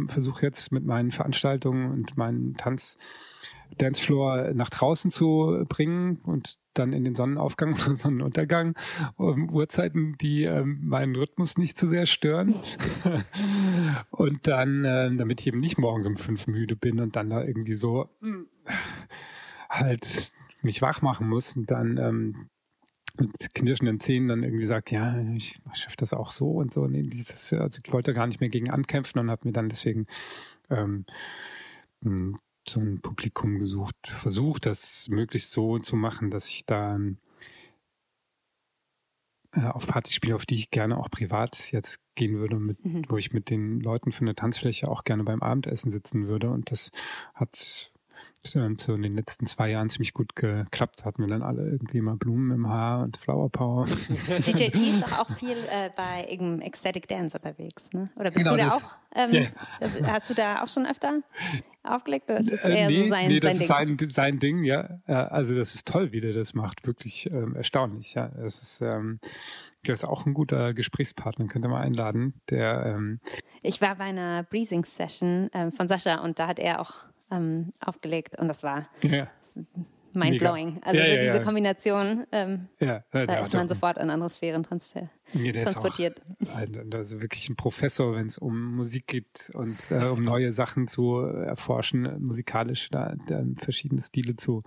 versuche 0.07 0.47
jetzt 0.47 0.73
mit 0.73 0.85
meinen 0.85 1.11
Veranstaltungen 1.11 1.91
und 1.91 2.17
meinen 2.17 2.57
Tanz 2.57 2.97
Dancefloor 3.79 4.55
nach 4.55 4.71
draußen 4.71 5.11
zu 5.11 5.65
bringen 5.69 6.21
und 6.25 6.59
dann 6.75 6.93
in 6.93 7.05
den 7.05 7.15
Sonnenaufgang 7.15 7.75
oder 7.87 7.97
Sonnenuntergang, 7.97 8.75
um 9.17 9.51
Uhrzeiten, 9.51 10.17
die 10.21 10.45
ähm, 10.45 10.81
meinen 10.83 11.17
Rhythmus 11.17 11.57
nicht 11.57 11.79
zu 11.79 11.87
sehr 11.87 12.07
stören. 12.07 12.55
und 14.11 14.47
dann, 14.47 14.85
äh, 14.85 15.15
damit 15.15 15.41
ich 15.41 15.47
eben 15.47 15.61
nicht 15.61 15.79
morgens 15.79 16.07
um 16.07 16.17
fünf 16.17 16.47
müde 16.47 16.77
bin 16.77 17.01
und 17.01 17.17
dann 17.17 17.31
da 17.31 17.45
irgendwie 17.45 17.75
so 17.75 18.09
äh, 18.23 18.73
halt 19.69 20.33
mich 20.63 20.83
wach 20.83 21.03
machen 21.03 21.29
muss 21.29 21.57
und 21.57 21.71
dann 21.71 21.99
ähm, 21.99 22.49
mit 23.17 23.55
knirschenden 23.55 24.01
Zähnen 24.01 24.29
dann 24.29 24.43
irgendwie 24.43 24.65
sagt, 24.65 24.91
ja, 24.91 25.21
ich 25.37 25.61
schaffe 25.73 25.97
das 25.99 26.13
auch 26.13 26.33
so 26.33 26.51
und 26.51 26.73
so. 26.73 26.87
Nee, 26.87 27.03
dieses, 27.03 27.53
also 27.53 27.81
ich 27.85 27.93
wollte 27.93 28.13
gar 28.13 28.27
nicht 28.27 28.41
mehr 28.41 28.49
gegen 28.49 28.71
ankämpfen 28.71 29.21
und 29.21 29.31
habe 29.31 29.47
mir 29.47 29.53
dann 29.53 29.69
deswegen 29.69 30.07
ähm, 30.71 31.05
so 32.69 32.81
ein 32.81 33.01
Publikum 33.01 33.59
gesucht, 33.59 33.97
versucht, 34.07 34.67
das 34.67 35.09
möglichst 35.09 35.53
so 35.53 35.79
zu 35.79 35.97
machen, 35.97 36.31
dass 36.31 36.49
ich 36.49 36.65
da 36.67 36.99
äh, 39.53 39.67
auf 39.67 39.87
Partys 39.87 40.15
spiele, 40.15 40.35
auf 40.35 40.47
die 40.47 40.57
ich 40.57 40.71
gerne 40.71 40.99
auch 40.99 41.11
privat 41.11 41.73
jetzt 41.73 42.01
gehen 42.15 42.39
würde, 42.39 42.59
mit, 42.59 42.85
mhm. 42.85 43.05
wo 43.09 43.17
ich 43.17 43.33
mit 43.33 43.51
den 43.51 43.81
Leuten 43.81 44.13
für 44.13 44.23
eine 44.23 44.35
Tanzfläche 44.35 44.89
auch 44.89 45.05
gerne 45.05 45.25
beim 45.25 45.43
Abendessen 45.43 45.91
sitzen 45.91 46.27
würde. 46.27 46.51
Und 46.51 46.71
das 46.71 46.91
hat 47.35 47.93
so 48.47 48.95
in 48.95 49.03
den 49.03 49.15
letzten 49.15 49.47
zwei 49.47 49.71
Jahren 49.71 49.89
ziemlich 49.89 50.13
gut 50.13 50.37
geklappt. 50.37 51.05
Hatten 51.05 51.23
wir 51.23 51.29
dann 51.29 51.43
alle 51.43 51.63
irgendwie 51.63 52.01
mal 52.01 52.17
Blumen 52.17 52.51
im 52.51 52.69
Haar 52.69 53.03
und 53.03 53.17
Flower 53.17 53.51
Power. 53.51 53.87
DJT 54.09 54.75
ist 54.75 55.03
doch 55.03 55.19
auch 55.19 55.31
viel 55.37 55.57
äh, 55.71 55.91
bei 55.97 56.25
Ecstatic 56.61 57.09
Dance 57.09 57.37
unterwegs, 57.37 57.93
ne? 57.93 58.11
Oder 58.17 58.31
bist 58.31 58.45
genau, 58.45 58.53
du 58.53 58.59
da 58.59 58.65
das, 58.65 58.85
auch? 58.85 58.97
Ähm, 59.15 59.33
yeah. 59.33 59.49
Hast 60.07 60.31
du 60.31 60.35
da 60.35 60.63
auch 60.63 60.69
schon 60.69 60.87
öfter 60.87 61.21
aufgelegt? 61.83 62.29
Oder 62.29 62.41
ist 62.41 62.53
das 62.53 62.65
äh, 62.65 62.81
eher 62.81 62.89
nee, 62.89 63.05
so 63.05 63.11
sein, 63.11 63.29
nee, 63.29 63.41
das 63.41 63.67
sein 63.67 63.89
ist 63.89 64.01
Ding? 64.01 64.11
Sein, 64.11 64.11
sein 64.11 64.39
Ding, 64.39 64.65
ja. 64.65 65.01
Also 65.07 65.55
das 65.55 65.75
ist 65.75 65.89
toll, 65.89 66.13
wie 66.13 66.21
der 66.21 66.33
das 66.33 66.55
macht. 66.55 66.87
Wirklich 66.87 67.27
ähm, 67.31 67.57
erstaunlich, 67.57 68.15
ja. 68.15 68.31
Es 68.45 68.61
ist, 68.61 68.81
ähm, 68.83 69.21
der 69.87 69.95
ist 69.95 70.05
auch 70.05 70.27
ein 70.27 70.35
guter 70.35 70.75
Gesprächspartner, 70.75 71.47
könnte 71.47 71.69
man 71.69 71.83
einladen. 71.83 72.35
Der, 72.51 72.85
ähm 72.87 73.21
ich 73.63 73.81
war 73.81 73.95
bei 73.97 74.05
einer 74.05 74.43
Breathing 74.43 74.85
Session 74.85 75.49
ähm, 75.55 75.73
von 75.73 75.89
Sascha 75.89 76.17
und 76.17 76.39
da 76.39 76.49
hat 76.49 76.59
er 76.59 76.81
auch 76.81 77.07
ähm, 77.31 77.73
aufgelegt 77.81 78.39
und 78.39 78.49
das 78.49 78.63
war 78.63 78.89
ja. 79.03 79.29
mindblowing. 80.13 80.81
Also 80.83 80.99
ja, 80.99 81.07
so 81.07 81.11
ja, 81.13 81.21
diese 81.21 81.41
Kombination, 81.43 82.27
ähm, 82.33 82.69
da 82.79 83.35
ist 83.41 83.53
man 83.53 83.69
sofort 83.69 83.99
in 83.99 84.11
andere 84.11 84.31
Sphären 84.31 84.63
transfer 84.63 85.11
transportiert. 85.33 86.21
Ein, 86.55 86.93
also 86.93 87.23
wirklich 87.23 87.49
ein 87.49 87.57
Professor, 87.57 88.15
wenn 88.15 88.27
es 88.27 88.39
um 88.39 88.77
Musik 88.77 89.07
geht 89.07 89.51
und 89.55 89.91
äh, 89.91 90.05
um 90.05 90.23
neue 90.25 90.53
Sachen 90.53 90.89
zu 90.89 91.21
erforschen, 91.21 92.23
musikalisch 92.23 92.91
da, 92.91 93.15
da 93.27 93.43
verschiedene 93.57 94.03
Stile 94.03 94.37
zu 94.37 94.63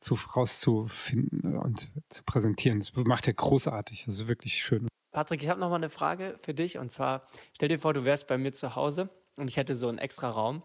zu 0.00 0.14
rauszufinden 0.34 1.58
und 1.58 1.92
zu 2.08 2.24
präsentieren. 2.24 2.80
Das 2.80 2.92
macht 3.04 3.26
er 3.26 3.34
großartig. 3.34 4.06
Das 4.06 4.14
ist 4.14 4.28
wirklich 4.28 4.54
schön. 4.54 4.88
Patrick, 5.12 5.42
ich 5.42 5.48
habe 5.48 5.60
noch 5.60 5.68
mal 5.68 5.76
eine 5.76 5.90
Frage 5.90 6.38
für 6.42 6.54
dich 6.54 6.78
und 6.78 6.90
zwar 6.90 7.26
stell 7.52 7.68
dir 7.68 7.78
vor, 7.78 7.92
du 7.92 8.04
wärst 8.04 8.26
bei 8.26 8.38
mir 8.38 8.52
zu 8.52 8.76
Hause 8.76 9.10
und 9.36 9.50
ich 9.50 9.56
hätte 9.56 9.74
so 9.74 9.88
einen 9.88 9.98
extra 9.98 10.30
Raum 10.30 10.62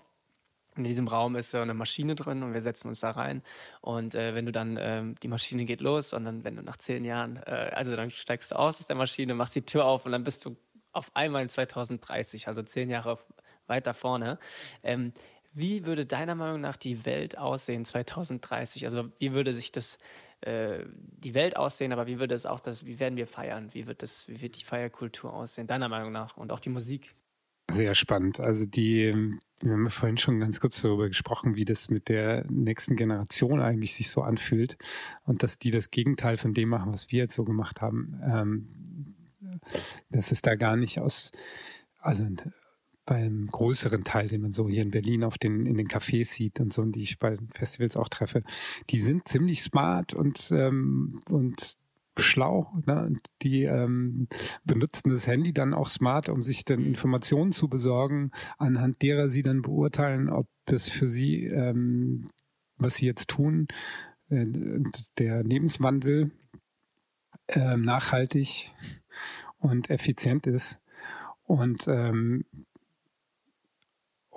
in 0.77 0.83
diesem 0.83 1.07
Raum 1.07 1.35
ist 1.35 1.51
so 1.51 1.59
eine 1.59 1.73
Maschine 1.73 2.15
drin 2.15 2.43
und 2.43 2.53
wir 2.53 2.61
setzen 2.61 2.89
uns 2.89 2.99
da 2.99 3.11
rein. 3.11 3.41
Und 3.81 4.15
äh, 4.15 4.35
wenn 4.35 4.45
du 4.45 4.51
dann, 4.51 4.77
ähm, 4.79 5.15
die 5.21 5.27
Maschine 5.27 5.65
geht 5.65 5.81
los 5.81 6.13
und 6.13 6.25
dann, 6.25 6.43
wenn 6.43 6.55
du 6.55 6.61
nach 6.61 6.77
zehn 6.77 7.05
Jahren, 7.05 7.37
äh, 7.37 7.71
also 7.73 7.95
dann 7.95 8.11
steigst 8.11 8.51
du 8.51 8.55
aus 8.55 8.79
aus 8.79 8.87
der 8.87 8.95
Maschine, 8.95 9.33
machst 9.33 9.55
die 9.55 9.65
Tür 9.65 9.85
auf 9.85 10.05
und 10.05 10.11
dann 10.11 10.23
bist 10.23 10.45
du 10.45 10.55
auf 10.91 11.15
einmal 11.15 11.43
in 11.43 11.49
2030, 11.49 12.47
also 12.47 12.63
zehn 12.63 12.89
Jahre 12.89 13.19
weiter 13.67 13.93
vorne. 13.93 14.39
Ähm, 14.83 15.13
wie 15.53 15.85
würde 15.85 16.05
deiner 16.05 16.35
Meinung 16.35 16.61
nach 16.61 16.77
die 16.77 17.05
Welt 17.05 17.37
aussehen 17.37 17.85
2030? 17.85 18.85
Also 18.85 19.09
wie 19.19 19.33
würde 19.33 19.53
sich 19.53 19.71
das 19.71 19.97
äh, 20.41 20.85
die 20.93 21.33
Welt 21.33 21.55
aussehen, 21.55 21.93
aber 21.93 22.07
wie 22.07 22.19
würde 22.19 22.35
es 22.35 22.45
auch 22.45 22.59
das, 22.59 22.85
wie 22.85 22.99
werden 22.99 23.15
wir 23.15 23.25
feiern? 23.25 23.69
Wie 23.73 23.87
wird 23.87 24.03
das, 24.03 24.27
wie 24.27 24.41
wird 24.41 24.59
die 24.59 24.65
Feierkultur 24.65 25.33
aussehen, 25.33 25.65
deiner 25.65 25.89
Meinung 25.89 26.11
nach? 26.11 26.37
Und 26.37 26.51
auch 26.51 26.59
die 26.59 26.69
Musik? 26.69 27.15
Sehr 27.71 27.95
spannend. 27.95 28.39
Also 28.39 28.65
die, 28.65 29.39
wir 29.61 29.71
haben 29.71 29.89
vorhin 29.89 30.17
schon 30.17 30.39
ganz 30.39 30.59
kurz 30.59 30.81
darüber 30.81 31.07
gesprochen, 31.07 31.55
wie 31.55 31.65
das 31.65 31.89
mit 31.89 32.09
der 32.09 32.45
nächsten 32.49 32.95
Generation 32.95 33.61
eigentlich 33.61 33.93
sich 33.95 34.09
so 34.09 34.21
anfühlt 34.21 34.77
und 35.23 35.43
dass 35.43 35.57
die 35.57 35.71
das 35.71 35.91
Gegenteil 35.91 36.37
von 36.37 36.53
dem 36.53 36.69
machen, 36.69 36.93
was 36.93 37.11
wir 37.11 37.19
jetzt 37.19 37.35
so 37.35 37.45
gemacht 37.45 37.81
haben. 37.81 38.19
Ähm, 38.25 39.15
das 40.09 40.31
ist 40.31 40.45
da 40.45 40.55
gar 40.55 40.75
nicht 40.75 40.99
aus, 40.99 41.31
also 41.99 42.25
beim 43.05 43.47
größeren 43.47 44.03
Teil, 44.03 44.27
den 44.27 44.41
man 44.41 44.51
so 44.51 44.67
hier 44.67 44.81
in 44.81 44.91
Berlin 44.91 45.23
auf 45.23 45.37
den, 45.37 45.65
in 45.65 45.77
den 45.77 45.87
Cafés 45.87 46.25
sieht 46.25 46.59
und 46.59 46.73
so, 46.73 46.81
und 46.81 46.93
die 46.93 47.03
ich 47.03 47.19
bei 47.19 47.37
Festivals 47.53 47.97
auch 47.97 48.09
treffe, 48.09 48.43
die 48.89 48.99
sind 48.99 49.27
ziemlich 49.27 49.61
smart 49.61 50.13
und, 50.13 50.49
ähm, 50.51 51.19
und 51.29 51.77
schlau. 52.21 52.71
Ne? 52.85 53.17
Die 53.41 53.63
ähm, 53.63 54.27
benutzen 54.63 55.09
das 55.09 55.27
Handy 55.27 55.53
dann 55.53 55.73
auch 55.73 55.89
smart, 55.89 56.29
um 56.29 56.41
sich 56.41 56.65
dann 56.65 56.85
Informationen 56.85 57.51
zu 57.51 57.67
besorgen, 57.67 58.31
anhand 58.57 59.01
derer 59.01 59.29
sie 59.29 59.41
dann 59.41 59.61
beurteilen, 59.61 60.29
ob 60.29 60.47
das 60.65 60.89
für 60.89 61.07
sie, 61.07 61.45
ähm, 61.45 62.27
was 62.77 62.95
sie 62.95 63.05
jetzt 63.05 63.29
tun, 63.29 63.67
äh, 64.29 64.45
der 65.17 65.43
Lebenswandel 65.43 66.31
äh, 67.47 67.77
nachhaltig 67.77 68.71
und 69.57 69.89
effizient 69.89 70.47
ist. 70.47 70.79
Und 71.43 71.87
ähm, 71.87 72.45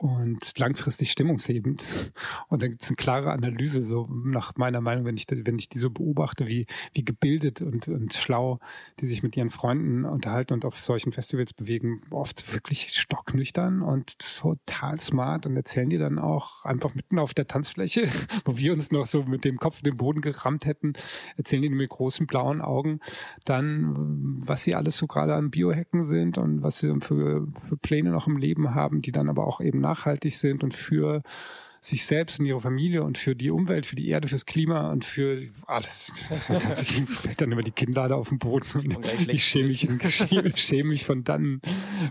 und 0.01 0.57
langfristig 0.59 1.11
stimmungshebend. 1.11 2.13
Und 2.49 2.63
dann 2.63 2.71
gibt 2.71 2.83
es 2.83 2.89
eine 2.89 2.97
klare 2.97 3.33
Analyse, 3.33 3.83
so 3.83 4.07
nach 4.09 4.57
meiner 4.57 4.81
Meinung, 4.81 5.05
wenn 5.05 5.17
ich, 5.17 5.27
wenn 5.29 5.59
ich 5.59 5.69
die 5.69 5.79
so 5.79 5.91
beobachte, 5.91 6.47
wie, 6.47 6.67
wie 6.95 7.05
gebildet 7.05 7.63
und, 7.63 7.89
und 7.89 8.15
schlau 8.15 8.61
die 9.01 9.07
sich 9.07 9.25
mit 9.25 9.37
ihren 9.37 9.51
Freunden 9.51 10.05
unterhalten 10.05 10.53
und 10.53 10.65
auf 10.65 10.79
solchen 10.81 11.11
Festivals 11.11 11.53
bewegen, 11.53 12.03
oft 12.13 12.53
wirklich 12.53 12.91
stocknüchtern 12.91 13.83
und 13.83 14.19
total 14.19 15.01
smart 15.01 15.47
und 15.47 15.57
erzählen 15.57 15.91
die 15.91 15.99
dann 15.99 16.21
auch 16.21 16.65
einfach 16.65 16.95
mitten 16.95 17.19
auf 17.19 17.35
der 17.35 17.49
Tanzfläche, 17.49 18.09
wo 18.45 18.57
wir 18.57 18.73
uns 18.73 18.93
noch 18.93 19.07
so 19.07 19.25
mit 19.25 19.45
dem 19.45 19.57
Kopf 19.57 19.79
in 19.79 19.85
den 19.85 19.97
Boden 19.97 20.21
gerammt 20.21 20.65
hätten, 20.67 20.93
erzählen 21.37 21.63
die 21.63 21.71
mit 21.71 21.91
großen 21.91 22.29
blauen 22.29 22.61
Augen 22.61 23.01
dann, 23.45 24.37
was 24.47 24.63
sie 24.63 24.77
alles 24.77 24.97
so 24.97 25.09
gerade 25.09 25.35
am 25.35 25.51
Biohacken 25.51 26.05
sind 26.05 26.39
und 26.39 26.63
was 26.63 26.79
sie 26.79 26.95
für, 27.01 27.49
für 27.61 27.77
Pläne 27.77 28.11
noch 28.11 28.29
im 28.29 28.37
Leben 28.37 28.77
haben, 28.77 29.03
die 29.03 29.11
dann 29.11 29.29
aber 29.29 29.45
auch 29.45 29.61
eben 29.61 29.88
nachhaltig 29.89 30.37
sind 30.37 30.63
und 30.63 30.75
für 30.75 31.23
sich 31.81 32.07
selbst 32.07 32.41
und 32.41 32.47
ihre 32.47 32.61
Familie 32.61 33.05
und 33.05 33.19
für 33.19 33.37
die 33.37 33.51
Umwelt, 33.51 33.87
für 33.87 33.95
die 33.95 34.09
Erde, 34.09 34.29
fürs 34.29 34.47
Klima 34.47 34.91
und 34.91 35.05
für 35.05 35.43
alles. 35.67 36.13
Ich 36.81 37.03
fällt 37.05 37.41
dann 37.41 37.53
immer 37.53 37.63
die 37.63 37.71
Kinnlade 37.71 38.17
auf 38.17 38.31
den 38.31 38.39
Boden 38.39 38.97
und 38.97 39.29
ich 39.29 39.45
schäme 39.45 39.69
mich, 39.69 39.89
ich 39.89 40.63
schäme 40.63 40.89
mich 40.89 41.05
von 41.05 41.25
dann, 41.25 41.61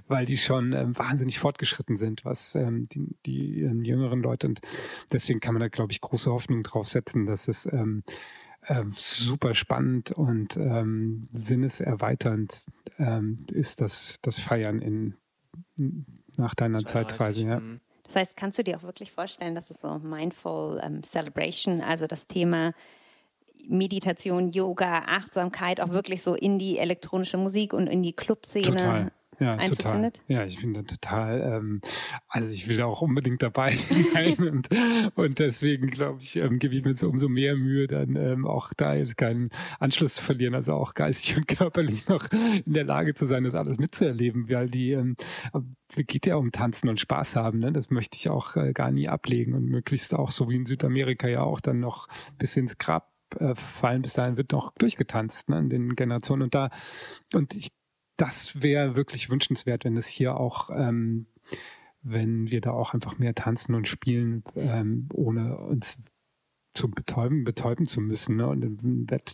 weil 0.08 0.26
die 0.26 0.38
schon 0.38 0.74
ähm, 0.74 0.98
wahnsinnig 0.98 1.40
fortgeschritten 1.40 1.98
sind, 1.98 2.24
was 2.26 2.56
ähm, 2.56 2.88
die, 2.90 3.16
die 3.26 3.62
ähm, 3.62 3.84
jüngeren 3.84 4.22
Leute 4.22 4.48
und 4.48 4.62
deswegen 5.12 5.40
kann 5.40 5.54
man 5.54 5.62
da, 5.62 5.68
glaube 5.68 5.92
ich, 5.92 6.02
große 6.02 6.32
Hoffnung 6.32 6.64
drauf 6.64 6.88
setzen, 6.88 7.26
dass 7.26 7.48
es 7.48 7.66
ähm, 7.66 8.04
äh, 8.62 8.84
super 8.92 9.54
spannend 9.54 10.12
und 10.12 10.56
ähm, 10.58 11.28
sinneserweiternd 11.32 12.66
ähm, 12.98 13.38
ist, 13.52 13.82
das, 13.82 14.20
das 14.22 14.40
Feiern 14.40 14.82
in 14.82 15.16
nach 16.38 16.56
deiner 16.56 16.86
Zeitreise, 16.86 17.46
ja. 17.46 17.60
Mhm. 17.60 17.80
Das 18.04 18.16
heißt, 18.16 18.38
kannst 18.38 18.58
du 18.58 18.64
dir 18.64 18.78
auch 18.78 18.84
wirklich 18.84 19.12
vorstellen, 19.12 19.54
dass 19.54 19.70
es 19.70 19.82
so 19.82 20.00
Mindful 20.00 20.82
um, 20.82 21.04
Celebration, 21.04 21.82
also 21.82 22.08
das 22.08 22.28
Thema 22.28 22.74
Meditation, 23.68 24.50
Yoga, 24.50 25.04
Achtsamkeit 25.08 25.82
auch 25.82 25.90
wirklich 25.90 26.24
so 26.24 26.34
in 26.34 26.58
die 26.58 26.78
elektronische 26.78 27.38
Musik 27.38 27.74
und 27.74 27.88
in 27.88 28.02
die 28.02 28.14
Clubszene 28.14 29.12
Ja, 29.40 29.58
Total. 29.58 30.12
Ja, 30.28 30.46
ich 30.46 30.60
bin 30.60 30.74
da 30.74 30.82
total, 30.82 31.42
ähm, 31.42 31.82
also 32.28 32.52
ich 32.52 32.68
will 32.68 32.82
auch 32.82 33.02
unbedingt 33.02 33.44
dabei 33.44 33.76
sein 34.14 34.36
und, 34.40 34.70
und 35.16 35.40
deswegen 35.40 35.88
glaube 35.88 36.22
ich, 36.22 36.38
ähm, 36.38 36.58
gebe 36.58 36.74
ich 36.74 36.84
mir 36.84 36.96
so 36.96 37.08
umso 37.08 37.30
mehr 37.30 37.56
Mühe, 37.56 37.88
dann 37.88 38.16
ähm, 38.16 38.48
auch 38.48 38.74
da 38.76 38.96
jetzt 38.96 39.16
keinen 39.18 39.50
Anschluss 39.80 40.16
zu 40.16 40.24
verlieren, 40.24 40.56
also 40.56 40.74
auch 40.74 40.96
geistig 40.96 41.38
und 41.38 41.48
körperlich 41.48 42.08
noch 42.08 42.28
in 42.66 42.74
der 42.74 42.86
Lage 42.86 43.14
zu 43.14 43.28
sein, 43.28 43.44
das 43.44 43.54
alles 43.54 43.78
mitzuerleben, 43.78 44.50
weil 44.50 44.70
die, 44.70 44.94
ähm, 44.94 45.16
geht 45.96 46.26
ja 46.26 46.36
um 46.36 46.52
Tanzen 46.52 46.90
und 46.90 47.00
Spaß 47.00 47.36
haben, 47.36 47.60
ne? 47.60 47.72
das 47.72 47.92
möchte 47.92 48.18
ich 48.18 48.30
auch 48.30 48.56
äh, 48.56 48.74
gar 48.74 48.92
nie 48.92 49.08
ablegen 49.08 49.54
und 49.54 49.66
möglichst 49.66 50.16
auch 50.16 50.32
so 50.32 50.50
wie 50.50 50.56
in 50.56 50.66
Südamerika 50.66 51.28
ja 51.28 51.42
auch 51.42 51.60
dann 51.60 51.80
noch 51.80 52.08
bis 52.40 52.58
ins 52.58 52.78
Grab 52.80 53.12
äh, 53.40 53.56
fallen. 53.56 54.02
Bis 54.02 54.14
dahin 54.14 54.38
wird 54.38 54.52
noch 54.52 54.72
durchgetanzt 54.78 55.50
ne, 55.50 55.60
in 55.60 55.70
den 55.70 55.96
Generationen. 55.96 56.44
Und 56.44 56.56
da, 56.56 56.70
und 57.34 57.56
ich 57.56 57.72
das 58.18 58.62
wäre 58.62 58.96
wirklich 58.96 59.30
wünschenswert, 59.30 59.86
wenn 59.86 59.98
es 59.98 60.08
hier 60.08 60.38
auch, 60.38 60.70
ähm, 60.72 61.28
wenn 62.02 62.52
wir 62.52 62.62
da 62.62 62.72
auch 62.72 62.94
einfach 62.94 63.18
mehr 63.20 63.36
tanzen 63.36 63.76
und 63.76 63.88
spielen, 63.88 64.44
ähm, 64.56 65.08
ohne 65.14 65.58
uns 65.58 66.00
zu 66.74 66.90
betäuben, 66.90 67.44
betäuben 67.44 67.88
zu 67.88 68.02
müssen 68.02 68.38
ne? 68.38 68.48
und 68.48 68.84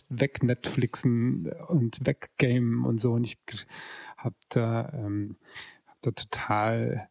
weg 0.08 0.42
Netflixen 0.42 1.52
und 1.68 2.06
weggamen 2.06 2.84
und 2.84 3.00
so. 3.00 3.12
Und 3.12 3.24
ich 3.24 3.38
habe 4.16 4.36
da, 4.48 4.90
ähm, 4.94 5.36
hab 5.86 6.00
da 6.02 6.10
total 6.12 7.08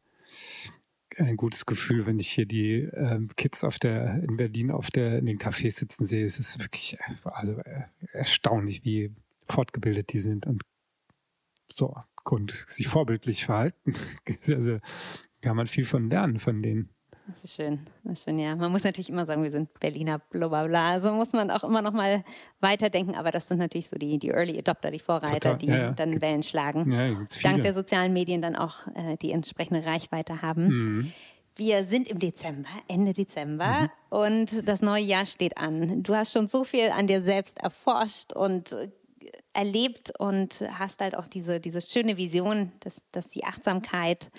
ein 1.17 1.37
gutes 1.37 1.67
Gefühl, 1.67 2.07
wenn 2.07 2.19
ich 2.19 2.29
hier 2.29 2.47
die 2.47 2.89
ähm, 2.93 3.27
Kids 3.35 3.63
auf 3.63 3.77
der 3.77 4.23
in 4.23 4.37
Berlin 4.37 4.71
auf 4.71 4.89
der 4.89 5.19
in 5.19 5.27
den 5.27 5.37
Cafés 5.37 5.77
sitzen 5.77 6.05
sehe. 6.05 6.25
Es 6.25 6.39
ist 6.39 6.59
wirklich 6.59 6.97
äh, 6.99 7.13
also 7.25 7.57
äh, 7.59 7.83
erstaunlich, 8.11 8.83
wie 8.83 9.11
fortgebildet 9.47 10.11
die 10.13 10.19
sind 10.19 10.47
und 10.47 10.63
so 11.77 11.95
und 12.29 12.51
sich 12.51 12.87
vorbildlich 12.87 13.45
verhalten. 13.45 13.93
Also 14.47 14.79
kann 15.41 15.57
man 15.57 15.67
viel 15.67 15.85
von 15.85 16.09
lernen 16.09 16.39
von 16.39 16.61
denen. 16.61 16.89
Das 17.27 17.43
ist 17.43 17.55
schön, 17.55 17.79
das 18.03 18.19
ist 18.19 18.25
schön, 18.25 18.37
ja. 18.37 18.55
Man 18.55 18.71
muss 18.71 18.83
natürlich 18.83 19.09
immer 19.09 19.25
sagen, 19.25 19.43
wir 19.43 19.51
sind 19.51 19.79
Berliner, 19.79 20.19
bla 20.19 20.49
bla 20.49 20.67
bla. 20.67 20.91
Also 20.91 21.13
muss 21.13 21.31
man 21.31 21.51
auch 21.51 21.63
immer 21.63 21.81
noch 21.81 21.93
mal 21.93 22.23
weiterdenken, 22.59 23.15
aber 23.15 23.31
das 23.31 23.47
sind 23.47 23.59
natürlich 23.59 23.87
so 23.87 23.97
die, 23.97 24.19
die 24.19 24.29
Early 24.29 24.57
Adopter, 24.57 24.91
die 24.91 24.99
Vorreiter, 24.99 25.51
Total, 25.51 25.57
die 25.57 25.67
ja, 25.67 25.77
ja. 25.77 25.91
dann 25.91 26.21
Wellen 26.21 26.43
schlagen. 26.43 26.91
Ja, 26.91 27.15
Dank 27.41 27.61
der 27.61 27.73
sozialen 27.73 28.11
Medien 28.11 28.41
dann 28.41 28.57
auch 28.57 28.87
äh, 28.95 29.15
die 29.21 29.31
entsprechende 29.31 29.85
Reichweite 29.85 30.41
haben. 30.41 30.67
Mhm. 30.67 31.13
Wir 31.55 31.85
sind 31.85 32.09
im 32.09 32.19
Dezember, 32.19 32.69
Ende 32.89 33.13
Dezember 33.13 33.83
mhm. 33.83 33.89
und 34.09 34.67
das 34.67 34.81
neue 34.81 35.03
Jahr 35.03 35.25
steht 35.25 35.57
an. 35.57 36.03
Du 36.03 36.15
hast 36.15 36.33
schon 36.33 36.47
so 36.47 36.65
viel 36.65 36.89
an 36.89 37.07
dir 37.07 37.21
selbst 37.21 37.57
erforscht 37.59 38.33
und 38.33 38.75
erlebt 39.53 40.13
und 40.19 40.63
hast 40.71 41.01
halt 41.01 41.15
auch 41.15 41.27
diese, 41.27 41.59
diese 41.59 41.81
schöne 41.81 42.17
Vision, 42.17 42.71
dass, 42.79 43.05
dass 43.11 43.29
die 43.29 43.43
Achtsamkeit 43.43 44.31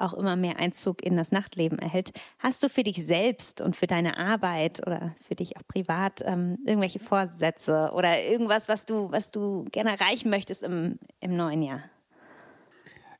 auch 0.00 0.14
immer 0.14 0.36
mehr 0.36 0.58
Einzug 0.58 1.02
in 1.02 1.16
das 1.16 1.32
Nachtleben 1.32 1.78
erhält. 1.78 2.12
Hast 2.38 2.62
du 2.62 2.68
für 2.68 2.82
dich 2.82 3.04
selbst 3.04 3.60
und 3.60 3.76
für 3.76 3.86
deine 3.86 4.16
Arbeit 4.16 4.86
oder 4.86 5.16
für 5.20 5.34
dich 5.34 5.56
auch 5.56 5.66
privat 5.66 6.22
ähm, 6.24 6.58
irgendwelche 6.64 7.00
Vorsätze 7.00 7.90
oder 7.94 8.22
irgendwas, 8.22 8.68
was 8.68 8.86
du, 8.86 9.10
was 9.10 9.30
du 9.30 9.64
gerne 9.72 9.90
erreichen 9.90 10.30
möchtest 10.30 10.62
im, 10.62 10.98
im 11.20 11.36
neuen 11.36 11.62
Jahr? 11.62 11.82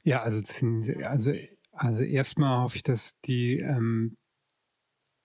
Ja, 0.04 0.22
also, 0.22 0.40
also, 1.04 1.32
also 1.72 2.04
erstmal 2.04 2.62
hoffe 2.62 2.76
ich, 2.76 2.82
dass 2.82 3.20
die 3.20 3.58
ähm, 3.58 4.16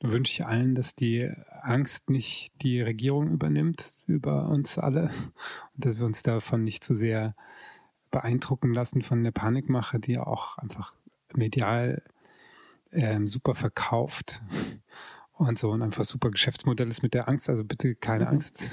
wünsche 0.02 0.34
ich 0.34 0.46
allen, 0.46 0.76
dass 0.76 0.96
die 0.96 1.32
Angst 1.64 2.10
nicht 2.10 2.52
die 2.62 2.82
Regierung 2.82 3.32
übernimmt 3.32 4.04
über 4.08 4.50
uns 4.50 4.78
alle 4.78 5.10
und 5.76 5.86
dass 5.86 5.98
wir 5.98 6.06
uns 6.06 6.24
davon 6.24 6.64
nicht 6.64 6.84
zu 6.84 6.94
sehr 6.94 7.36
beeindrucken 8.12 8.74
lassen 8.74 9.02
von 9.02 9.24
der 9.24 9.32
Panikmache, 9.32 10.00
die 10.00 10.20
auch 10.20 10.58
einfach 10.58 10.96
medial 11.34 12.04
ähm, 12.92 13.28
super 13.28 13.56
verkauft 13.56 14.42
und 15.34 15.58
so 15.58 15.72
und 15.72 15.82
einfach 15.82 16.04
super 16.04 16.30
Geschäftsmodell 16.30 16.90
ist 16.90 17.04
mit 17.04 17.14
der 17.14 17.28
Angst. 17.28 17.50
Also 17.50 17.64
bitte 17.64 17.96
keine 17.96 18.26
mhm. 18.26 18.32
Angst. 18.32 18.72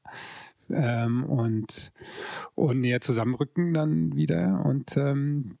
ähm, 0.70 1.24
und, 1.24 1.92
und 2.54 2.80
näher 2.80 3.00
zusammenrücken 3.00 3.72
dann 3.72 4.16
wieder 4.16 4.64
und 4.64 4.96
ähm, 4.96 5.58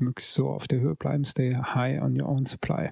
möglichst 0.00 0.34
so 0.34 0.48
auf 0.48 0.66
der 0.66 0.80
Höhe 0.80 0.94
bleiben. 0.94 1.24
Stay 1.24 1.54
high 1.54 2.00
on 2.02 2.20
your 2.20 2.28
own 2.28 2.46
supply. 2.46 2.90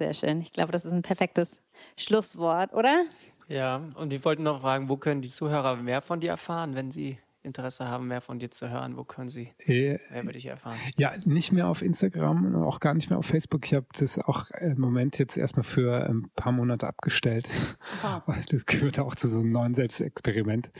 Sehr 0.00 0.14
schön. 0.14 0.40
Ich 0.40 0.50
glaube, 0.50 0.72
das 0.72 0.86
ist 0.86 0.92
ein 0.92 1.02
perfektes 1.02 1.60
Schlusswort, 1.98 2.72
oder? 2.72 3.04
Ja, 3.48 3.82
und 3.96 4.10
wir 4.10 4.24
wollten 4.24 4.44
noch 4.44 4.62
fragen, 4.62 4.88
wo 4.88 4.96
können 4.96 5.20
die 5.20 5.28
Zuhörer 5.28 5.76
mehr 5.76 6.00
von 6.00 6.20
dir 6.20 6.30
erfahren, 6.30 6.74
wenn 6.74 6.90
sie 6.90 7.18
Interesse 7.42 7.88
haben, 7.88 8.06
mehr 8.08 8.20
von 8.20 8.38
dir 8.38 8.50
zu 8.50 8.70
hören, 8.70 8.96
wo 8.96 9.04
können 9.04 9.28
sie 9.30 9.52
Äh, 9.58 9.98
mehr 10.10 10.22
über 10.22 10.32
dich 10.32 10.46
erfahren? 10.46 10.76
Ja, 10.98 11.12
nicht 11.24 11.52
mehr 11.52 11.68
auf 11.68 11.80
Instagram 11.82 12.44
und 12.54 12.54
auch 12.62 12.80
gar 12.80 12.92
nicht 12.94 13.08
mehr 13.10 13.18
auf 13.18 13.26
Facebook. 13.26 13.64
Ich 13.64 13.74
habe 13.74 13.86
das 13.94 14.18
auch 14.18 14.50
im 14.60 14.78
Moment 14.80 15.18
jetzt 15.18 15.36
erstmal 15.36 15.64
für 15.64 16.06
ein 16.06 16.30
paar 16.36 16.52
Monate 16.52 16.86
abgestellt. 16.86 17.48
Weil 18.26 18.42
Das 18.50 18.66
gehört 18.66 18.98
auch 18.98 19.14
zu 19.14 19.26
so 19.28 19.40
einem 19.40 19.52
neuen 19.52 19.74
Selbstexperiment, 19.74 20.70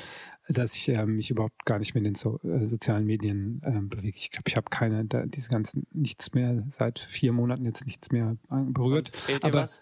dass 0.48 0.74
ich 0.74 0.88
äh, 0.90 1.06
mich 1.06 1.30
überhaupt 1.30 1.64
gar 1.64 1.78
nicht 1.78 1.94
mehr 1.94 2.00
in 2.00 2.04
den 2.04 2.14
so, 2.14 2.38
äh, 2.42 2.66
sozialen 2.66 3.06
Medien 3.06 3.62
äh, 3.64 3.80
bewege. 3.80 4.16
Ich 4.16 4.30
glaube, 4.30 4.44
ich 4.48 4.56
habe 4.56 4.66
keine, 4.70 5.04
da, 5.06 5.24
diese 5.24 5.48
ganzen, 5.48 5.86
nichts 5.92 6.34
mehr, 6.34 6.64
seit 6.68 6.98
vier 6.98 7.32
Monaten 7.32 7.64
jetzt 7.64 7.86
nichts 7.86 8.10
mehr 8.12 8.36
an- 8.48 8.72
berührt. 8.72 9.10
Und 9.10 9.16
Fehlt 9.16 9.42
dir 9.44 9.46
Aber 9.48 9.62
was? 9.62 9.80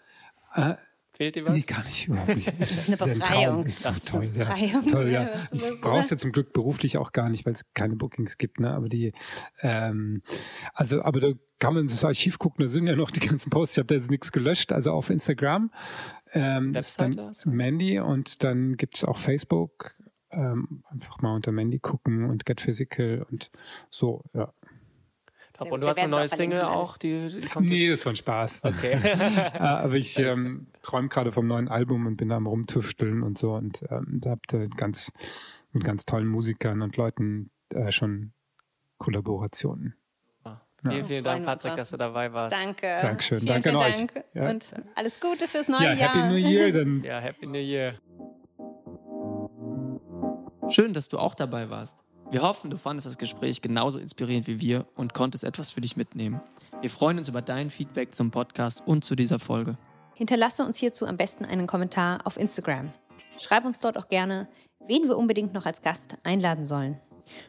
Fehlt 1.19 1.35
dir 1.35 1.45
was? 1.45 1.53
Nee, 1.53 1.63
gar 1.63 1.83
nicht, 1.83 2.07
überhaupt 2.07 2.33
nicht. 2.33 2.53
Es 2.59 2.87
ist 2.87 3.01
eine 3.01 3.11
ein 3.11 3.19
Befreiung. 3.19 3.55
Traum, 3.55 3.65
ist 3.65 3.83
so 3.83 3.89
Das 3.89 3.97
ist 3.97 4.07
toll. 4.07 4.21
eine 4.21 4.37
Ja. 4.37 4.43
Befreiung, 4.45 4.87
Toll, 4.87 5.09
ja, 5.09 5.29
Ich 5.51 5.81
brauche 5.81 5.99
es 5.99 6.09
ja 6.09 6.15
zum 6.15 6.31
Glück 6.31 6.53
beruflich 6.53 6.97
auch 6.97 7.11
gar 7.11 7.27
nicht, 7.29 7.45
weil 7.45 7.51
es 7.51 7.65
keine 7.73 7.97
Bookings 7.97 8.37
gibt, 8.37 8.61
ne? 8.61 8.71
Aber 8.73 8.87
die, 8.87 9.11
ähm, 9.61 10.21
also, 10.73 11.01
aber 11.01 11.19
da 11.19 11.33
kann 11.59 11.73
man 11.73 11.83
ins 11.83 12.05
Archiv 12.05 12.39
gucken, 12.39 12.63
da 12.63 12.69
sind 12.69 12.87
ja 12.87 12.95
noch 12.95 13.11
die 13.11 13.19
ganzen 13.19 13.49
Posts. 13.49 13.73
Ich 13.75 13.77
habe 13.79 13.87
da 13.87 13.95
jetzt 13.95 14.09
nichts 14.09 14.31
gelöscht, 14.31 14.71
also 14.71 14.93
auf 14.93 15.09
Instagram. 15.09 15.73
Ähm, 16.31 16.73
Webseite 16.73 17.17
dann 17.17 17.33
du? 17.43 17.49
Mandy 17.49 17.99
und 17.99 18.41
dann 18.45 18.77
gibt 18.77 18.95
es 18.95 19.03
auch 19.03 19.17
Facebook. 19.17 19.95
Ähm, 20.31 20.85
einfach 20.89 21.21
mal 21.21 21.35
unter 21.35 21.51
Mandy 21.51 21.79
gucken 21.79 22.29
und 22.29 22.45
Get 22.45 22.61
Physical 22.61 23.25
und 23.29 23.51
so, 23.89 24.23
ja. 24.33 24.53
Und 25.59 25.81
du 25.81 25.87
hast 25.87 25.99
eine 25.99 26.09
neue 26.09 26.27
Single 26.27 26.61
alles. 26.61 26.75
auch, 26.75 26.97
die, 26.97 27.29
die 27.29 27.47
kommt 27.47 27.67
Nee, 27.67 27.89
das 27.89 28.05
war 28.05 28.13
ein 28.13 28.15
Spaß. 28.15 28.65
Okay. 28.65 28.97
Äh, 29.09 29.57
aber 29.59 29.95
ich 29.95 30.17
ähm, 30.19 30.67
träume 30.81 31.09
gerade 31.09 31.31
vom 31.31 31.47
neuen 31.47 31.67
Album 31.67 32.05
und 32.05 32.17
bin 32.17 32.29
da 32.29 32.37
am 32.37 32.47
rumtüfteln 32.47 33.23
und 33.23 33.37
so 33.37 33.53
und 33.53 33.83
ähm, 33.89 34.19
da 34.21 34.31
habt 34.31 34.53
ihr 34.53 34.67
ganz 34.69 35.11
mit 35.71 35.83
ganz 35.83 36.05
tollen 36.05 36.27
Musikern 36.27 36.81
und 36.81 36.97
Leuten 36.97 37.51
äh, 37.73 37.91
schon 37.91 38.31
Kollaborationen. 38.97 39.95
Vielen, 40.81 41.05
vielen 41.05 41.23
Dank, 41.23 41.45
Patrick, 41.45 41.75
dass 41.75 41.89
du 41.89 41.97
dabei 41.97 42.31
warst. 42.31 42.55
Danke. 42.55 42.95
Dankeschön. 42.99 43.39
Vielen, 43.39 43.61
Danke 43.61 43.69
vielen 43.69 43.81
an 43.81 43.89
euch. 43.89 43.97
Dank. 43.97 44.25
Ja. 44.33 44.49
Und 44.49 44.73
alles 44.95 45.19
Gute 45.19 45.47
fürs 45.47 45.67
neue 45.67 45.83
Ja, 45.83 45.93
Jahr. 45.93 46.15
Happy 46.15 46.27
New 46.29 46.49
Year, 46.49 46.71
dann 46.71 47.03
Ja, 47.03 47.19
Happy 47.19 47.47
New 47.47 47.59
Year. 47.59 47.95
Schön, 50.69 50.93
dass 50.93 51.09
du 51.09 51.17
auch 51.17 51.35
dabei 51.35 51.69
warst. 51.69 52.03
Wir 52.31 52.43
hoffen, 52.43 52.69
du 52.69 52.77
fandest 52.77 53.07
das 53.07 53.17
Gespräch 53.17 53.59
genauso 53.61 53.97
inspirierend 53.97 54.45
wie 54.45 54.61
wir 54.61 54.85
und 54.95 55.15
konntest 55.15 55.43
etwas 55.43 55.71
für 55.71 55.81
dich 55.81 55.97
mitnehmen. 55.97 56.39
Wir 56.79 56.91
freuen 56.91 57.17
uns 57.17 57.27
über 57.27 57.41
dein 57.41 57.71
Feedback 57.71 58.13
zum 58.13 58.29
Podcast 58.29 58.83
und 58.85 59.03
zu 59.03 59.15
dieser 59.15 59.39
Folge. 59.39 59.79
Hinterlasse 60.13 60.63
uns 60.63 60.77
hierzu 60.77 61.07
am 61.07 61.17
besten 61.17 61.43
einen 61.45 61.65
Kommentar 61.65 62.19
auf 62.25 62.37
Instagram. 62.37 62.93
Schreib 63.39 63.65
uns 63.65 63.79
dort 63.79 63.97
auch 63.97 64.09
gerne, 64.09 64.47
wen 64.85 65.07
wir 65.07 65.17
unbedingt 65.17 65.53
noch 65.53 65.65
als 65.65 65.81
Gast 65.81 66.17
einladen 66.23 66.65
sollen. 66.65 66.99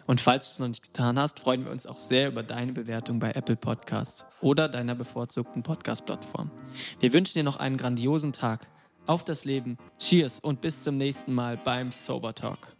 Und 0.06 0.20
falls 0.20 0.46
du 0.46 0.52
es 0.52 0.58
noch 0.60 0.68
nicht 0.68 0.82
getan 0.82 1.18
hast, 1.18 1.40
freuen 1.40 1.64
wir 1.64 1.72
uns 1.72 1.86
auch 1.86 1.98
sehr 1.98 2.28
über 2.28 2.42
deine 2.42 2.72
Bewertung 2.72 3.18
bei 3.18 3.32
Apple 3.32 3.56
Podcasts 3.56 4.24
oder 4.40 4.66
deiner 4.66 4.94
bevorzugten 4.94 5.62
Podcast-Plattform. 5.62 6.50
Wir 7.00 7.12
wünschen 7.12 7.34
dir 7.34 7.44
noch 7.44 7.56
einen 7.56 7.76
grandiosen 7.76 8.32
Tag. 8.32 8.66
Auf 9.06 9.24
das 9.24 9.44
Leben, 9.44 9.76
Cheers 9.98 10.40
und 10.40 10.62
bis 10.62 10.84
zum 10.84 10.96
nächsten 10.96 11.34
Mal 11.34 11.58
beim 11.58 11.90
Sober 11.90 12.34
Talk. 12.34 12.79